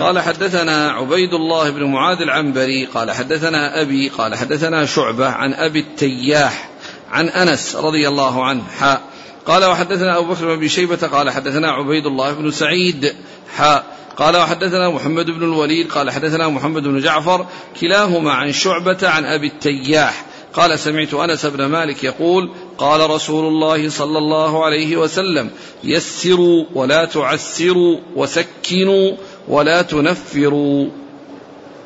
قال 0.00 0.20
حدثنا 0.20 0.90
عبيد 0.90 1.34
الله 1.34 1.70
بن 1.70 1.84
معاذ 1.84 2.22
العنبري. 2.22 2.86
قال 2.86 3.10
حدثنا 3.10 3.82
أبي 3.82 4.08
قال 4.08 4.34
حدثنا 4.34 4.86
شعبة 4.86 5.28
عن 5.28 5.54
أبي 5.54 5.80
التياح 5.80 6.68
عن 7.10 7.28
أنس 7.28 7.76
رضي 7.76 8.08
الله 8.08 8.44
عنه 8.44 8.62
حاء 8.78 9.02
قال 9.48 9.64
وحدثنا 9.64 10.18
أبو 10.18 10.34
بكر 10.34 10.56
بن 10.56 10.68
شيبة 10.68 10.96
قال 10.96 11.30
حدثنا 11.30 11.70
عبيد 11.70 12.06
الله 12.06 12.32
بن 12.32 12.50
سعيد. 12.50 13.14
حاء 13.56 13.84
قال 14.16 14.36
وحدثنا 14.36 14.90
محمد 14.90 15.26
بن 15.26 15.42
الوليد 15.42 15.90
قال 15.90 16.10
حدثنا 16.10 16.48
محمد 16.48 16.82
بن 16.82 17.00
جعفر 17.00 17.46
كلاهما 17.80 18.32
عن 18.32 18.52
شعبة 18.52 18.98
عن 19.02 19.24
أبي 19.24 19.46
التياح. 19.46 20.24
قال 20.54 20.78
سمعت 20.78 21.14
أنس 21.14 21.46
بن 21.46 21.66
مالك 21.66 22.04
يقول 22.04 22.50
قال 22.78 23.10
رسول 23.10 23.46
الله 23.46 23.90
صلى 23.90 24.18
الله 24.18 24.64
عليه 24.64 24.96
وسلم 24.96 25.50
يسروا 25.84 26.64
ولا 26.74 27.04
تعسروا 27.04 27.98
وسكنوا 28.16 29.12
ولا 29.48 29.82
تنفروا. 29.82 30.88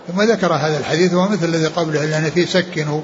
ثم 0.09 0.23
ذكر 0.23 0.53
هذا 0.53 0.79
الحديث 0.79 1.15
ومثل 1.15 1.45
الذي 1.45 1.67
قبله 1.67 2.05
لأن 2.05 2.31
فيه 2.31 2.47
سكنوا 2.47 3.01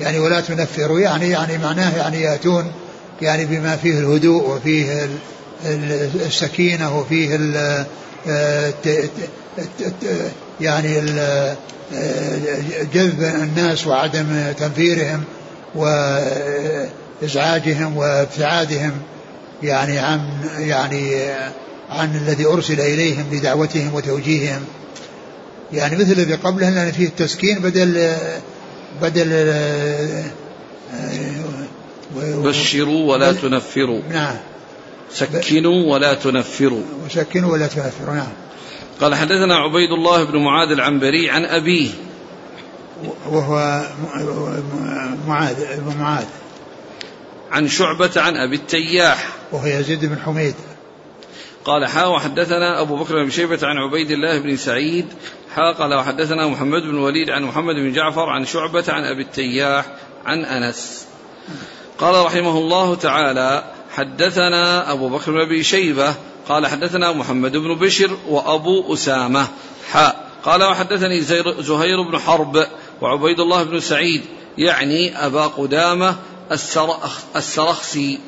يعني 0.00 0.18
ولا 0.18 0.40
تنفروا 0.40 1.00
يعني 1.00 1.30
يعني 1.30 1.58
معناه 1.58 1.96
يعني 1.96 2.20
يأتون 2.20 2.72
يعني 3.22 3.44
بما 3.44 3.76
فيه 3.76 3.98
الهدوء 3.98 4.50
وفيه 4.50 5.08
السكينة 6.26 6.98
وفيه 6.98 7.36
يعني 10.60 11.00
جذب 12.94 13.22
الناس 13.22 13.86
وعدم 13.86 14.52
تنفيرهم 14.58 15.24
وإزعاجهم 15.74 17.96
وابتعادهم 17.96 18.92
يعني 19.62 19.98
عن 19.98 20.20
يعني 20.58 21.14
عن 21.90 22.16
الذي 22.16 22.46
أرسل 22.46 22.80
إليهم 22.80 23.24
لدعوتهم 23.32 23.94
وتوجيههم. 23.94 24.64
يعني 25.72 25.96
مثل 25.96 26.12
الذي 26.12 26.34
قبله 26.34 26.70
لأن 26.70 26.92
فيه 26.92 27.06
التسكين 27.06 27.58
بدل 27.58 28.12
بدل 29.02 29.28
بشروا 32.16 33.12
ولا 33.12 33.32
تنفروا. 33.32 34.02
نعم. 34.10 34.36
سكنوا 35.10 35.92
ولا 35.92 36.14
تنفروا. 36.14 36.82
وسكنوا 37.06 37.52
ولا 37.52 37.66
تنفروا 37.66 38.14
نعم. 38.14 38.32
قال 39.00 39.14
حدثنا 39.14 39.56
عبيد 39.56 39.90
الله 39.90 40.24
بن 40.24 40.38
معاذ 40.38 40.70
العنبري 40.70 41.30
عن 41.30 41.44
أبيه. 41.44 41.90
وهو 43.30 43.82
معاذ 45.28 45.54
بن 45.80 45.96
معاذ. 45.98 46.26
عن 47.52 47.68
شعبة 47.68 48.10
عن 48.16 48.36
أبي 48.36 48.56
التياح. 48.56 49.28
وهو 49.52 49.66
يزيد 49.66 50.04
بن 50.04 50.18
حميد. 50.18 50.54
قال 51.64 51.86
حا 51.86 52.04
وحدثنا 52.04 52.80
أبو 52.80 52.96
بكر 52.96 53.24
بن 53.24 53.30
شيبة 53.30 53.58
عن 53.62 53.76
عبيد 53.76 54.10
الله 54.10 54.38
بن 54.38 54.56
سعيد. 54.56 55.06
حا 55.54 55.72
قال 55.72 55.94
وحدثنا 55.94 56.48
محمد 56.48 56.82
بن 56.82 56.98
وليد 56.98 57.30
عن 57.30 57.42
محمد 57.42 57.74
بن 57.74 57.92
جعفر 57.92 58.30
عن 58.30 58.44
شعبة 58.44 58.84
عن 58.88 59.04
أبي 59.04 59.22
التياح 59.22 59.84
عن 60.24 60.44
أنس. 60.44 61.06
قال 61.98 62.26
رحمه 62.26 62.58
الله 62.58 62.94
تعالى 62.94 63.64
حدثنا 63.90 64.92
أبو 64.92 65.08
بكر 65.08 65.32
بن 65.32 65.40
أبي 65.40 65.62
شيبة 65.62 66.14
قال 66.48 66.66
حدثنا 66.66 67.12
محمد 67.12 67.56
بن 67.56 67.74
بشر 67.74 68.16
وأبو 68.28 68.94
أسامة 68.94 69.46
حاء 69.90 70.30
قال 70.44 70.64
وحدثني 70.64 71.20
زهير 71.60 72.02
بن 72.02 72.18
حرب 72.18 72.66
وعبيد 73.00 73.40
الله 73.40 73.62
بن 73.62 73.80
سعيد 73.80 74.22
يعني 74.58 75.26
أبا 75.26 75.46
قدامة 75.46 76.16
السرخسي. 77.36 78.20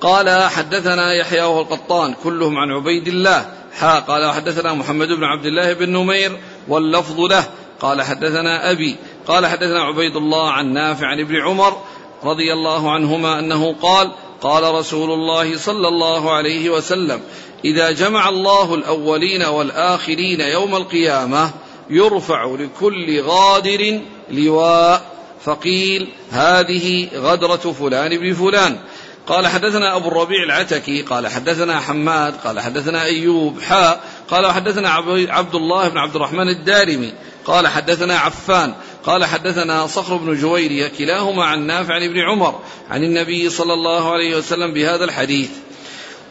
قال 0.00 0.48
حدثنا 0.50 1.14
يحيى 1.14 1.42
وهو 1.42 1.60
القطان 1.60 2.14
كلهم 2.24 2.58
عن 2.58 2.70
عبيد 2.70 3.08
الله 3.08 3.46
حا 3.78 3.98
قال 3.98 4.24
وحدثنا 4.24 4.74
محمد 4.74 5.08
بن 5.08 5.24
عبد 5.24 5.46
الله 5.46 5.72
بن 5.72 5.90
نمير 5.90 6.40
واللفظ 6.68 7.20
له. 7.20 7.44
قال 7.80 8.02
حدثنا 8.02 8.70
أبي 8.70 8.96
قال 9.26 9.46
حدثنا 9.46 9.82
عبيد 9.82 10.16
الله 10.16 10.50
عن 10.50 10.72
نافع 10.72 11.06
عن 11.06 11.20
ابن 11.20 11.36
عمر 11.36 11.76
رضي 12.24 12.52
الله 12.52 12.90
عنهما 12.90 13.38
أنه 13.38 13.74
قال 13.82 14.10
قال 14.40 14.74
رسول 14.74 15.10
الله 15.10 15.56
صلى 15.58 15.88
الله 15.88 16.32
عليه 16.32 16.70
وسلم 16.70 17.20
إذا 17.64 17.90
جمع 17.90 18.28
الله 18.28 18.74
الأولين 18.74 19.42
والآخرين 19.42 20.40
يوم 20.40 20.76
القيامة 20.76 21.50
يرفع 21.90 22.44
لكل 22.44 23.22
غادر 23.22 24.00
لواء 24.30 25.02
فقيل 25.44 26.08
هذه 26.30 27.08
غدرة 27.14 27.56
فلان 27.56 28.18
بن 28.18 28.34
فلان. 28.34 28.78
قال 29.26 29.46
حدثنا 29.46 29.96
أبو 29.96 30.08
الربيع 30.08 30.42
العتكي 30.44 31.02
قال 31.02 31.28
حدثنا 31.28 31.80
حماد 31.80 32.34
قال 32.44 32.60
حدثنا 32.60 33.04
أيوب 33.04 33.60
حاء 33.60 34.04
قال 34.30 34.46
وحدثنا 34.46 34.88
عبد 35.28 35.54
الله 35.54 35.88
بن 35.88 35.98
عبد 35.98 36.16
الرحمن 36.16 36.48
الدارمي. 36.48 37.12
قال 37.44 37.68
حدثنا 37.68 38.18
عفان 38.18 38.74
قال 39.06 39.24
حدثنا 39.24 39.86
صخر 39.86 40.16
بن 40.16 40.36
جويرية 40.36 40.88
كلاهما 40.88 41.44
عن 41.44 41.66
نافع 41.66 41.94
عن 41.94 42.02
ابن 42.02 42.18
عمر 42.18 42.60
عن 42.90 43.04
النبي 43.04 43.50
صلى 43.50 43.72
الله 43.72 44.12
عليه 44.12 44.36
وسلم 44.36 44.72
بهذا 44.72 45.04
الحديث. 45.04 45.50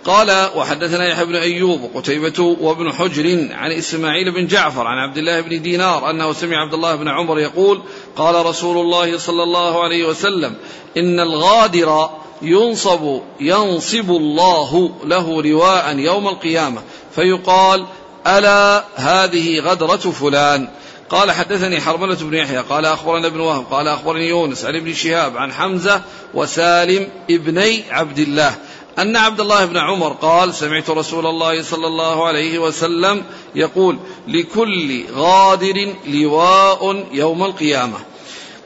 قال 0.06 0.50
وحدثنا 0.56 1.08
يحيى 1.08 1.26
بن 1.26 1.36
أيوب 1.36 1.82
وقتيبة 1.94 2.58
وابن 2.62 2.94
حجر 2.94 3.48
عن 3.52 3.72
إسماعيل 3.72 4.32
بن 4.32 4.48
جعفر 4.48 4.88
عن 4.88 4.98
عبد 4.98 5.18
الله 5.18 5.42
بن 5.42 5.62
دينار 5.62 6.10
أنه 6.10 6.34
سمع 6.34 6.58
عبد 6.58 6.74
الله 6.74 6.96
بن 6.96 7.08
عمر 7.08 7.40
يقول 7.40 7.82
قال 8.16 8.46
رسول 8.46 8.78
الله 8.78 9.18
صلى 9.18 9.44
الله 9.44 9.84
عليه 9.84 10.06
وسلم 10.06 10.56
إن 10.98 11.20
الغادر 11.20 12.10
ينصب 12.42 13.20
ينصب 13.40 14.10
الله 14.10 14.92
له 15.06 15.44
لواء 15.44 15.98
يوم 15.98 16.28
القيامة 16.28 16.82
فيقال 17.16 17.86
ألا 18.28 18.84
هذه 18.96 19.60
غدرة 19.60 19.96
فلان؟ 19.98 20.68
قال 21.14 21.32
حدثني 21.32 21.82
حرملة 21.82 22.16
بن 22.16 22.34
يحيى 22.34 22.58
قال 22.58 22.86
أخبرنا 22.86 23.28
ابن 23.28 23.40
وهب 23.40 23.66
قال 23.72 23.88
أخبرني 23.88 24.28
يونس 24.28 24.66
عن 24.66 24.76
ابن 24.76 24.94
شهاب 24.94 25.38
عن 25.38 25.54
حمزة 25.54 26.02
وسالم 26.34 27.08
ابني 27.30 27.84
عبد 27.92 28.20
الله 28.20 28.56
أن 29.00 29.16
عبد 29.16 29.40
الله 29.40 29.66
بن 29.66 29.78
عمر 29.78 30.10
قال 30.14 30.54
سمعت 30.54 30.90
رسول 30.90 31.26
الله 31.26 31.64
صلى 31.64 31.88
الله 31.88 32.28
عليه 32.28 32.60
وسلم 32.60 33.24
يقول 33.56 34.00
لكل 34.28 35.04
غادر 35.14 35.94
لواء 36.08 37.06
يوم 37.12 37.44
القيامة. 37.44 37.98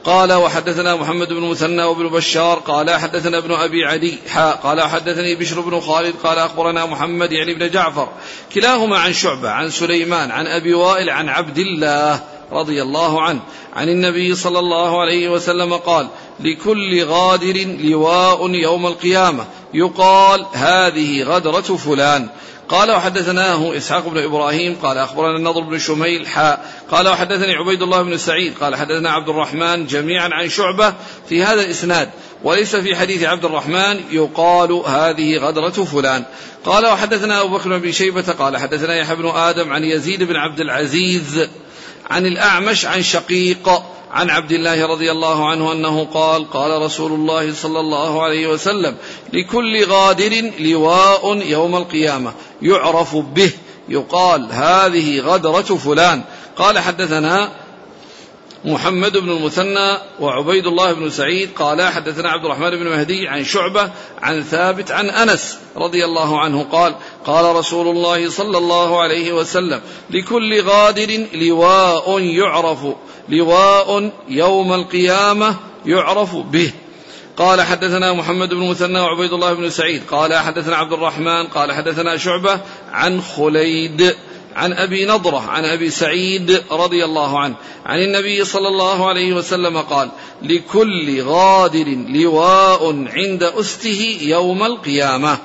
قال 0.04 0.32
وحدثنا 0.32 0.96
محمد 0.96 1.28
بن 1.28 1.50
مثنى 1.50 1.84
وابن 1.84 2.08
بشار 2.08 2.58
قال 2.58 2.90
حدثنا 2.90 3.38
ابن 3.38 3.52
أبي 3.52 3.84
عدي 3.84 4.18
حاء 4.28 4.56
قال 4.56 4.80
حدثني 4.80 5.34
بشر 5.34 5.60
بن 5.60 5.80
خالد 5.80 6.14
قال 6.22 6.38
أخبرنا 6.38 6.86
محمد 6.86 7.32
يعني 7.32 7.52
ابن 7.52 7.70
جعفر 7.70 8.08
كلاهما 8.54 8.98
عن 8.98 9.12
شعبة 9.12 9.50
عن 9.50 9.70
سليمان 9.70 10.30
عن 10.30 10.46
أبي 10.46 10.74
وائل 10.74 11.10
عن 11.10 11.28
عبد 11.28 11.58
الله. 11.58 12.20
رضي 12.52 12.82
الله 12.82 13.22
عنه. 13.22 13.40
عن 13.74 13.88
النبي 13.88 14.34
صلى 14.34 14.58
الله 14.58 15.00
عليه 15.00 15.28
وسلم 15.28 15.74
قال 15.74 16.08
لكل 16.40 17.04
غادر 17.04 17.76
لواء 17.80 18.50
يوم 18.50 18.86
القيامة. 18.86 19.44
يقال 19.74 20.46
هذه 20.52 21.22
غدرة 21.22 21.60
فلان. 21.60 22.28
قال 22.68 22.90
وحدثناه 22.90 23.76
إسحاق 23.76 24.08
بن 24.08 24.24
إبراهيم. 24.24 24.76
قال 24.82 24.98
أخبرنا 24.98 25.36
النضر 25.36 25.60
بن 25.60 25.78
شميل. 25.78 26.26
حاء 26.26 26.72
قال 26.90 27.08
وحدثني 27.08 27.54
عبيد 27.54 27.82
الله 27.82 28.02
بن 28.02 28.18
سعيد. 28.18 28.52
قال 28.60 28.76
حدثنا 28.76 29.10
عبد 29.10 29.28
الرحمن 29.28 29.86
جميعا 29.86 30.28
عن 30.32 30.48
شعبة 30.48 30.94
في 31.28 31.42
هذا 31.42 31.62
الإسناد. 31.62 32.10
وليس 32.44 32.76
في 32.76 32.96
حديث 32.96 33.24
عبد 33.24 33.44
الرحمن 33.44 34.00
يقال 34.10 34.72
هذه 34.72 35.36
غدرة 35.38 35.84
فلان. 35.84 36.24
قال 36.64 36.86
وحدثنا 36.86 37.40
أبو 37.40 37.58
بكر 37.58 37.78
بن 37.78 37.92
شيبة. 37.92 38.32
قال 38.38 38.56
حدثنا 38.56 38.96
يحيى 38.96 39.16
بن 39.16 39.28
آدم 39.28 39.72
عن 39.72 39.84
يزيد 39.84 40.22
بن 40.22 40.36
عبد 40.36 40.60
العزيز. 40.60 41.48
عن 42.10 42.26
الأعمش 42.26 42.86
عن 42.86 43.02
شقيق 43.02 43.82
عن 44.10 44.30
عبد 44.30 44.52
الله 44.52 44.86
رضي 44.86 45.10
الله 45.10 45.48
عنه 45.48 45.72
أنه 45.72 46.04
قال 46.04 46.50
قال 46.50 46.82
رسول 46.82 47.12
الله 47.12 47.54
صلى 47.54 47.80
الله 47.80 48.22
عليه 48.22 48.46
وسلم 48.46 48.96
لكل 49.32 49.84
غادر 49.84 50.52
لواء 50.58 51.36
يوم 51.36 51.76
القيامة 51.76 52.32
يعرف 52.62 53.16
به 53.16 53.50
يقال 53.88 54.48
هذه 54.52 55.20
غدرة 55.20 55.76
فلان. 55.76 56.22
قال 56.56 56.78
حدثنا 56.78 57.52
محمد 58.64 59.16
بن 59.16 59.30
المثنى 59.30 59.98
وعبيد 60.20 60.66
الله 60.66 60.92
بن 60.92 61.10
سعيد 61.10 61.50
قال 61.56 61.82
حدثنا 61.82 62.30
عبد 62.30 62.44
الرحمن 62.44 62.70
بن 62.70 62.88
مهدي 62.88 63.28
عن 63.28 63.44
شعبة 63.44 63.90
عن 64.22 64.42
ثابت 64.42 64.90
عن 64.90 65.10
أنس 65.10 65.58
رضي 65.76 66.04
الله 66.04 66.40
عنه 66.40 66.62
قال 66.62 66.94
قال 67.24 67.56
رسول 67.56 67.88
الله 67.88 68.30
صلى 68.30 68.58
الله 68.58 69.00
عليه 69.00 69.32
وسلم 69.32 69.80
لكل 70.10 70.62
غادر 70.62 71.26
لواء 71.34 72.20
يعرف 72.20 72.78
لواء 73.28 74.10
يوم 74.28 74.72
القيامة 74.72 75.56
يعرف 75.86 76.36
به. 76.36 76.72
قال 77.36 77.62
حدثنا 77.62 78.12
محمد 78.12 78.54
بن 78.54 78.70
مثنى 78.70 79.00
وعبيد 79.00 79.32
الله 79.32 79.52
بن 79.54 79.70
سعيد 79.70 80.02
قال 80.10 80.34
حدثنا 80.34 80.76
عبد 80.76 80.92
الرحمن 80.92 81.46
قال 81.46 81.72
حدثنا 81.72 82.16
شعبة 82.16 82.60
عن 82.90 83.22
خليد 83.22 84.14
عن 84.56 84.72
أبي 84.72 85.06
نضرة 85.06 85.40
عن 85.40 85.64
أبي 85.64 85.90
سعيد 85.90 86.62
رضي 86.70 87.04
الله 87.04 87.38
عنه 87.38 87.54
عن 87.86 88.02
النبي 88.02 88.44
صلى 88.44 88.68
الله 88.68 89.08
عليه 89.08 89.32
وسلم 89.32 89.78
قال 89.78 90.10
لكل 90.42 91.22
غادر 91.22 91.88
لواء 92.08 93.04
عند 93.08 93.42
أسته 93.42 94.18
يوم 94.22 94.62
القيامة. 94.62 95.38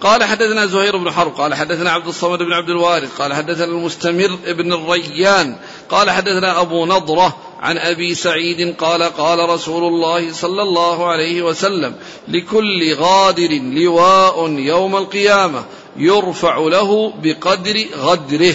قال 0.00 0.24
حدثنا 0.24 0.66
زهير 0.66 0.96
بن 0.96 1.10
حرب 1.10 1.32
قال 1.32 1.54
حدثنا 1.54 1.90
عبد 1.90 2.06
الصمد 2.06 2.38
بن 2.38 2.52
عبد 2.52 2.70
الوارث 2.70 3.20
قال 3.20 3.34
حدثنا 3.34 3.64
المستمر 3.64 4.38
بن 4.46 4.72
الريان 4.72 5.56
قال 5.88 6.10
حدثنا 6.10 6.60
أبو 6.60 6.86
نضرة 6.86 7.36
عن 7.60 7.78
أبي 7.78 8.14
سعيد 8.14 8.76
قال 8.76 9.02
قال 9.02 9.48
رسول 9.48 9.84
الله 9.84 10.32
صلى 10.32 10.62
الله 10.62 11.06
عليه 11.06 11.42
وسلم 11.42 11.94
لكل 12.28 12.94
غادر 12.94 13.52
لواء 13.52 14.50
يوم 14.50 14.96
القيامة. 14.96 15.64
يرفع 15.96 16.58
له 16.58 17.12
بقدر 17.22 17.84
غدره. 17.96 18.54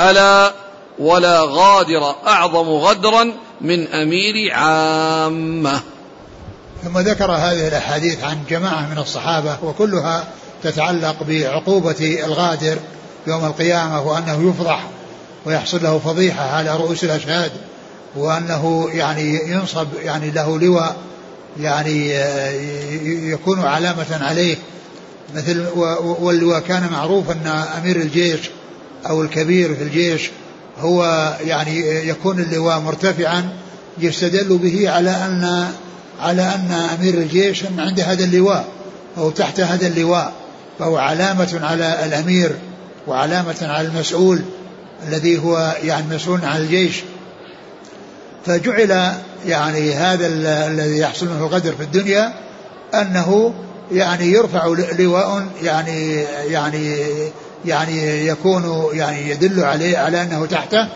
ألا 0.00 0.52
ولا 0.98 1.40
غادر 1.48 2.14
أعظم 2.26 2.68
غدرا 2.68 3.32
من 3.60 3.88
أمير 3.88 4.54
عامة. 4.54 5.80
ثم 6.84 6.98
ذكر 6.98 7.32
هذه 7.32 7.68
الأحاديث 7.68 8.24
عن 8.24 8.38
جماعة 8.50 8.88
من 8.92 8.98
الصحابة 8.98 9.56
وكلها 9.62 10.28
تتعلق 10.62 11.16
بعقوبة 11.22 12.18
الغادر 12.26 12.78
يوم 13.26 13.44
القيامة 13.44 14.02
وأنه 14.02 14.50
يفضح 14.50 14.86
ويحصل 15.46 15.82
له 15.82 15.98
فضيحة 15.98 16.50
على 16.56 16.76
رؤوس 16.76 17.04
الأشهاد 17.04 17.52
وأنه 18.16 18.88
يعني 18.92 19.50
ينصب 19.50 19.86
يعني 20.02 20.30
له 20.30 20.58
لواء 20.58 20.96
يعني 21.60 22.14
يكون 23.30 23.60
علامة 23.60 24.18
عليه. 24.20 24.56
مثل 25.34 25.66
وكان 26.44 26.88
معروف 26.92 27.30
أن 27.30 27.46
أمير 27.78 27.96
الجيش 27.96 28.50
أو 29.08 29.22
الكبير 29.22 29.74
في 29.74 29.82
الجيش 29.82 30.30
هو 30.78 31.32
يعني 31.44 31.80
يكون 32.08 32.40
اللواء 32.40 32.80
مرتفعا 32.80 33.48
يستدل 33.98 34.58
به 34.58 34.90
على 34.90 35.10
أن 35.10 35.68
على 36.20 36.42
أن 36.42 36.70
أمير 36.98 37.14
الجيش 37.14 37.64
عند 37.78 38.00
هذا 38.00 38.24
اللواء 38.24 38.64
أو 39.18 39.30
تحت 39.30 39.60
هذا 39.60 39.86
اللواء. 39.86 40.32
فهو 40.78 40.96
علامة 40.96 41.60
على 41.62 42.04
الأمير 42.04 42.56
وعلامة 43.06 43.56
على 43.62 43.88
المسؤول 43.88 44.42
الذي 45.08 45.38
هو 45.38 45.76
يعني 45.84 46.14
مسؤول 46.14 46.44
عن 46.44 46.60
الجيش. 46.60 47.02
فجعل 48.46 49.12
يعني 49.46 49.92
هذا 49.92 50.26
الذي 50.66 50.98
يحصل 50.98 51.26
منه 51.26 51.38
الغدر 51.38 51.72
في 51.72 51.82
الدنيا 51.82 52.32
أنه 52.94 53.54
يعني 53.92 54.24
يرفع 54.24 54.66
لواء 54.98 55.46
يعني 55.62 56.14
يعني 56.48 56.96
يعني 57.64 58.26
يكون 58.26 58.88
يعني 58.92 59.30
يدل 59.30 59.64
عليه 59.64 59.98
على 59.98 60.22
أنه 60.22 60.46
تحته. 60.46 60.88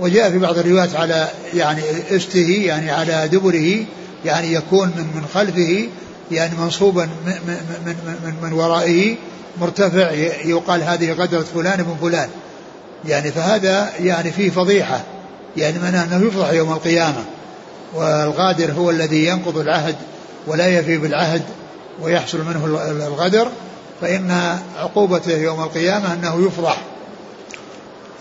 وجاء 0.00 0.30
في 0.30 0.38
بعض 0.38 0.58
الروايات 0.58 0.96
على 0.96 1.28
يعني 1.54 1.82
استه 2.10 2.62
يعني 2.66 2.90
على 2.90 3.28
دبره 3.28 3.84
يعني 4.24 4.52
يكون 4.52 4.88
من 4.88 5.06
من 5.14 5.26
خلفه 5.34 5.88
يعني 6.30 6.54
منصوبا 6.58 7.04
من, 7.04 7.34
من, 7.86 7.96
من, 8.24 8.34
من 8.42 8.52
ورائه 8.52 9.16
مرتفع 9.60 10.10
يقال 10.44 10.82
هذه 10.82 11.12
غدرة 11.12 11.44
فلان 11.54 11.82
بن 11.82 11.96
فلان. 12.00 12.28
يعني 13.04 13.30
فهذا 13.30 13.90
يعني 14.00 14.30
فيه 14.30 14.50
فضيحة. 14.50 15.00
يعني 15.56 15.78
من 15.78 15.94
أنه 15.94 16.26
يفضح 16.26 16.50
يوم 16.50 16.72
القيامة. 16.72 17.24
والغادر 17.94 18.72
هو 18.72 18.90
الذي 18.90 19.26
ينقض 19.26 19.58
العهد 19.58 19.96
ولا 20.46 20.78
يفي 20.78 20.98
بالعهد. 20.98 21.42
ويحصل 22.00 22.38
منه 22.38 22.64
الغدر 23.06 23.48
فإن 24.00 24.58
عقوبته 24.78 25.36
يوم 25.36 25.62
القيامة 25.62 26.14
أنه 26.14 26.46
يفضح. 26.46 26.82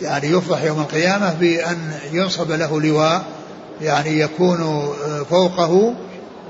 يعني 0.02 0.28
يفضح 0.28 0.64
يوم 0.64 0.80
القيامة 0.80 1.34
بأن 1.34 1.94
ينصب 2.12 2.52
له 2.52 2.82
لواء 2.82 3.26
يعني 3.82 4.20
يكون 4.20 4.94
فوقه 5.30 5.94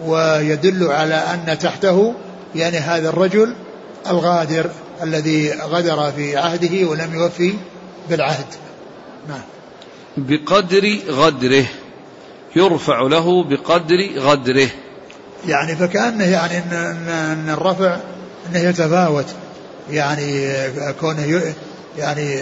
ويدل 0.05 0.91
على 0.91 1.15
أن 1.15 1.59
تحته 1.59 2.13
يعني 2.55 2.77
هذا 2.77 3.09
الرجل 3.09 3.55
الغادر 4.09 4.69
الذي 5.03 5.51
غدر 5.51 6.11
في 6.11 6.37
عهده 6.37 6.87
ولم 6.87 7.13
يوفي 7.13 7.53
بالعهد. 8.09 8.45
نعم. 9.29 9.41
بقدر 10.17 10.97
غدره 11.09 11.65
يرفع 12.55 13.01
له 13.01 13.43
بقدر 13.43 14.09
غدره. 14.17 14.69
يعني 15.47 15.75
فكأنه 15.75 16.23
يعني 16.23 16.57
إن, 16.57 16.73
إن, 16.73 17.09
إن 17.09 17.49
الرفع 17.49 17.97
أنه 18.49 18.59
يتفاوت. 18.59 19.25
يعني 19.91 20.53
كونه 20.99 21.41
يعني 21.97 22.39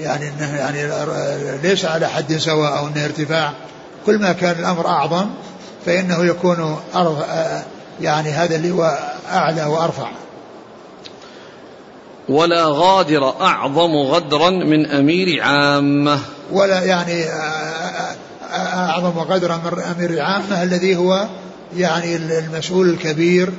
يعني 0.00 0.28
إنه 0.28 0.56
يعني 0.56 0.88
ليس 1.62 1.84
على 1.84 2.08
حد 2.08 2.36
سواء 2.36 2.78
أو 2.78 2.86
إنه 2.86 3.04
ارتفاع. 3.04 3.52
كل 4.06 4.18
ما 4.18 4.32
كان 4.32 4.58
الأمر 4.58 4.86
أعظم 4.86 5.30
فإنه 5.86 6.24
يكون 6.24 6.76
يعني 8.00 8.30
هذا 8.30 8.56
اللي 8.56 8.70
هو 8.70 8.98
أعلى 9.32 9.64
وأرفع. 9.64 10.08
ولا 12.28 12.64
غادر 12.66 13.40
أعظم 13.40 13.96
غدرا 13.96 14.50
من 14.50 14.86
أمير 14.90 15.42
عامة. 15.42 16.18
ولا 16.52 16.84
يعني 16.84 17.24
أعظم 18.52 19.18
غدرا 19.18 19.56
من 19.56 19.82
أمير 19.82 20.22
عامة 20.22 20.62
الذي 20.62 20.96
هو 20.96 21.26
يعني 21.76 22.16
المسؤول 22.16 22.90
الكبير 22.90 23.52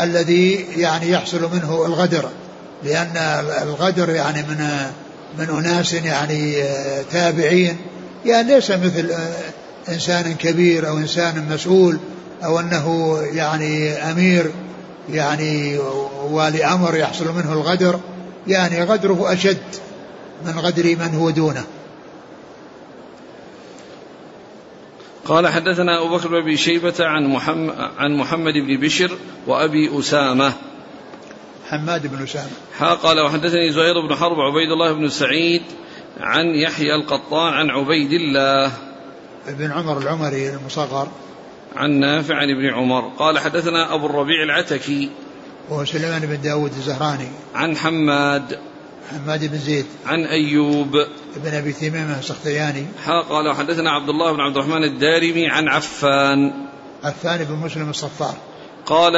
الذي 0.00 0.66
يعني 0.76 1.10
يحصل 1.10 1.50
منه 1.52 1.86
الغدر 1.86 2.28
لأن 2.84 3.16
الغدر 3.62 4.10
يعني 4.10 4.42
من 4.42 4.86
من 5.38 5.50
أناس 5.50 5.92
يعني 5.92 6.54
تابعين. 7.12 7.76
يعني 8.24 8.54
ليس 8.54 8.70
مثل 8.70 9.14
إنسان 9.88 10.34
كبير 10.34 10.88
أو 10.88 10.98
إنسان 10.98 11.48
مسؤول 11.50 11.98
أو 12.44 12.60
أنه 12.60 13.18
يعني 13.32 13.92
أمير 13.92 14.50
يعني 15.12 15.78
والي 16.30 16.64
أمر 16.64 16.96
يحصل 16.96 17.34
منه 17.34 17.52
الغدر. 17.52 18.00
يعني 18.46 18.82
غدره 18.84 19.32
أشد 19.32 19.58
من 20.46 20.58
غدر 20.58 20.96
من 20.96 21.14
هو 21.14 21.30
دونه. 21.30 21.64
قال 25.28 25.48
حدثنا 25.48 26.02
أبو 26.02 26.16
بكر 26.16 26.40
بن 26.40 26.56
شيبة 26.56 26.94
عن 27.00 27.26
محمد, 27.26 27.74
عن 27.98 28.16
محمد 28.16 28.52
بن 28.52 28.80
بشر 28.80 29.10
وأبي 29.46 29.98
أسامة. 29.98 30.52
حماد 31.68 32.06
بن 32.06 32.22
أسامة. 32.22 32.50
ها 32.78 32.94
قال 32.94 33.20
وحدثني 33.20 33.72
زهير 33.72 34.06
بن 34.08 34.14
حرب 34.14 34.40
عبيد 34.40 34.70
الله 34.70 34.92
بن 34.92 35.08
سعيد 35.08 35.62
عن 36.20 36.46
يحيى 36.46 36.94
القطان 36.94 37.52
عن 37.52 37.70
عبيد 37.70 38.12
الله. 38.12 38.72
بن 39.48 39.72
عمر 39.72 39.98
العمري 39.98 40.50
المصغر. 40.50 41.08
عن 41.76 41.90
نافع 41.90 42.34
عن 42.34 42.50
ابن 42.50 42.74
عمر. 42.74 43.08
قال 43.18 43.38
حدثنا 43.38 43.94
أبو 43.94 44.06
الربيع 44.06 44.42
العتكي 44.42 45.10
وهو 45.70 45.84
سليمان 45.84 46.26
بن 46.26 46.40
داود 46.40 46.70
الزهراني. 46.70 47.28
عن 47.54 47.76
حماد. 47.76 48.58
حماد 49.10 49.50
بن 49.50 49.58
زيد. 49.58 49.86
عن 50.06 50.24
أيوب. 50.24 50.92
بن 51.36 51.54
أبي 51.54 51.72
ثمامة 51.72 52.18
السختياني. 52.18 52.86
ها 53.04 53.22
قال 53.22 53.56
حدثنا 53.56 53.90
عبد 53.90 54.08
الله 54.08 54.32
بن 54.32 54.40
عبد 54.40 54.56
الرحمن 54.56 54.84
الدارمي 54.84 55.48
عن 55.48 55.68
عفان. 55.68 56.52
عفان 57.04 57.44
بن 57.44 57.54
مسلم 57.54 57.90
الصفار. 57.90 58.36
قال 58.86 59.12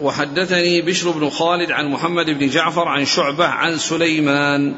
وحدثني 0.00 0.82
بشر 0.82 1.10
بن 1.10 1.30
خالد 1.30 1.70
عن 1.70 1.86
محمد 1.86 2.26
بن 2.26 2.48
جعفر 2.48 2.88
عن 2.88 3.04
شعبة 3.04 3.46
عن 3.46 3.78
سليمان. 3.78 4.74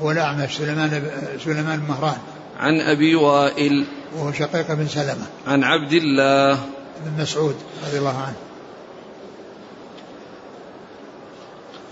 هو 0.00 0.10
الأعمش 0.10 0.56
سليمان 0.56 1.10
سليمان 1.44 1.80
مهران. 1.88 2.18
عن 2.58 2.80
أبي 2.80 3.14
وائل. 3.14 3.86
وهو 4.16 4.32
شقيق 4.32 4.72
بن 4.72 4.88
سلمة. 4.88 5.26
عن 5.46 5.64
عبد 5.64 5.92
الله. 5.92 6.54
بن 7.04 7.22
مسعود 7.22 7.56
رضي 7.88 7.98
الله 7.98 8.16
عنه. 8.16 8.45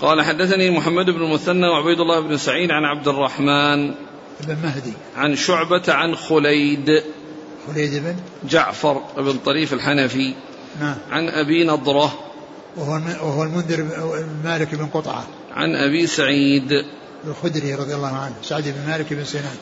قال 0.00 0.22
حدثني 0.22 0.70
محمد 0.70 1.10
بن 1.10 1.22
المثنى 1.22 1.68
وعبيد 1.68 2.00
الله 2.00 2.20
بن 2.20 2.36
سعيد 2.36 2.70
عن 2.70 2.84
عبد 2.84 3.08
الرحمن 3.08 3.94
بن 4.40 4.56
مهدي. 4.62 4.92
عن 5.16 5.36
شعبة 5.36 5.82
عن 5.88 6.16
خليد. 6.16 7.02
خليد 7.66 8.02
بن؟ 8.02 8.16
جعفر 8.48 9.02
بن 9.16 9.38
طريف 9.38 9.72
الحنفي. 9.72 10.34
نعم 10.80 10.96
عن 11.10 11.28
أبي 11.28 11.64
نضرة. 11.64 12.12
وهو 12.76 13.00
وهو 13.22 13.42
المنذر 13.42 13.82
بن 13.82 14.26
مالك 14.44 14.74
بن 14.74 14.86
قطعة. 14.86 15.26
عن 15.52 15.74
أبي 15.74 16.06
سعيد. 16.06 16.84
الخدري 17.26 17.74
رضي 17.74 17.94
الله 17.94 18.16
عنه. 18.16 18.34
سعد 18.42 18.62
بن 18.62 18.90
مالك 18.90 19.12
بن 19.12 19.24
سنان. 19.24 19.56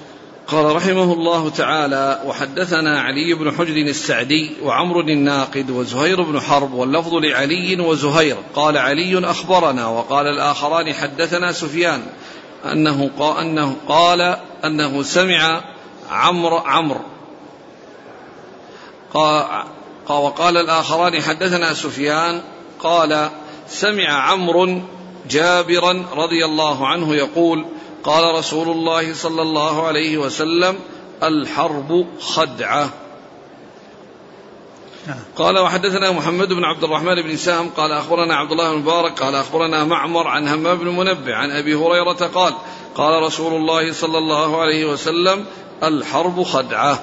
قال 0.49 0.77
رحمه 0.77 1.13
الله 1.13 1.51
تعالى 1.51 2.23
وحدثنا 2.27 3.01
علي 3.01 3.35
بن 3.35 3.51
حجر 3.51 3.77
السعدي 3.77 4.51
وعمر 4.63 5.01
الناقد 5.01 5.71
وزهير 5.71 6.23
بن 6.23 6.41
حرب 6.41 6.73
واللفظ 6.73 7.15
لعلي 7.15 7.81
وزهير. 7.81 8.37
قال 8.55 8.79
علي 8.79 9.31
أخبرنا 9.31 9.87
وقال 9.87 10.27
الآخران 10.27 10.93
حدثنا 10.95 11.53
سفيان 11.53 12.03
أنه 12.65 13.11
قال, 13.19 13.39
أنه 13.39 13.77
قال 13.89 14.37
أنه 14.65 15.03
سمع 15.03 15.61
عمرو 16.11 16.59
عمرو. 16.59 17.01
قال 19.15 19.65
وقال 20.09 20.57
الآخران 20.57 21.23
حدثنا 21.23 21.75
سفيان 21.75 22.41
قال 22.81 23.29
سمع 23.69 24.09
عمرو 24.09 24.83
جابرا 25.31 26.05
رضي 26.15 26.45
الله 26.45 26.87
عنه 26.87 27.15
يقول 27.15 27.67
قال 28.05 28.35
رسول 28.35 28.69
الله 28.69 29.15
صلى 29.15 29.43
الله 29.43 29.87
عليه 29.87 30.19
وسلم 30.19 30.79
الحرب 31.23 32.07
خدعة 32.21 32.91
نعم. 35.07 35.19
قال 35.37 35.59
وحدثنا 35.59 36.11
محمد 36.11 36.49
بن 36.49 36.65
عبد 36.65 36.85
الرحمن 36.85 37.23
بن 37.23 37.37
سام 37.37 37.69
قال 37.69 37.93
أخبرنا 37.93 38.35
عبد 38.37 38.53
الله 38.53 38.73
بن 38.73 38.79
مبارك 38.79 39.23
قال 39.23 39.35
أخبرنا 39.35 39.85
معمر 39.85 40.27
عن 40.27 40.49
همام 40.49 40.79
بن 40.79 40.89
منبه 40.89 41.35
عن 41.35 41.51
أبي 41.51 41.75
هريرة 41.75 42.31
قال 42.35 42.55
قال 42.95 43.23
رسول 43.23 43.55
الله 43.55 43.93
صلى 43.93 44.19
الله 44.19 44.61
عليه 44.61 44.85
وسلم 44.85 45.45
الحرب 45.83 46.43
خدعة 46.43 46.99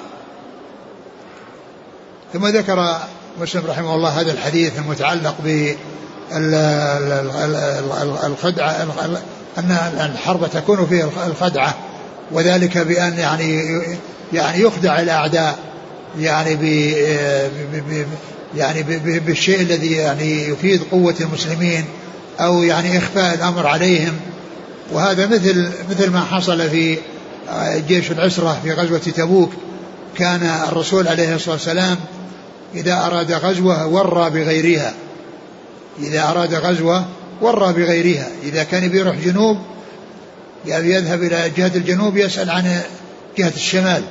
ثم 2.32 2.46
ذكر 2.46 2.98
مسلم 3.40 3.66
رحمه 3.66 3.94
الله 3.94 4.20
هذا 4.20 4.32
الحديث 4.32 4.78
المتعلق 4.78 5.36
ب 5.44 5.74
الخدعة 8.26 8.70
أن 9.58 9.70
الحرب 10.00 10.50
تكون 10.50 10.86
فيه 10.86 11.10
الخدعة 11.26 11.74
وذلك 12.32 12.78
بأن 12.78 13.18
يعني 13.18 13.80
يعني 14.32 14.60
يخدع 14.62 15.00
الأعداء 15.00 15.58
يعني 16.18 16.56
ب 16.56 16.64
يعني 18.56 18.82
بالشيء 19.20 19.60
الذي 19.60 19.92
يعني 19.92 20.48
يفيد 20.48 20.80
قوة 20.90 21.14
المسلمين 21.20 21.84
أو 22.40 22.62
يعني 22.62 22.98
إخفاء 22.98 23.34
الأمر 23.34 23.66
عليهم. 23.66 24.12
وهذا 24.92 25.26
مثل 25.26 25.70
مثل 25.90 26.10
ما 26.10 26.20
حصل 26.20 26.70
في 26.70 26.98
جيش 27.88 28.10
العسرة 28.10 28.60
في 28.62 28.72
غزوة 28.72 28.98
تبوك. 28.98 29.50
كان 30.16 30.50
الرسول 30.68 31.08
عليه 31.08 31.34
الصلاة 31.34 31.54
والسلام 31.54 31.96
إذا 32.74 33.06
أراد 33.06 33.32
غزوة 33.32 33.86
ورى 33.86 34.30
بغيرها. 34.30 34.94
إذا 36.02 36.22
أراد 36.22 36.54
غزوة 36.54 37.04
ورى 37.40 37.72
بغيرها. 37.72 38.28
إذا 38.42 38.62
كان 38.62 38.88
بيروح 38.88 39.16
جنوب 39.16 39.58
يعني 40.66 40.90
يذهب 40.90 41.22
إلى 41.22 41.50
جهة 41.56 41.72
الجنوب 41.74 42.16
يسأل 42.16 42.50
عن 42.50 42.80
جهة 43.38 43.52
الشمال. 43.56 44.02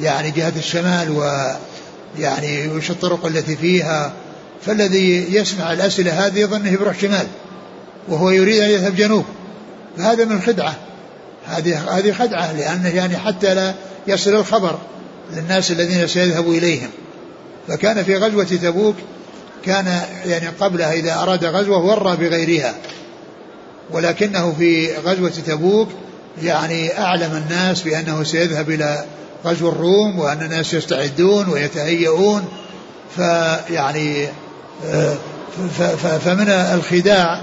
يعني 0.00 0.30
جهة 0.30 0.52
الشمال 0.56 1.10
ويعني 1.10 2.68
وش 2.68 2.90
الطرق 2.90 3.26
التي 3.26 3.56
فيها. 3.56 4.12
فالذي 4.66 5.34
يسمع 5.34 5.72
الأسئلة 5.72 6.26
هذه 6.26 6.38
يظن 6.38 6.56
أنه 6.66 6.70
بيروح 6.70 7.00
شمال 7.00 7.26
وهو 8.08 8.30
يريد 8.30 8.62
أن 8.62 8.70
يذهب 8.70 8.96
جنوب. 8.96 9.24
فهذا 9.98 10.24
من 10.24 10.40
خدعة 10.40 10.74
هذه 11.46 11.98
هذه 11.98 12.12
خدعة 12.12 12.52
لأنه 12.52 12.88
يعني 12.88 13.16
حتى 13.16 13.54
لا 13.54 13.74
يصل 14.06 14.34
الخبر 14.34 14.78
للناس 15.32 15.70
الذين 15.70 16.06
سيذهبوا 16.06 16.54
إليهم. 16.54 16.88
فكان 17.68 18.04
في 18.04 18.16
غزوة 18.16 18.44
تبوك 18.44 18.96
كان 19.66 20.00
يعني 20.26 20.48
قبلها 20.48 20.92
إذا 20.92 21.14
أراد 21.14 21.44
غزوة 21.44 21.78
ورى 21.78 22.16
بغيرها 22.16 22.74
ولكنه 23.90 24.54
في 24.58 24.96
غزوة 24.96 25.32
تبوك 25.46 25.88
يعني 26.42 26.98
أعلم 26.98 27.42
الناس 27.44 27.82
بأنه 27.82 28.24
سيذهب 28.24 28.70
إلى 28.70 29.04
غزو 29.46 29.68
الروم 29.68 30.18
وأن 30.18 30.42
الناس 30.42 30.74
يستعدون 30.74 31.48
ويتهيئون. 31.48 32.44
فيعني 33.16 34.28
فمن 36.24 36.48
الخداع 36.48 37.40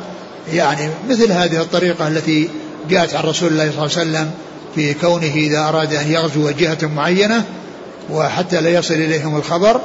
يعني 0.54 0.90
مثل 1.10 1.32
هذه 1.32 1.62
الطريقة 1.62 2.08
التي 2.08 2.50
جاءت 2.90 3.16
عن 3.16 3.24
رسول 3.24 3.52
الله 3.52 3.72
صلى 3.72 3.86
الله 3.86 3.98
عليه 3.98 4.10
وسلم 4.10 4.32
في 4.76 4.94
كونه 4.94 5.34
إذا 5.36 5.60
أراد 5.60 5.94
أن 5.94 6.12
يغزو 6.12 6.50
جهة 6.50 6.78
معينة 6.96 7.44
وحتى 8.10 8.62
لا 8.62 8.70
يصل 8.70 8.94
إليهم 8.94 9.36
الخبر 9.36 9.82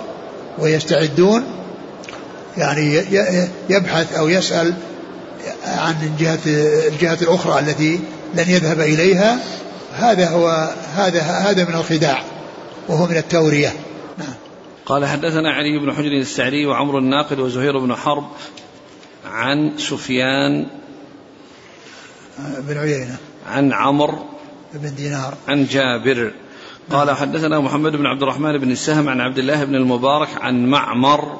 ويستعدون. 0.58 1.44
يعني 2.58 3.00
يبحث 3.70 4.16
أو 4.16 4.28
يسأل 4.28 4.74
عن 5.64 6.16
جهة 6.18 6.38
الجهة 6.88 7.18
الأخرى 7.22 7.58
التي 7.58 8.00
لن 8.34 8.50
يذهب 8.50 8.80
إليها 8.80 9.38
هذا 9.92 10.28
هو 10.28 10.74
هذا 10.94 11.20
هذا 11.20 11.64
من 11.64 11.74
الخداع 11.74 12.22
وهو 12.88 13.06
من 13.06 13.16
التورية. 13.16 13.72
نعم. 14.18 14.34
قال 14.86 15.06
حدثنا 15.06 15.52
علي 15.52 15.78
بن 15.78 15.92
حجر 15.92 16.12
السعدي 16.12 16.66
وعمر 16.66 16.98
الناقد 16.98 17.38
وزهير 17.38 17.78
بن 17.78 17.94
حرب 17.94 18.24
عن 19.26 19.72
سفيان 19.78 20.66
بن 22.58 22.78
عيينة. 22.78 23.16
عن 23.46 23.72
عمر 23.72 24.24
بن 24.74 24.94
دينار. 24.94 25.34
عن 25.48 25.66
جابر. 25.66 26.32
قال 26.90 27.10
حدثنا 27.10 27.60
محمد 27.60 27.92
بن 27.92 28.06
عبد 28.06 28.22
الرحمن 28.22 28.58
بن 28.58 28.70
السهم 28.70 29.08
عن 29.08 29.20
عبد 29.20 29.38
الله 29.38 29.64
بن 29.64 29.74
المبارك 29.74 30.28
عن 30.40 30.66
معمر 30.66 31.38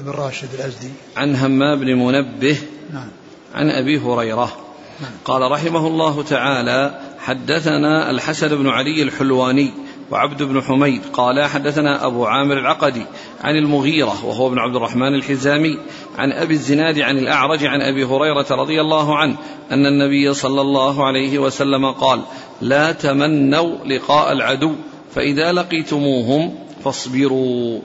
بن 0.00 0.10
راشد 0.10 0.54
الأزدي. 0.54 0.90
عن 1.16 1.36
همام 1.36 1.80
بن 1.80 1.94
منبه 1.94 2.58
نعم. 2.92 3.08
عن 3.54 3.70
أبي 3.70 3.98
هريرة. 3.98 4.52
نعم. 5.00 5.10
قال 5.24 5.50
رحمه 5.50 5.86
الله 5.86 6.22
تعالى 6.22 7.00
حدثنا 7.18 8.10
الحسن 8.10 8.48
بن 8.48 8.68
علي 8.68 9.02
الحلواني 9.02 9.72
وعبد 10.10 10.42
بن 10.42 10.62
حميد. 10.62 11.02
قال 11.12 11.44
حدثنا 11.44 12.06
أبو 12.06 12.26
عامر 12.26 12.58
العقدي 12.58 13.06
عن 13.40 13.56
المغيرة 13.56 14.24
وهو 14.24 14.48
ابن 14.48 14.58
عبد 14.58 14.76
الرحمن 14.76 15.14
الحزامي 15.14 15.78
عن 16.18 16.32
أبي 16.32 16.54
الزناد 16.54 16.98
عن 16.98 17.18
الأعرج 17.18 17.64
عن 17.64 17.80
أبي 17.80 18.04
هريرة 18.04 18.46
رضي 18.50 18.80
الله 18.80 19.16
عنه 19.16 19.36
أن 19.70 19.86
النبي 19.86 20.34
صلى 20.34 20.60
الله 20.60 21.06
عليه 21.06 21.38
وسلم 21.38 21.92
قال 21.92 22.20
لا 22.60 22.92
تمنوا 22.92 23.84
لقاء 23.84 24.32
العدو 24.32 24.72
فإذا 25.14 25.52
لقيتموهم 25.52 26.54
فاصبروا. 26.84 27.80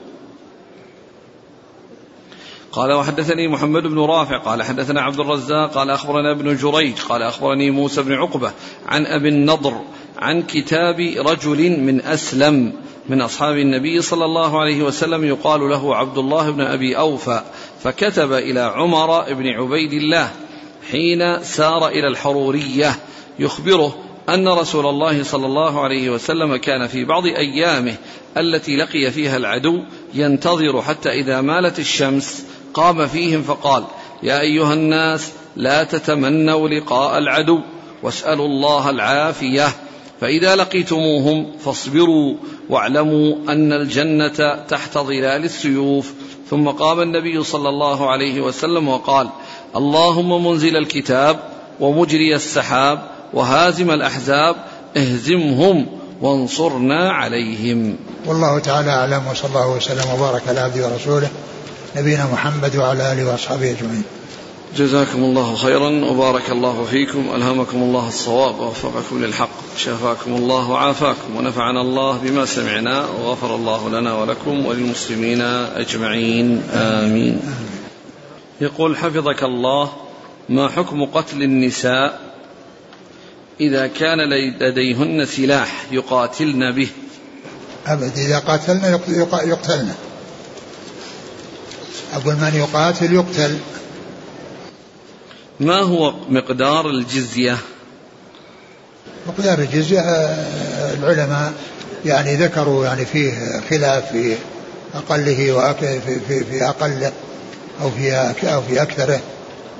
قال 2.76 2.92
وحدثني 2.92 3.48
محمد 3.48 3.82
بن 3.82 3.98
رافع 3.98 4.38
قال 4.38 4.62
حدثنا 4.62 5.02
عبد 5.02 5.20
الرزاق 5.20 5.74
قال 5.74 5.90
أخبرنا 5.90 6.32
ابن 6.32 6.56
جريج 6.56 6.98
قال 6.98 7.22
أخبرني 7.22 7.70
موسى 7.70 8.02
بن 8.02 8.12
عقبة 8.12 8.52
عن 8.86 9.06
أبي 9.06 9.28
النضر 9.28 9.80
عن 10.18 10.42
كتاب 10.42 11.00
رجل 11.18 11.80
من 11.80 12.00
أسلم 12.00 12.72
من 13.08 13.20
أصحاب 13.20 13.56
النبي 13.56 14.02
صلى 14.02 14.24
الله 14.24 14.60
عليه 14.60 14.82
وسلم 14.82 15.24
يقال 15.24 15.60
له 15.60 15.96
عبد 15.96 16.18
الله 16.18 16.50
بن 16.50 16.60
أبي 16.60 16.98
أوفى 16.98 17.42
فكتب 17.82 18.32
إلى 18.32 18.60
عمر 18.60 19.32
بن 19.32 19.46
عبيد 19.46 19.92
الله 19.92 20.30
حين 20.90 21.42
سار 21.42 21.88
إلى 21.88 22.08
الحرورية 22.08 22.98
يخبره 23.38 23.96
أن 24.28 24.48
رسول 24.48 24.86
الله 24.86 25.22
صلى 25.22 25.46
الله 25.46 25.80
عليه 25.80 26.10
وسلم 26.10 26.56
كان 26.56 26.86
في 26.86 27.04
بعض 27.04 27.26
أيامه 27.26 27.94
التي 28.36 28.76
لقي 28.76 29.10
فيها 29.10 29.36
العدو 29.36 29.82
ينتظر 30.14 30.82
حتى 30.82 31.10
إذا 31.10 31.40
مالت 31.40 31.78
الشمس 31.78 32.46
قام 32.76 33.06
فيهم 33.06 33.42
فقال 33.42 33.84
يا 34.22 34.40
أيها 34.40 34.74
الناس 34.74 35.32
لا 35.56 35.84
تتمنوا 35.84 36.68
لقاء 36.68 37.18
العدو 37.18 37.60
واسألوا 38.02 38.46
الله 38.46 38.90
العافية. 38.90 39.68
فإذا 40.20 40.56
لقيتموهم 40.56 41.52
فاصبروا 41.64 42.34
واعلموا 42.70 43.36
أن 43.48 43.72
الجنة 43.72 44.64
تحت 44.68 44.98
ظلال 44.98 45.44
السيوف. 45.44 46.12
ثم 46.50 46.68
قام 46.68 47.00
النبي 47.00 47.44
صلى 47.44 47.68
الله 47.68 48.10
عليه 48.10 48.40
وسلم 48.40 48.88
وقال 48.88 49.28
اللهم 49.76 50.46
منزل 50.46 50.76
الكتاب 50.76 51.40
ومجري 51.80 52.34
السحاب 52.34 52.98
وهازم 53.34 53.90
الأحزاب 53.90 54.56
اهزمهم 54.96 55.86
وانصرنا 56.22 57.12
عليهم. 57.12 57.96
والله 58.26 58.58
تعالى 58.58 58.90
أعلم 58.90 59.22
وصلى 59.30 59.48
الله 59.48 59.76
وسلم 59.76 60.06
وبارك 60.14 60.42
على 60.48 60.60
عبده 60.60 60.88
ورسوله 60.88 61.28
نبينا 61.96 62.26
محمد 62.32 62.76
وعلى 62.76 63.12
آله 63.12 63.32
وأصحابه 63.32 63.70
أجمعين. 63.70 64.02
جزاكم 64.76 65.18
الله 65.24 65.56
خيرا 65.56 66.04
وبارك 66.04 66.50
الله 66.50 66.84
فيكم. 66.84 67.30
ألهمكم 67.34 67.82
الله 67.82 68.08
الصواب 68.08 68.58
ووفقكم 68.60 69.24
للحق. 69.24 69.76
شفاكم 69.76 70.34
الله 70.34 70.70
وعافاكم. 70.70 71.36
ونفعنا 71.36 71.80
الله 71.80 72.18
بما 72.18 72.46
سمعنا 72.46 73.06
وغفر 73.06 73.54
الله 73.54 73.88
لنا 73.88 74.14
ولكم 74.14 74.66
وللمسلمين 74.66 75.40
أجمعين. 75.76 76.62
آمين. 76.72 77.40
يقول 78.60 78.96
حفظك 78.96 79.42
الله 79.42 79.92
ما 80.48 80.68
حكم 80.68 81.04
قتل 81.04 81.42
النساء 81.42 82.20
إذا 83.60 83.86
كان 83.86 84.18
لديهن 84.60 85.26
سلاح 85.26 85.86
يقاتلن 85.92 86.72
به؟ 86.72 86.88
أبد 87.86 88.18
إذا 88.18 88.38
قاتلن 88.38 89.00
يقتلن. 89.44 89.94
أقول 92.14 92.34
من 92.34 92.52
يقاتل 92.54 93.12
يقتل. 93.12 93.58
ما 95.60 95.80
هو 95.80 96.14
مقدار 96.28 96.90
الجزية؟ 96.90 97.56
مقدار 99.26 99.58
الجزية 99.58 100.00
آه، 100.00 100.94
العلماء 100.94 101.52
يعني 102.04 102.36
ذكروا 102.36 102.84
يعني 102.84 103.04
فيه 103.04 103.60
خلاف 103.70 104.12
في 104.12 104.36
أقله 104.94 105.52
وأك 105.52 105.78
في, 105.78 106.20
في, 106.28 106.44
في 106.44 106.68
أقله 106.68 107.12
أو 107.82 107.90
في 107.90 108.54
أو 108.54 108.62
في 108.62 108.82
أكثره. 108.82 109.20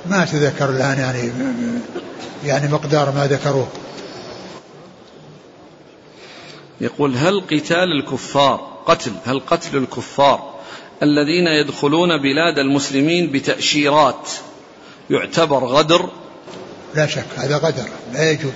ما 0.06 0.22
أتذكر 0.22 0.70
الآن 0.70 0.98
يعني 0.98 1.32
يعني 2.44 2.68
مقدار 2.68 3.10
ما 3.10 3.26
ذكروه. 3.26 3.68
يقول 6.80 7.16
هل 7.16 7.40
قتال 7.40 7.92
الكفار 8.00 8.76
قتل 8.86 9.12
هل 9.24 9.40
قتل 9.40 9.76
الكفار 9.76 10.55
الذين 11.02 11.46
يدخلون 11.46 12.08
بلاد 12.22 12.58
المسلمين 12.58 13.32
بتأشيرات. 13.32 14.28
يعتبر 15.10 15.64
غدر. 15.64 16.10
لا 16.94 17.06
شك 17.06 17.24
هذا 17.36 17.56
غدر 17.56 17.88
لا 18.12 18.30
يجوز 18.30 18.52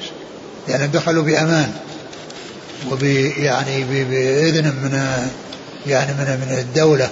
يعني 0.68 0.86
دخلوا 0.86 1.22
بأمان 1.22 1.72
وب 2.90 3.02
يعني 3.02 3.84
بإذن 3.84 4.64
من 4.64 4.92
يعني 5.86 6.12
من 6.12 6.24
من 6.24 6.58
الدولة. 6.58 7.08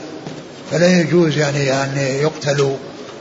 فلا 0.71 1.01
يجوز 1.01 1.37
يعني 1.37 1.61
أن 1.61 1.67
يعني 1.67 2.23
يقتلوا 2.23 2.77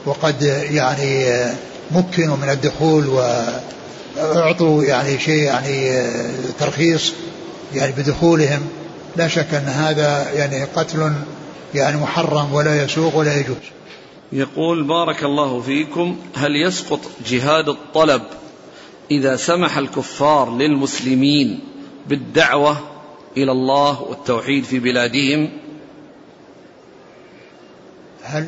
وقد 0.06 0.42
يعني 0.72 1.44
مكنوا 1.92 2.38
من 2.38 2.50
الدخول 2.50 3.08
وأعطوا 4.18 4.84
يعني 4.84 5.20
شيء 5.20 5.44
يعني 5.44 6.04
ترخيص 6.60 7.14
يعني 7.76 7.92
بدخولهم. 7.98 8.62
لا 9.16 9.28
شك 9.28 9.54
أن 9.54 9.68
هذا 9.68 10.32
يعني 10.36 10.64
قتل 10.64 11.14
يعني 11.76 12.02
محرم 12.02 12.54
ولا 12.54 12.84
يسوق 12.84 13.16
ولا 13.16 13.40
يجوز. 13.40 13.58
يقول 14.32 14.84
بارك 14.84 15.24
الله 15.24 15.62
فيكم 15.62 16.18
هل 16.36 16.56
يسقط 16.56 17.00
جهاد 17.28 17.70
الطلب 17.70 18.22
إذا 19.12 19.36
سمح 19.36 19.78
الكفار 19.78 20.58
للمسلمين 20.58 21.60
بالدعوة 22.08 22.78
إلى 23.38 23.52
الله 23.52 24.02
والتوحيد 24.02 24.64
في 24.64 24.80
بلادهم؟ 24.80 25.50
هل 28.24 28.48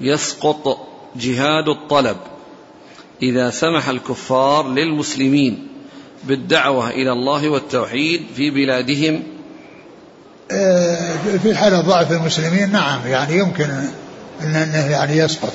يسقط 0.00 0.88
جهاد 1.16 1.68
الطلب 1.68 2.16
إذا 3.22 3.50
سمح 3.50 3.88
الكفار 3.88 4.68
للمسلمين 4.68 5.68
بالدعوة 6.24 6.90
إلى 6.90 7.12
الله 7.12 7.48
والتوحيد 7.48 8.22
في 8.36 8.50
بلادهم؟ 8.50 9.22
في 11.42 11.54
حالة 11.54 11.80
ضعف 11.80 12.12
المسلمين 12.12 12.72
نعم 12.72 13.00
يعني 13.06 13.38
يمكن 13.38 13.70
أنه 14.42 14.90
يعني 14.90 15.16
يسقط. 15.16 15.52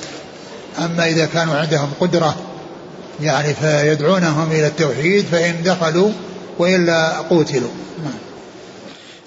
أما 0.78 1.06
إذا 1.06 1.26
كانوا 1.26 1.56
عندهم 1.56 1.90
قدرة 2.00 2.36
يعني 3.20 3.54
فيدعونهم 3.54 4.52
إلى 4.52 4.66
التوحيد 4.66 5.24
فإن 5.24 5.62
دخلوا 5.62 6.10
وإلا 6.58 7.18
قوتلوا. 7.18 7.70
نعم. 8.04 8.18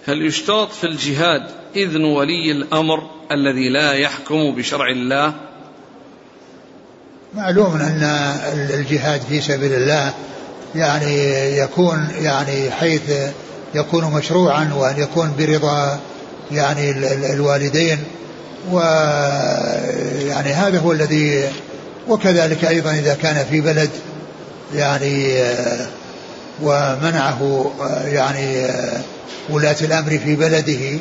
هل 0.08 0.26
يشترط 0.26 0.72
في 0.72 0.88
الجهاد 0.88 1.44
إذن 1.76 2.04
ولي 2.04 2.52
الأمر 2.52 3.10
الذي 3.32 3.70
لا 3.70 3.94
يحكم 3.94 4.56
بشرع 4.56 4.90
الله؟ 4.90 5.34
معلوم 7.36 7.76
أن 7.76 8.04
الجهاد 8.54 9.22
في 9.22 9.42
سبيل 9.42 9.74
الله 9.74 10.14
يعني 10.76 11.18
يكون 11.58 12.08
يعني 12.22 12.72
حيث 12.72 13.12
يكون 13.76 14.06
مشروعا 14.06 14.74
وأن 14.76 14.98
يكون 14.98 15.34
برضا 15.40 16.00
يعني 16.52 16.92
الوالدين 17.34 17.98
ويعني 18.72 20.54
هذا 20.54 20.80
هو 20.80 20.92
الذي 20.92 21.50
وكذلك 22.08 22.66
أيضا 22.66 22.92
إذا 22.92 23.14
كان 23.14 23.46
في 23.46 23.62
بلد 23.62 23.90
يعني 24.76 25.44
ومنعه 26.64 27.72
يعني 28.06 28.68
ولاة 29.50 29.76
الأمر 29.82 30.18
في 30.18 30.36
بلده 30.36 31.00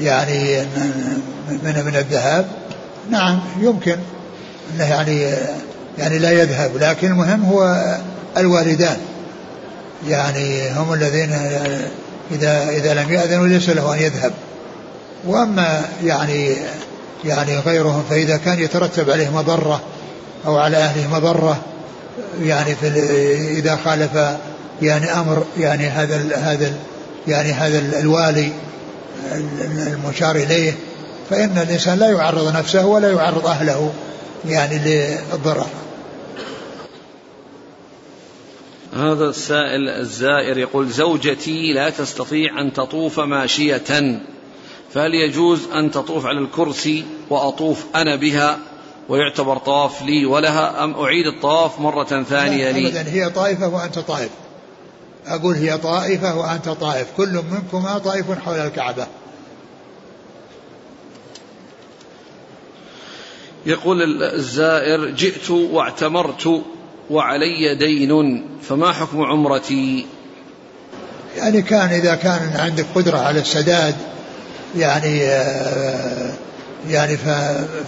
يعني 0.00 0.60
من 1.48 1.82
من 1.86 1.96
الذهاب 1.96 2.46
نعم 3.10 3.40
يمكن 3.60 3.96
إنه 4.74 4.84
يعني 4.84 5.34
يعني 5.98 6.18
لا 6.18 6.30
يذهب 6.30 6.76
لكن 6.76 7.10
المهم 7.10 7.44
هو 7.44 7.94
الوالدان. 8.36 8.96
يعني 10.08 10.70
هم 10.70 10.92
الذين 10.92 11.32
إذا 12.32 12.68
إذا 12.68 12.94
لم 12.94 13.12
يأذنوا 13.12 13.46
ليس 13.46 13.68
له 13.68 13.94
أن 13.94 13.98
يذهب. 13.98 14.32
وأما 15.26 15.82
يعني 16.04 16.56
يعني 17.24 17.58
غيرهم 17.58 18.04
فإذا 18.10 18.36
كان 18.36 18.58
يترتب 18.58 19.10
عليه 19.10 19.30
مضرة 19.30 19.80
أو 20.46 20.58
على 20.58 20.76
أهله 20.76 21.16
مضرة 21.16 21.60
يعني 22.42 22.74
في 22.74 22.88
إذا 23.58 23.78
خالف 23.84 24.10
يعني 24.82 25.12
أمر 25.12 25.44
يعني 25.58 25.88
هذا 25.88 26.16
ال 26.16 26.34
هذا 26.34 26.66
ال 26.66 26.74
يعني 27.28 27.52
هذا 27.52 27.78
الوالي 27.78 28.52
المشار 29.86 30.36
إليه 30.36 30.72
فإن 31.30 31.58
الإنسان 31.58 31.98
لا 31.98 32.10
يعرض 32.10 32.56
نفسه 32.56 32.86
ولا 32.86 33.10
يعرض 33.10 33.46
أهله 33.46 33.92
يعني 34.48 34.78
للضرر. 34.78 35.66
هذا 38.96 39.24
السائل 39.24 39.88
الزائر 39.88 40.58
يقول 40.58 40.88
زوجتي 40.88 41.72
لا 41.72 41.90
تستطيع 41.90 42.60
أن 42.60 42.72
تطوف 42.72 43.20
ماشية 43.20 44.20
فهل 44.92 45.14
يجوز 45.14 45.60
أن 45.74 45.90
تطوف 45.90 46.26
على 46.26 46.38
الكرسي 46.38 47.04
وأطوف 47.30 47.84
أنا 47.94 48.16
بها 48.16 48.58
ويعتبر 49.08 49.58
طواف 49.58 50.02
لي 50.02 50.26
ولها 50.26 50.84
أم 50.84 50.94
أعيد 50.94 51.26
الطواف 51.26 51.80
مرة 51.80 52.22
ثانية 52.22 52.70
لي؟ 52.70 52.88
أبدا 52.88 53.10
هي 53.10 53.30
طائفة 53.30 53.68
وأنت 53.68 53.98
طائف. 53.98 54.30
أقول 55.26 55.54
هي 55.54 55.78
طائفة 55.78 56.38
وأنت 56.38 56.68
طائف. 56.68 57.06
كل 57.16 57.42
منكما 57.50 57.98
طائف 57.98 58.30
حول 58.44 58.54
الكعبة. 58.54 59.06
يقول 63.66 64.22
الزائر 64.22 65.10
جئت 65.10 65.50
واعتمرت 65.50 66.62
وعلي 67.10 67.74
دين 67.74 68.44
فما 68.62 68.92
حكم 68.92 69.22
عمرتي؟ 69.22 70.06
يعني 71.36 71.62
كان 71.62 71.88
إذا 71.88 72.14
كان 72.14 72.52
عندك 72.58 72.86
قدرة 72.94 73.18
على 73.18 73.40
السداد 73.40 73.94
يعني 74.76 75.22
آه، 75.22 76.32
يعني 76.88 77.16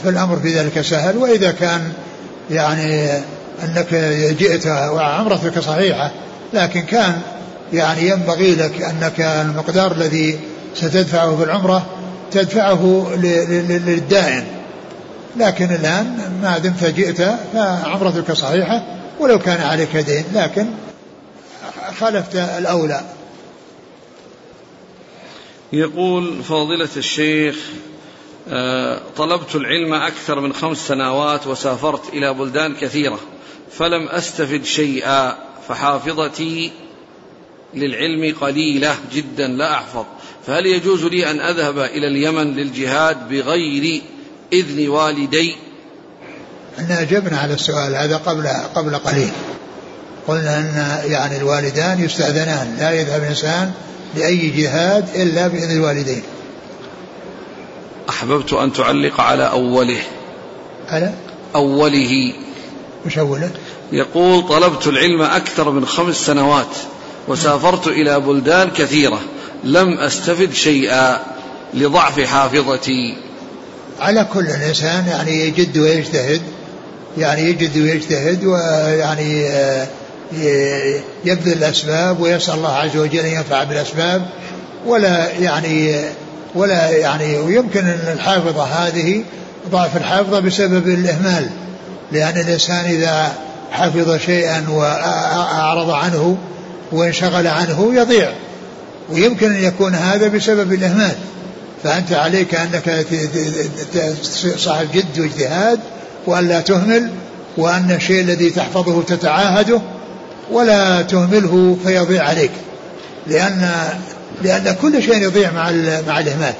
فالأمر 0.04 0.36
في 0.36 0.58
ذلك 0.58 0.80
سهل. 0.80 1.16
وإذا 1.16 1.50
كان 1.50 1.92
يعني 2.50 3.10
أنك 3.64 3.94
جئت 4.38 4.66
وعمرتك 4.66 5.58
صحيحة 5.58 6.10
لكن 6.52 6.80
كان 6.80 7.20
يعني 7.72 8.08
ينبغي 8.08 8.54
لك 8.54 8.82
أنك 8.82 9.20
المقدار 9.20 9.92
الذي 9.92 10.38
ستدفعه 10.74 11.36
في 11.36 11.44
العمرة 11.44 11.86
تدفعه 12.32 13.08
للدائن. 13.16 14.44
لكن 15.36 15.64
الآن 15.64 16.32
ما 16.42 16.58
دمت 16.58 16.84
جئت 16.84 17.22
فعمرتك 17.54 18.32
صحيحة. 18.32 18.82
ولو 19.20 19.38
كان 19.38 19.60
عليك 19.60 19.96
دين 19.96 20.24
لكن 20.34 20.66
خالفت 21.98 22.36
الأولى. 22.36 23.04
يقول 25.72 26.42
فضيلة 26.42 26.88
الشيخ 26.96 27.56
آه، 28.48 29.00
طلبت 29.16 29.54
العلم 29.54 29.94
أكثر 29.94 30.40
من 30.40 30.52
خمس 30.52 30.88
سنوات 30.88 31.46
وسافرت 31.46 32.08
إلى 32.08 32.34
بلدان 32.34 32.74
كثيرة 32.74 33.18
فلم 33.70 34.08
أستفد 34.08 34.64
شيئا 34.64 35.36
فحافظتي 35.68 36.72
للعلم 37.74 38.34
قليلة 38.40 38.96
جدا 39.12 39.48
لا 39.48 39.74
أحفظ. 39.74 40.04
فهل 40.46 40.66
يجوز 40.66 41.04
لي 41.04 41.30
أن 41.30 41.40
أذهب 41.40 41.78
إلى 41.78 42.06
اليمن 42.06 42.54
للجهاد 42.54 43.28
بغير 43.28 44.02
إذن 44.52 44.88
والدي؟ 44.88 45.56
إحنا 46.78 47.00
أجبنا 47.00 47.38
على 47.38 47.54
السؤال 47.54 47.94
هذا 47.94 48.16
قبل 48.16 48.48
قبل 48.74 48.96
قليل. 48.96 49.30
قلنا 50.28 50.58
أن 50.58 51.10
يعني 51.10 51.36
الوالدان 51.36 52.04
يستأذنان 52.04 52.76
لا 52.78 52.90
يذهب 52.90 53.22
الإنسان 53.22 53.72
لأي 54.16 54.50
جهاد 54.50 55.08
إلا 55.14 55.48
بإذن 55.48 55.70
الوالدين. 55.70 56.22
أحببت 58.08 58.52
أن 58.52 58.72
تعلق 58.72 59.20
على 59.20 59.50
أوله. 59.50 60.00
على 60.88 61.12
أوله. 61.54 62.32
مش 63.06 63.18
أوله؟ 63.18 63.50
يقول 63.92 64.48
طلبت 64.48 64.86
العلم 64.86 65.22
أكثر 65.22 65.70
من 65.70 65.86
خمس 65.86 66.16
سنوات 66.16 66.76
وسافرت 67.28 67.86
إلى 67.86 68.20
بلدان 68.20 68.70
كثيرة 68.70 69.20
لم 69.64 69.98
أستفد 69.98 70.52
شيئا 70.52 71.20
لضعف 71.74 72.20
حافظتي. 72.20 73.16
على 74.00 74.26
كل 74.32 74.46
الإنسان 74.46 75.06
يعني 75.08 75.30
يجد 75.30 75.78
ويجتهد. 75.78 76.42
يعني 77.18 77.42
يجد 77.42 77.78
ويجتهد 77.78 78.44
ويعني 78.44 79.48
آه، 79.48 79.86
يبذل 81.24 81.52
الأسباب 81.52 82.20
ويسأل 82.20 82.54
الله 82.54 82.72
عز 82.72 82.96
وجل 82.96 83.18
أن 83.18 83.32
ينفع 83.32 83.64
بالأسباب. 83.64 84.26
ولا 84.86 85.30
يعني 85.40 86.00
ولا 86.54 86.90
يعني 86.90 87.36
ويمكن 87.36 87.80
أن 87.80 88.12
الحافظة 88.12 88.62
هذه 88.62 89.22
ضعف 89.70 89.96
الحافظة 89.96 90.40
بسبب 90.40 90.88
الإهمال. 90.88 91.50
لأن 92.12 92.40
الإنسان 92.40 92.84
إذا 92.84 93.32
حفظ 93.70 94.16
شيئا 94.16 94.64
وأعرض 94.70 95.90
عنه 95.90 96.36
وانشغل 96.92 97.46
عنه 97.46 97.90
يضيع. 97.94 98.32
ويمكن 99.10 99.52
أن 99.52 99.64
يكون 99.64 99.94
هذا 99.94 100.28
بسبب 100.28 100.72
الإهمال. 100.72 101.14
فأنت 101.84 102.12
عليك 102.12 102.54
أنك 102.54 103.06
صاحب 104.56 104.88
جد 104.92 105.18
واجتهاد 105.18 105.80
وأن 106.28 106.48
لا 106.48 106.60
تهمل 106.60 107.10
وأن 107.56 107.90
الشيء 107.90 108.20
الذي 108.20 108.50
تحفظه 108.50 109.02
تتعاهده 109.02 109.80
ولا 110.50 111.02
تهمله 111.02 111.76
فيضيع 111.84 112.24
عليك. 112.24 112.50
لأن 113.26 113.70
لأن 114.42 114.76
كل 114.82 115.02
شيء 115.02 115.22
يضيع 115.22 115.50
مع 115.52 115.70
مع 116.06 116.20
الإهمال. 116.20 116.54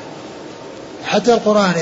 حتى 1.07 1.33
القرآن 1.33 1.73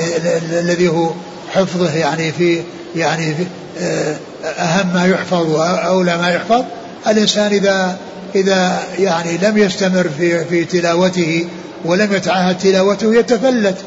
الذي 0.51 0.87
هو 0.87 1.09
حفظه 1.53 1.95
يعني 1.95 2.31
في 2.31 2.61
يعني 2.95 3.35
في 3.35 3.45
آه، 3.81 4.15
أهم 4.45 4.93
ما 4.93 5.05
يحفظ 5.05 5.51
وأولى 5.51 6.17
ما 6.17 6.29
يحفظ. 6.29 6.63
الإنسان 7.07 7.51
إذا 7.51 7.97
إذا 8.35 8.83
يعني 8.99 9.37
لم 9.37 9.57
يستمر 9.57 10.09
في 10.17 10.45
في 10.45 10.65
تلاوته 10.65 11.47
ولم 11.85 12.13
يتعاهد 12.13 12.57
تلاوته 12.57 13.15
يتفلت. 13.15 13.77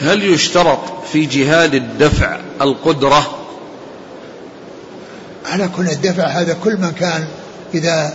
هل 0.00 0.24
يشترط 0.24 0.78
في 1.12 1.26
جهاد 1.26 1.74
الدفع 1.74 2.40
القدرة؟ 2.60 3.30
على 5.46 5.68
كل 5.76 5.88
الدفع 5.88 6.24
هذا 6.24 6.56
كل 6.64 6.76
من 6.76 6.90
كان 6.90 7.24
إذا 7.74 8.14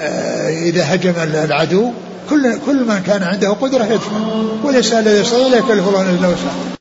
آه، 0.00 0.48
إذا 0.62 0.94
هجم 0.94 1.14
العدو 1.22 1.90
كل 2.30 2.58
كل 2.66 2.84
من 2.84 3.02
كان 3.06 3.22
عنده 3.22 3.50
قدرة 3.50 3.84
يدفع 3.84 4.16
وليس 4.64 4.92
الذي 4.92 5.20
يستطيع 5.20 5.58
إلا 5.58 6.28
وسعه 6.28 6.74